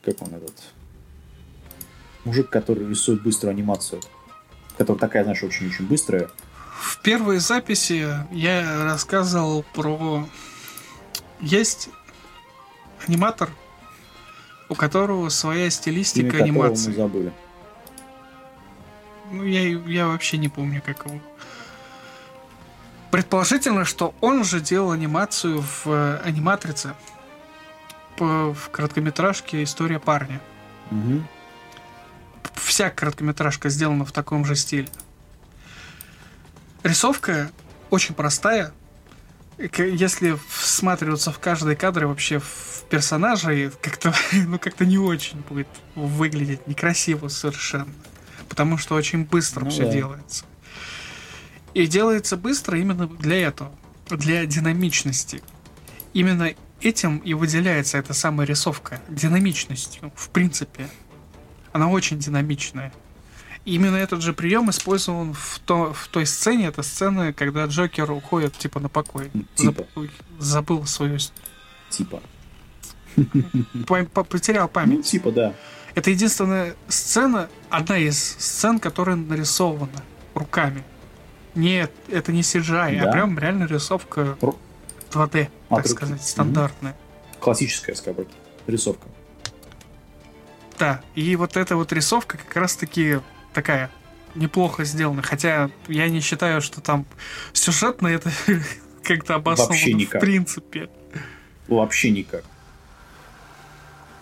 как 0.00 0.22
он 0.22 0.28
этот 0.32 0.54
мужик, 2.24 2.48
который 2.48 2.88
рисует 2.88 3.20
быструю 3.20 3.50
анимацию, 3.50 4.00
которая 4.76 5.00
такая, 5.00 5.24
знаешь, 5.24 5.42
очень-очень 5.42 5.88
быстрая. 5.88 6.30
В 6.80 7.02
первой 7.02 7.38
записи 7.38 8.06
я 8.30 8.84
рассказывал 8.84 9.64
про... 9.74 10.24
Есть 11.40 11.88
аниматор, 13.08 13.50
у 14.68 14.76
которого 14.76 15.30
своя 15.30 15.62
имя 15.62 15.70
стилистика 15.70 16.36
мы 16.36 16.42
анимации. 16.42 16.92
забыли. 16.92 17.32
Ну, 19.32 19.42
я, 19.42 19.62
я 19.66 20.06
вообще 20.06 20.38
не 20.38 20.48
помню, 20.48 20.80
как 20.80 21.06
его. 21.06 21.18
Предположительно, 23.10 23.84
что 23.84 24.14
он 24.20 24.44
же 24.44 24.60
делал 24.60 24.90
анимацию 24.90 25.62
в 25.62 25.86
э, 25.86 26.20
аниматрице 26.24 26.94
в 28.18 28.70
короткометражке 28.72 29.62
«История 29.62 29.98
парня». 30.00 30.40
Мгм. 30.90 31.26
Вся 32.54 32.90
короткометражка 32.90 33.68
сделана 33.68 34.04
в 34.04 34.12
таком 34.12 34.44
же 34.44 34.56
стиле. 34.56 34.88
Рисовка 36.82 37.50
очень 37.90 38.14
простая. 38.14 38.72
Если 39.58 40.38
всматриваться 40.48 41.32
в 41.32 41.38
каждый 41.38 41.76
кадр 41.76 42.04
и 42.04 42.06
вообще 42.06 42.38
в 42.38 42.84
персонажей, 42.90 43.70
как-то 43.80 44.14
ну, 44.32 44.58
как-то 44.58 44.84
не 44.84 44.98
очень 44.98 45.40
будет 45.48 45.68
выглядеть 45.94 46.66
некрасиво 46.66 47.28
совершенно. 47.28 47.92
Потому 48.48 48.78
что 48.78 48.94
очень 48.94 49.24
быстро 49.24 49.64
Ну 49.64 49.70
все 49.70 49.84
да. 49.84 49.92
делается. 49.92 50.44
И 51.74 51.86
делается 51.86 52.36
быстро 52.36 52.78
именно 52.78 53.06
для 53.06 53.36
этого, 53.48 53.70
для 54.10 54.46
динамичности. 54.46 55.42
Именно 56.12 56.54
этим 56.80 57.18
и 57.18 57.34
выделяется 57.34 57.98
эта 57.98 58.14
самая 58.14 58.46
рисовка, 58.46 59.00
динамичностью, 59.08 60.12
в 60.14 60.30
принципе. 60.30 60.88
Она 61.72 61.88
очень 61.88 62.18
динамичная. 62.18 62.92
И 63.64 63.74
именно 63.74 63.96
этот 63.96 64.22
же 64.22 64.32
прием 64.32 64.70
использован 64.70 65.34
в, 65.34 65.58
то, 65.64 65.92
в 65.92 66.08
той 66.08 66.24
сцене. 66.24 66.66
Это 66.68 66.82
сцена, 66.82 67.32
когда 67.34 67.66
Джокер 67.66 68.10
уходит 68.10 68.56
типа 68.56 68.80
на 68.80 68.88
покой. 68.88 69.30
Типа. 69.56 69.82
Заб- 69.82 69.86
ой, 69.96 70.10
забыл 70.38 70.86
свою... 70.86 71.18
Типа. 71.90 72.22
по- 73.86 74.04
по- 74.04 74.24
Потерял 74.24 74.64
Ну, 74.66 74.68
память. 74.68 75.06
типа, 75.06 75.32
да. 75.32 75.54
Это 75.94 76.10
единственная 76.10 76.76
сцена, 76.88 77.48
одна 77.68 77.98
из 77.98 78.18
сцен, 78.18 78.78
которая 78.78 79.16
нарисована 79.16 80.02
руками. 80.34 80.82
Нет, 81.58 81.90
это 82.08 82.30
не 82.30 82.42
CGI, 82.42 83.00
Да? 83.00 83.08
а 83.08 83.12
прям 83.12 83.36
реально 83.36 83.64
рисовка 83.64 84.36
Ру- 84.40 84.56
2D, 85.10 85.48
От 85.70 85.78
так 85.82 85.88
сказать, 85.88 86.22
стандартная. 86.22 86.96
Классическая, 87.40 87.94
скажем, 87.96 88.26
рисовка. 88.68 89.08
Да, 90.78 91.00
и 91.16 91.34
вот 91.34 91.56
эта 91.56 91.74
вот 91.74 91.92
рисовка 91.92 92.38
как 92.38 92.54
раз-таки 92.54 93.18
такая 93.52 93.90
неплохо 94.36 94.84
сделана. 94.84 95.22
Хотя 95.22 95.70
я 95.88 96.08
не 96.08 96.20
считаю, 96.20 96.60
что 96.62 96.80
там 96.80 97.04
сюжетно 97.52 98.06
это 98.06 98.30
как-то 99.02 99.34
обосновано 99.34 99.72
Вообще 99.74 99.92
в 99.94 99.96
никак. 99.96 100.20
принципе. 100.20 100.88
Вообще 101.66 102.10
никак. 102.10 102.44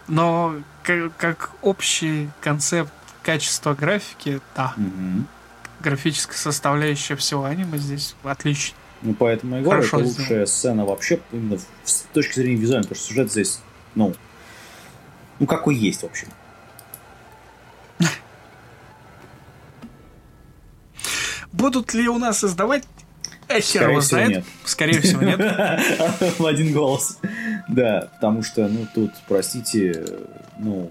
Но 0.09 0.55
как, 0.82 1.14
как 1.18 1.51
общий 1.61 2.30
концепт 2.41 2.93
качества 3.22 3.74
графики, 3.74 4.41
да, 4.55 4.72
Мгм. 4.78 5.26
Графическая 5.81 6.37
составляющая 6.37 7.16
всего 7.16 7.45
аниме 7.45 7.79
здесь 7.79 8.14
отлично. 8.22 8.77
Ну, 9.03 9.14
поэтому 9.14 9.57
я 9.57 9.62
говорю, 9.62 9.81
это 9.81 9.89
сделано. 9.89 10.09
лучшая 10.09 10.47
сцена 10.47 10.85
вообще 10.85 11.20
именно 11.33 11.59
с 11.85 12.07
точки 12.12 12.35
зрения 12.37 12.57
визуальной, 12.57 12.85
потому 12.89 12.99
что 12.99 13.09
сюжет 13.09 13.31
здесь, 13.31 13.61
ну, 13.95 14.14
ну, 15.39 15.47
какой 15.47 15.77
есть, 15.77 16.03
в 16.03 16.07
общем. 16.07 16.29
Будут 21.53 21.93
ли 21.95 22.09
у 22.09 22.18
нас 22.18 22.43
издавать? 22.43 22.85
Э, 23.49 23.61
хер 23.61 23.91
его 23.91 24.01
знает. 24.01 24.29
нет. 24.29 24.45
Скорее 24.64 25.01
всего, 25.01 25.22
нет. 25.22 25.39
В 26.39 26.47
один 26.47 26.72
голос. 26.72 27.18
Да, 27.68 28.09
потому 28.14 28.43
что, 28.43 28.66
ну, 28.66 28.87
тут, 28.93 29.12
простите, 29.29 30.05
ну, 30.59 30.91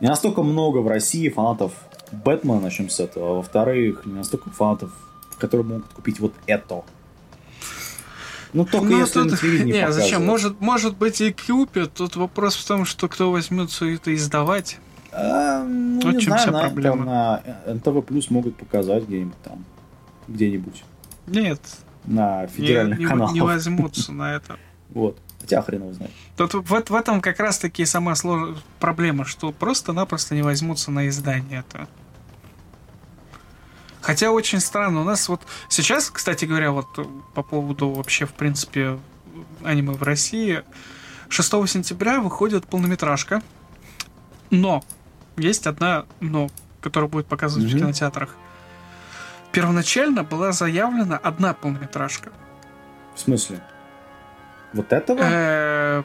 не 0.00 0.08
настолько 0.08 0.42
много 0.42 0.78
в 0.78 0.88
России 0.88 1.28
фанатов 1.28 1.72
Бэтмена, 2.12 2.60
начнем 2.60 2.88
с 2.90 3.00
этого, 3.00 3.30
а 3.30 3.32
во-вторых, 3.34 4.06
не 4.06 4.14
настолько 4.14 4.50
фанатов, 4.50 4.90
которые 5.38 5.66
могут 5.66 5.86
купить 5.92 6.20
вот 6.20 6.32
это. 6.46 6.82
Ну, 8.52 8.64
только 8.64 8.86
Ну, 8.86 9.00
если 9.00 9.22
тут- 9.28 9.40
телевидении 9.40 9.72
Не, 9.80 9.92
зачем? 9.92 10.22
показывают. 10.22 10.26
Может, 10.26 10.60
может 10.60 10.96
быть 10.96 11.20
и 11.20 11.32
купят. 11.32 11.92
Тут 11.94 12.16
вопрос 12.16 12.56
в 12.56 12.66
том, 12.66 12.84
что 12.84 13.08
кто 13.08 13.30
возьмется 13.30 13.84
это 13.86 14.14
издавать. 14.14 14.78
А, 15.12 15.62
ну, 15.64 16.00
Вот 16.00 16.14
не 16.14 16.20
чем 16.20 16.28
знаю, 16.30 16.42
вся 16.42 16.50
на, 16.52 16.60
проблема. 16.60 16.96
там 16.96 17.06
на 17.06 17.42
НТВ 17.74 18.06
Плюс 18.06 18.30
могут 18.30 18.56
показать 18.56 19.04
где-нибудь 19.08 19.40
там. 19.42 19.64
Где-нибудь. 20.28 20.84
Нет, 21.26 21.60
На 22.04 22.42
не, 22.42 22.48
федеральных 22.48 22.98
не- 22.98 23.06
каналах. 23.06 23.32
не 23.34 23.40
возьмутся 23.40 24.12
на 24.12 24.34
это. 24.34 24.56
Вот. 24.90 25.18
Хотя 25.46 25.62
хрен 25.62 25.82
его 25.82 25.92
знает. 25.92 26.12
Тут 26.36 26.54
в, 26.54 26.64
в 26.64 26.94
этом 26.94 27.20
как 27.20 27.38
раз-таки 27.38 27.82
и 27.82 27.86
сама 27.86 28.12
слож- 28.12 28.58
проблема, 28.80 29.24
что 29.24 29.52
просто-напросто 29.52 30.34
не 30.34 30.42
возьмутся 30.42 30.90
на 30.90 31.06
издание 31.08 31.60
это. 31.68 31.86
Хотя 34.00 34.30
очень 34.30 34.60
странно. 34.60 35.00
У 35.00 35.04
нас 35.04 35.28
вот 35.28 35.42
сейчас, 35.68 36.10
кстати 36.10 36.44
говоря, 36.44 36.70
вот 36.72 36.86
по 37.34 37.42
поводу 37.42 37.90
вообще, 37.90 38.24
в 38.26 38.32
принципе, 38.32 38.98
аниме 39.64 39.92
в 39.94 40.02
России, 40.02 40.62
6 41.28 41.48
сентября 41.68 42.20
выходит 42.20 42.66
полнометражка. 42.66 43.42
Но 44.50 44.84
есть 45.36 45.66
одна 45.66 46.06
но, 46.20 46.48
которая 46.80 47.10
будет 47.10 47.26
показывать 47.26 47.66
в 47.66 47.70
Мгм. 47.70 47.78
кинотеатрах. 47.80 48.36
Первоначально 49.52 50.22
была 50.22 50.52
заявлена 50.52 51.16
одна 51.16 51.54
полнометражка. 51.54 52.30
В 53.14 53.20
смысле? 53.20 53.60
Вот 54.72 54.92
этого? 54.92 55.20
Э, 55.22 56.02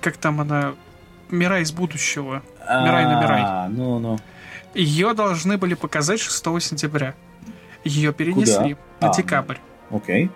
Как 0.00 0.16
там 0.16 0.40
она? 0.40 0.74
Мира 1.28 1.60
из 1.60 1.72
будущего. 1.72 2.42
Мирай 2.60 3.04
на 3.04 3.20
Мирай. 3.22 3.42
А, 3.44 3.68
ну, 3.68 3.98
ну. 3.98 4.18
Ее 4.74 5.12
должны 5.14 5.56
были 5.58 5.74
показать 5.74 6.20
6 6.20 6.44
сентября. 6.60 7.14
Ее 7.84 8.12
перенесли 8.12 8.74
Куда? 8.74 9.06
на 9.06 9.10
А, 9.10 9.14
декабрь. 9.16 9.56
Окей. 9.90 10.30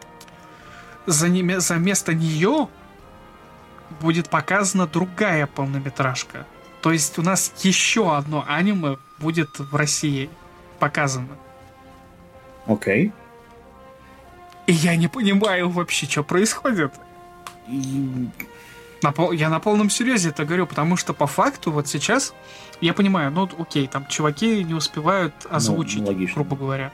За, 1.06 1.28
неме- 1.28 1.60
за 1.60 1.76
место 1.76 2.14
нее 2.14 2.68
будет 4.00 4.30
показана 4.30 4.86
другая 4.86 5.46
полнометражка. 5.46 6.46
То 6.82 6.90
есть 6.92 7.18
у 7.18 7.22
нас 7.22 7.52
еще 7.62 8.16
одно 8.16 8.44
аниме 8.48 8.96
будет 9.18 9.58
в 9.58 9.74
России 9.76 10.30
показано. 10.78 11.36
Окей. 12.66 13.12
И 14.70 14.72
я 14.72 14.94
не 14.94 15.08
понимаю 15.08 15.68
вообще, 15.68 16.06
что 16.06 16.22
происходит. 16.22 16.92
И- 17.66 18.28
На 19.02 19.10
пол- 19.10 19.32
я 19.32 19.48
на 19.48 19.58
полном 19.58 19.90
серьезе 19.90 20.28
это 20.28 20.44
говорю, 20.44 20.64
потому 20.66 20.96
что 20.96 21.12
по 21.12 21.26
факту 21.26 21.72
вот 21.72 21.88
сейчас 21.88 22.32
я 22.80 22.94
понимаю, 22.94 23.32
ну 23.32 23.48
окей, 23.58 23.88
там 23.88 24.06
чуваки 24.06 24.62
не 24.62 24.74
успевают 24.74 25.34
озвучить, 25.50 26.02
ну, 26.02 26.06
логично. 26.08 26.34
грубо 26.34 26.54
говоря. 26.56 26.92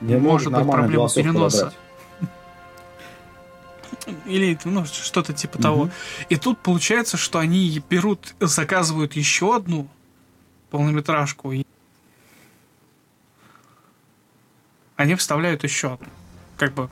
Не 0.00 0.16
Может 0.16 0.50
быть, 0.50 0.66
проблема 0.66 1.10
переноса. 1.10 1.74
подобрать. 2.20 4.16
Или 4.26 4.58
ну, 4.64 4.86
что-то 4.86 5.34
типа 5.34 5.54
Мгм. 5.58 5.62
того. 5.62 5.90
И 6.30 6.36
тут 6.36 6.58
получается, 6.60 7.18
что 7.18 7.38
они 7.38 7.82
берут, 7.90 8.34
заказывают 8.40 9.12
еще 9.14 9.54
одну 9.56 9.88
полнометражку. 10.70 11.52
И 11.52 11.64
они 14.96 15.14
вставляют 15.16 15.64
еще 15.64 15.94
одну. 15.94 16.06
Как 16.58 16.74
бы 16.74 16.88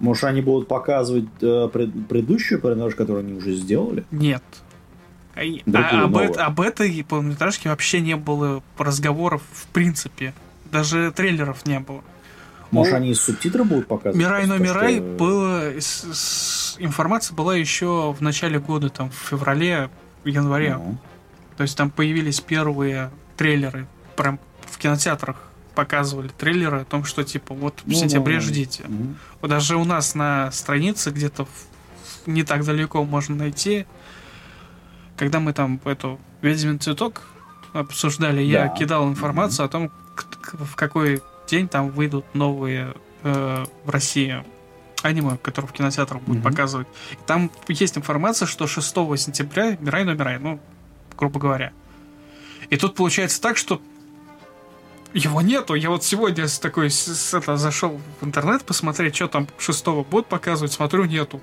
Может, 0.00 0.24
они 0.24 0.40
будут 0.42 0.68
показывать 0.68 1.26
э, 1.40 1.68
пред- 1.72 2.08
предыдущую 2.08 2.60
передачу, 2.60 2.96
которую 2.96 3.24
они 3.24 3.32
уже 3.34 3.54
сделали? 3.54 4.04
нет. 4.10 4.42
А 5.36 5.44
и- 5.44 5.62
Другую, 5.64 6.00
а 6.00 6.04
об, 6.04 6.10
новую. 6.10 6.28
эт- 6.30 6.36
об 6.38 6.60
этой 6.60 7.04
полнометражке 7.04 7.68
вообще 7.70 8.00
не 8.00 8.16
было 8.16 8.62
разговоров 8.76 9.42
в 9.52 9.66
принципе. 9.68 10.34
Даже 10.72 11.12
трейлеров 11.12 11.64
не 11.66 11.78
было. 11.80 12.02
Может, 12.72 12.94
О, 12.94 12.96
они 12.96 13.14
субтитры 13.14 13.64
будут 13.64 13.86
показывать? 13.86 14.16
Мирай, 14.16 14.46
но 14.46 14.58
Мирай 14.58 14.96
что- 14.96 15.02
было... 15.04 15.60
с- 15.80 16.04
с- 16.12 16.76
информация 16.78 17.34
была 17.36 17.56
еще 17.56 18.12
в 18.12 18.20
начале 18.20 18.58
года, 18.58 18.88
там, 18.90 19.10
в 19.10 19.14
феврале, 19.14 19.88
январе. 20.24 20.74
Ну, 20.74 20.98
То 21.56 21.62
есть 21.62 21.76
там 21.76 21.90
появились 21.90 22.40
первые 22.40 23.10
трейлеры. 23.36 23.86
Прям 24.16 24.38
в 24.62 24.78
кинотеатрах 24.78 25.36
показывали 25.74 26.28
трейлеры 26.28 26.80
о 26.80 26.84
том, 26.84 27.04
что 27.04 27.24
типа 27.24 27.54
вот 27.54 27.80
в 27.84 27.88
Ну, 27.88 27.94
сентябре 27.94 28.36
ну, 28.36 28.40
ждите. 28.40 28.84
Вот 29.40 29.48
Даже 29.48 29.76
у 29.76 29.84
нас 29.84 30.14
на 30.14 30.50
странице 30.52 31.10
где-то 31.10 31.46
не 32.26 32.42
так 32.44 32.64
далеко 32.64 33.04
можно 33.04 33.34
найти. 33.36 33.86
Когда 35.16 35.40
мы 35.40 35.52
там 35.52 35.80
эту 35.84 36.18
«Ведьмин 36.42 36.80
цветок» 36.80 37.22
обсуждали, 37.72 38.42
я 38.42 38.64
Да. 38.66 38.68
кидал 38.74 39.08
информацию 39.08 39.66
о 39.66 39.68
том, 39.68 39.90
в 40.52 40.74
какой 40.76 41.22
день 41.48 41.68
там 41.68 41.90
выйдут 41.90 42.24
новые 42.34 42.94
э, 43.22 43.64
в 43.84 43.90
России 43.90 44.42
аниме, 45.02 45.36
которые 45.42 45.68
в 45.68 45.72
кинотеатрах 45.72 46.22
будут 46.22 46.42
Мгм. 46.42 46.50
показывать. 46.50 46.88
И 47.12 47.18
там 47.26 47.50
есть 47.68 47.96
информация, 47.98 48.46
что 48.46 48.66
6 48.66 49.16
сентября 49.18 49.76
Мирай, 49.80 50.04
но 50.04 50.14
Мирай, 50.14 50.38
ну, 50.38 50.58
грубо 51.18 51.38
говоря. 51.38 51.72
И 52.70 52.76
тут 52.76 52.94
получается 52.94 53.40
так, 53.40 53.56
что 53.58 53.80
его 55.14 55.40
нету. 55.42 55.74
Я 55.74 55.90
вот 55.90 56.04
сегодня 56.04 56.46
с 56.46 56.58
такой 56.58 56.90
с, 56.90 57.34
это, 57.34 57.56
зашел 57.56 58.00
в 58.20 58.24
интернет 58.24 58.64
посмотреть, 58.64 59.16
что 59.16 59.28
там 59.28 59.48
6 59.58 59.86
будут 60.10 60.26
показывать, 60.26 60.72
смотрю, 60.72 61.04
нету. 61.04 61.40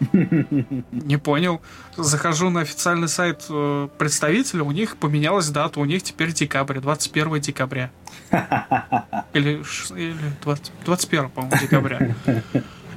Не 0.12 1.18
понял. 1.18 1.60
Захожу 1.96 2.48
на 2.50 2.60
официальный 2.60 3.08
сайт 3.08 3.44
э, 3.50 3.88
представителя, 3.98 4.62
у 4.62 4.70
них 4.70 4.96
поменялась 4.96 5.48
дата, 5.50 5.78
у 5.78 5.84
них 5.84 6.02
теперь 6.02 6.32
декабрь, 6.32 6.80
21 6.80 7.40
декабря. 7.40 7.90
Или, 9.32 9.62
или 9.96 10.16
20 10.42 10.72
21, 10.84 11.30
по-моему, 11.30 11.56
декабря. 11.60 12.16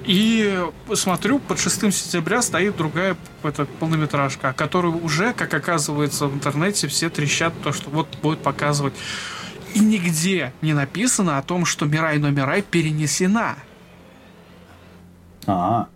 И 0.05 0.61
смотрю, 0.95 1.39
под 1.39 1.59
6 1.59 1.93
сентября 1.93 2.41
стоит 2.41 2.75
другая 2.75 3.15
эта, 3.43 3.65
полнометражка, 3.65 4.49
о 4.49 4.53
которой 4.53 4.91
уже, 4.91 5.33
как 5.33 5.53
оказывается, 5.53 6.27
в 6.27 6.33
интернете 6.33 6.87
все 6.87 7.09
трещат, 7.09 7.53
то, 7.63 7.71
что 7.71 7.89
вот 7.89 8.07
будет 8.21 8.39
показывать. 8.39 8.93
И 9.73 9.79
нигде 9.79 10.53
не 10.61 10.73
написано 10.73 11.37
о 11.37 11.41
том, 11.41 11.65
что 11.65 11.85
Мирай 11.85 12.19
но 12.19 12.29
Мирай 12.29 12.61
перенесена. 12.61 13.55
А, 15.45 15.87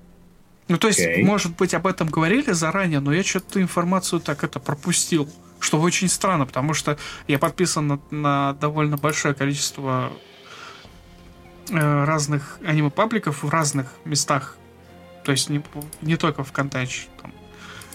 Ну, 0.68 0.78
то 0.78 0.88
есть, 0.88 1.00
Окей. 1.00 1.24
может 1.24 1.56
быть, 1.56 1.74
об 1.74 1.88
этом 1.88 2.10
говорили 2.10 2.52
заранее, 2.52 3.00
но 3.00 3.14
я 3.14 3.24
что-то 3.24 3.62
информацию 3.62 4.20
так 4.20 4.44
это 4.44 4.60
пропустил. 4.60 5.30
Что 5.60 5.80
очень 5.80 6.08
странно, 6.08 6.46
потому 6.46 6.74
что 6.74 6.98
я 7.28 7.40
подписан 7.40 7.88
на, 7.88 8.00
на 8.12 8.54
довольно 8.54 8.98
большое 8.98 9.34
количество 9.34 10.12
э, 11.70 12.04
разных 12.06 12.60
аниме-пабликов 12.64 13.44
в 13.44 13.50
разных 13.50 13.92
местах. 14.06 14.58
То 15.24 15.32
есть 15.32 15.50
не, 15.50 15.64
не 16.02 16.16
только 16.16 16.44
в 16.44 16.50
ВКонтаче. 16.50 17.08
Там, 17.22 17.34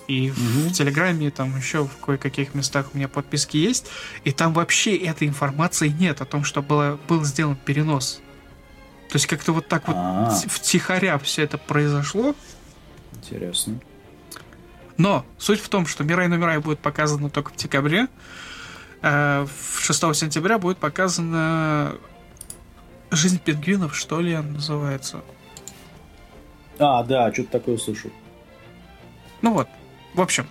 и 0.09 0.31
в, 0.31 0.39
Мгм. 0.39 0.69
в 0.69 0.73
Телеграме, 0.73 1.31
там 1.31 1.57
еще 1.57 1.85
в 1.87 1.97
кое-каких 2.05 2.55
местах 2.55 2.87
у 2.93 2.97
меня 2.97 3.09
подписки 3.09 3.57
есть. 3.57 3.87
И 4.25 4.33
там 4.33 4.53
вообще 4.53 4.97
этой 4.97 5.29
информации 5.29 5.89
нет 5.89 6.21
о 6.21 6.25
том, 6.25 6.45
что 6.45 6.63
было, 6.63 6.99
был 7.09 7.25
сделан 7.25 7.57
перенос. 7.57 8.21
То 9.09 9.17
есть 9.17 9.27
как-то 9.27 9.53
вот 9.53 9.69
так 9.69 9.87
вот 9.89 9.97
А. 9.99 10.31
втихаря 10.49 11.19
все 11.19 11.43
это 11.43 11.59
произошло. 11.59 12.35
интересно. 13.15 13.79
Но 14.99 15.25
суть 15.39 15.61
в 15.61 15.69
том, 15.69 15.87
что 15.87 16.05
Мирай 16.05 16.29
Мирай 16.29 16.59
будет 16.59 16.79
показано 16.79 17.31
только 17.31 17.51
в 17.53 17.57
декабре. 17.57 18.09
э, 19.03 19.47
В 19.47 19.81
6 19.81 20.15
сентября 20.15 20.59
будет 20.59 20.79
показана 20.79 21.97
Жизнь 23.11 23.39
пингвинов, 23.39 23.95
что 23.97 24.21
ли, 24.21 24.33
она 24.33 24.53
называется. 24.53 25.23
А, 26.79 27.03
да, 27.03 27.31
что-то 27.33 27.51
такое 27.51 27.77
слышал. 27.77 28.11
Ну 29.43 29.53
вот. 29.53 29.69
В 30.15 30.21
общем, 30.21 30.47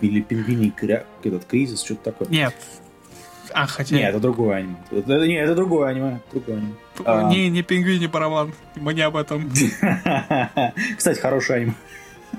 Или 0.00 0.20
пингвиний 0.20 0.72
этот 1.22 1.44
кризис, 1.44 1.82
что-то 1.82 2.12
такое. 2.12 2.28
нет. 2.28 2.54
А, 3.54 3.66
хотя... 3.66 3.94
Не, 3.94 4.02
это 4.02 4.18
другое 4.18 4.56
аниме. 4.56 4.76
Это, 4.90 5.26
не, 5.26 5.34
это 5.34 5.54
другое 5.54 5.88
аниме. 5.88 6.20
Другое 6.30 6.58
аниме. 6.58 6.74
а. 7.04 7.30
Не, 7.30 7.48
не 7.48 7.62
пингвин, 7.62 8.00
не 8.00 8.06
барабан. 8.06 8.52
Мы 8.74 8.92
не 8.92 9.00
об 9.00 9.16
этом. 9.16 9.50
Кстати, 10.98 11.18
хорошее 11.18 11.60
аниме. 11.60 11.74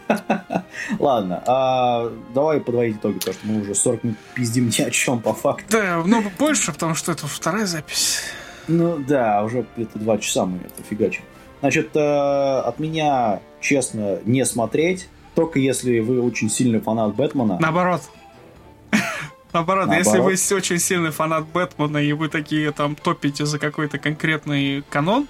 Ладно, 1.00 1.44
а 1.48 2.12
давай 2.34 2.62
подводить 2.62 2.98
итоги, 2.98 3.20
потому 3.20 3.34
что 3.34 3.48
мы 3.48 3.62
уже 3.62 3.74
40 3.74 4.04
минут 4.04 4.18
пиздим 4.36 4.68
ни 4.68 4.82
о 4.82 4.92
чем 4.92 5.20
по 5.22 5.34
факту. 5.34 5.66
Да, 5.70 6.04
ну 6.06 6.24
больше, 6.38 6.72
потому 6.72 6.94
что 6.94 7.12
это 7.12 7.26
вторая 7.26 7.66
запись. 7.66 8.22
Ну 8.68 8.98
да, 9.00 9.44
уже 9.44 9.66
где-то 9.76 9.98
два 10.00 10.18
часа 10.18 10.46
мы 10.46 10.58
это 10.58 10.84
фигачим. 10.88 11.24
Значит, 11.62 11.96
э, 11.96 12.60
от 12.60 12.80
меня, 12.80 13.40
честно, 13.60 14.20
не 14.26 14.46
смотреть, 14.46 15.08
только 15.38 15.60
если 15.60 16.00
вы 16.00 16.20
очень 16.20 16.50
сильный 16.50 16.80
фанат 16.80 17.14
Бэтмена. 17.14 17.60
Наоборот. 17.60 18.02
Наоборот, 19.54 19.88
если 19.92 20.18
вы 20.18 20.32
очень 20.32 20.80
сильный 20.80 21.12
фанат 21.12 21.46
Бэтмена 21.50 22.00
и 22.00 22.12
вы 22.12 22.28
такие 22.28 22.72
там 22.72 22.96
топите 22.96 23.46
за 23.46 23.60
какой-то 23.60 24.00
конкретный 24.00 24.84
канон, 24.90 25.28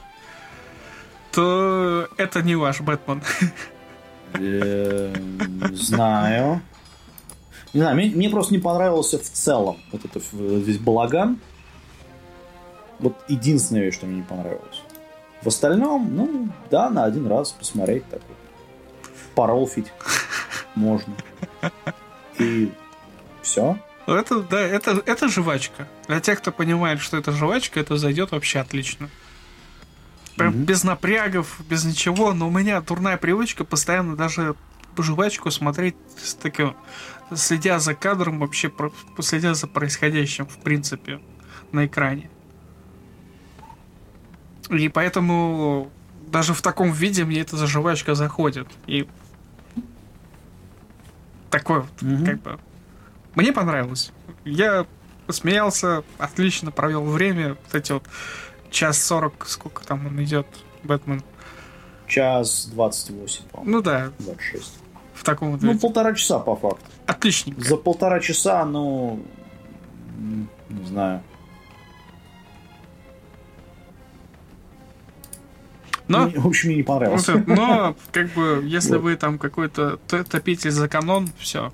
то 1.34 2.08
это 2.16 2.42
не 2.42 2.56
ваш 2.56 2.80
Бэтмен. 2.80 3.22
Э, 4.34 5.14
Знаю. 5.74 6.62
Не 7.74 7.82
знаю, 7.82 7.96
мне, 7.98 8.10
мне 8.10 8.30
просто 8.30 8.54
не 8.54 8.62
понравился 8.62 9.20
в 9.20 9.30
целом 9.30 9.76
вот 9.92 10.06
это 10.06 10.22
весь 10.32 10.78
балаган. 10.78 11.38
Вот 13.00 13.18
единственная 13.28 13.84
вещь, 13.84 13.96
что 13.96 14.06
мне 14.06 14.18
не 14.18 14.24
понравилось. 14.24 14.84
В 15.42 15.48
остальном, 15.48 16.16
ну, 16.16 16.48
да, 16.72 16.90
на 16.90 17.04
один 17.04 17.28
раз 17.28 17.52
посмотреть 17.52 18.08
так 18.10 18.22
вот. 18.30 18.37
Поролфить 19.38 19.94
можно. 20.74 21.14
И 22.40 22.72
все. 23.44 23.78
Это, 24.08 24.42
да, 24.42 24.60
это, 24.60 25.04
это 25.06 25.28
жвачка. 25.28 25.88
Для 26.08 26.20
тех, 26.22 26.40
кто 26.40 26.52
понимает, 26.52 27.00
что 27.02 27.18
это 27.18 27.32
жвачка, 27.32 27.80
это 27.80 27.98
зайдет 27.98 28.32
вообще 28.32 28.58
отлично. 28.58 29.12
Прям 30.38 30.54
Мгм. 30.54 30.64
без 30.64 30.84
напрягов, 30.84 31.60
без 31.70 31.86
ничего, 31.86 32.34
но 32.34 32.48
у 32.48 32.52
меня 32.52 32.82
дурная 32.82 33.18
привычка 33.18 33.64
постоянно 33.64 34.16
даже 34.16 34.56
жвачку 34.98 35.52
смотреть 35.52 35.96
с 36.20 36.34
таким, 36.34 36.76
следя 37.36 37.78
за 37.78 37.94
кадром, 37.94 38.40
вообще 38.40 38.72
следя 39.20 39.54
за 39.54 39.68
происходящим, 39.68 40.48
в 40.48 40.58
принципе, 40.58 41.20
на 41.72 41.86
экране. 41.86 42.32
И 44.72 44.90
поэтому 44.90 45.92
даже 46.26 46.56
в 46.56 46.62
таком 46.64 46.92
виде 46.92 47.24
мне 47.24 47.42
эта 47.42 47.68
жвачка 47.68 48.16
заходит. 48.16 48.68
И 48.88 49.08
такой 51.50 51.82
вот, 51.82 52.02
Мгм. 52.02 52.26
как 52.26 52.42
бы... 52.42 52.60
Мне 53.36 53.52
понравилось. 53.54 54.12
Я 54.46 54.86
посмеялся, 55.28 56.04
отлично 56.18 56.72
провел 56.72 57.04
время. 57.06 57.50
Вот 57.66 57.76
эти 57.76 57.92
вот 57.92 58.04
час 58.72 59.02
сорок, 59.02 59.46
сколько 59.48 59.86
там 59.86 60.08
он 60.08 60.24
идет, 60.24 60.48
Бэтмен. 60.84 61.22
час 62.08 62.66
28, 62.74 63.44
по-моему. 63.52 63.72
Ну 63.78 63.82
да, 63.84 64.12
26. 64.20 64.74
в 65.14 65.24
таком 65.24 65.52
вот 65.52 65.62
Ну, 65.62 65.70
виде. 65.70 65.80
полтора 65.82 66.14
часа 66.14 66.40
по 66.40 66.56
факту. 66.56 66.86
Отличненько. 67.06 67.62
За 67.62 67.76
полтора 67.78 68.20
часа, 68.20 68.66
ну, 68.66 69.24
не 70.70 70.86
знаю. 70.86 71.22
Но, 76.08 76.26
Мне- 76.28 76.40
в 76.40 76.48
общем, 76.48 76.70
мне 76.70 76.78
не 76.78 76.84
понравилось. 76.84 77.28
вот 77.28 77.38
это, 77.38 77.50
но, 77.56 77.96
как 78.12 78.30
бы, 78.34 78.62
если 78.66 78.94
Вот. 78.96 79.02
вы 79.04 79.16
там 79.18 79.38
какой-то 79.38 79.98
т- 80.08 80.24
топитель 80.24 80.72
за 80.72 80.88
канон, 80.88 81.30
все. 81.38 81.72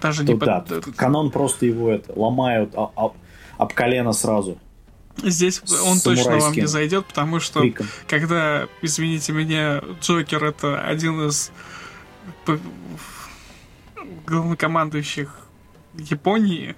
Даже 0.00 0.22
не 0.22 0.32
Тут, 0.32 0.40
да, 0.40 0.60
под- 0.60 0.94
канон 0.96 1.30
просто 1.30 1.66
его 1.66 1.90
это 1.90 2.12
ломают 2.18 2.72
а- 2.76 2.90
а- 2.96 3.12
об 3.56 3.72
колено 3.72 4.12
сразу. 4.12 4.58
Здесь 5.22 5.60
он 5.84 5.98
точно 5.98 6.38
вам 6.38 6.52
не 6.52 6.66
зайдет, 6.68 7.06
потому 7.06 7.40
что 7.40 7.60
криком. 7.60 7.86
когда, 8.06 8.68
извините 8.82 9.32
меня, 9.32 9.82
Джокер 10.00 10.44
это 10.44 10.80
один 10.80 11.26
из 11.26 11.50
главнокомандующих 14.26 15.34
Японии, 15.94 16.76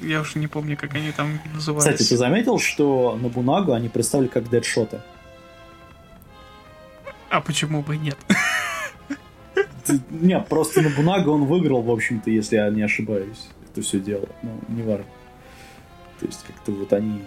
я 0.00 0.20
уже 0.20 0.38
не 0.38 0.46
помню, 0.46 0.76
как 0.76 0.94
они 0.94 1.12
там 1.12 1.38
назывались. 1.54 1.84
Кстати, 1.88 2.08
ты 2.08 2.16
заметил, 2.16 2.58
что 2.58 3.18
на 3.20 3.28
Бунагу 3.28 3.72
они 3.72 3.88
представили 3.88 4.28
как 4.28 4.50
дедшота? 4.50 5.04
А 7.30 7.40
почему 7.40 7.82
бы 7.82 7.96
нет? 7.96 8.16
Нет, 10.10 10.48
просто 10.48 10.82
на 10.82 10.90
Бунагу 10.90 11.30
он 11.30 11.44
выиграл, 11.44 11.82
в 11.82 11.90
общем-то, 11.90 12.30
если 12.30 12.56
я 12.56 12.68
не 12.70 12.82
ошибаюсь. 12.82 13.48
Это 13.70 13.82
все 13.82 14.00
дело. 14.00 14.28
Ну, 14.42 14.58
не 14.68 14.82
важно. 14.82 15.06
То 16.18 16.26
есть, 16.26 16.44
как-то 16.46 16.72
вот 16.72 16.92
они... 16.92 17.22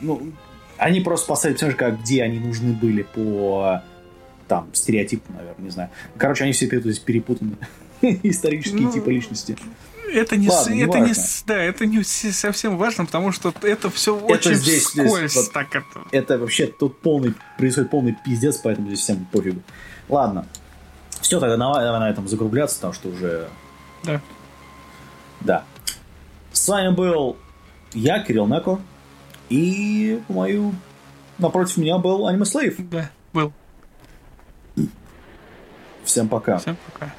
Ну, 0.00 0.32
они 0.76 1.00
просто 1.00 1.26
поставили, 1.26 1.56
понимаешь, 1.56 1.78
как 1.78 2.00
где 2.02 2.22
они 2.22 2.38
нужны 2.38 2.72
были 2.72 3.02
по 3.02 3.82
там, 4.46 4.68
стереотипу, 4.72 5.32
наверное, 5.32 5.64
не 5.64 5.70
знаю. 5.70 5.90
Короче, 6.16 6.44
они 6.44 6.52
все 6.52 6.66
перепутаны. 6.66 7.56
Исторические 8.02 8.82
Ну, 8.82 8.92
типы 8.92 9.12
личности. 9.12 9.56
Это 10.14 10.36
не, 10.36 10.48
Ладно, 10.48 10.64
с- 10.64 10.74
не 10.74 10.82
это 10.82 10.98
не, 10.98 11.08
важно. 11.08 11.22
да, 11.46 11.56
это 11.58 11.86
не 11.86 12.02
совсем 12.04 12.76
важно, 12.76 13.04
потому 13.06 13.32
что 13.32 13.52
это 13.62 13.90
все 13.90 14.16
очень 14.16 14.54
здесь- 14.54 14.88
здесь 14.90 15.04
вскользь. 15.06 15.34
вот- 15.36 15.52
так 15.52 15.74
это. 15.74 16.04
Это 16.12 16.38
вообще 16.38 16.66
тут 16.68 17.00
полный, 17.00 17.34
происходит 17.58 17.90
полный 17.90 18.16
пиздец, 18.24 18.58
поэтому 18.58 18.86
здесь 18.88 19.00
всем 19.00 19.24
пофигу. 19.26 19.60
Ладно. 20.08 20.46
Все, 21.20 21.40
тогда 21.40 21.56
давай, 21.56 21.84
давай 21.84 22.00
на 22.00 22.10
этом 22.10 22.28
закругляться, 22.28 22.76
потому 22.76 22.92
что 22.92 23.08
уже... 23.08 23.48
Да. 24.04 24.20
Да. 25.40 25.64
С 26.52 26.68
вами 26.68 26.94
был 26.94 27.36
я, 27.92 28.20
Кирилл 28.22 28.46
Неко, 28.46 28.80
и 29.48 30.22
мою... 30.28 30.74
Напротив 31.38 31.78
меня 31.78 31.98
был 31.98 32.26
Аниме 32.28 32.44
Слейв. 32.44 32.76
Да, 32.90 33.10
был. 33.32 33.52
Всем 36.04 36.28
пока. 36.28 36.58
Всем 36.58 36.76
пока. 36.92 37.12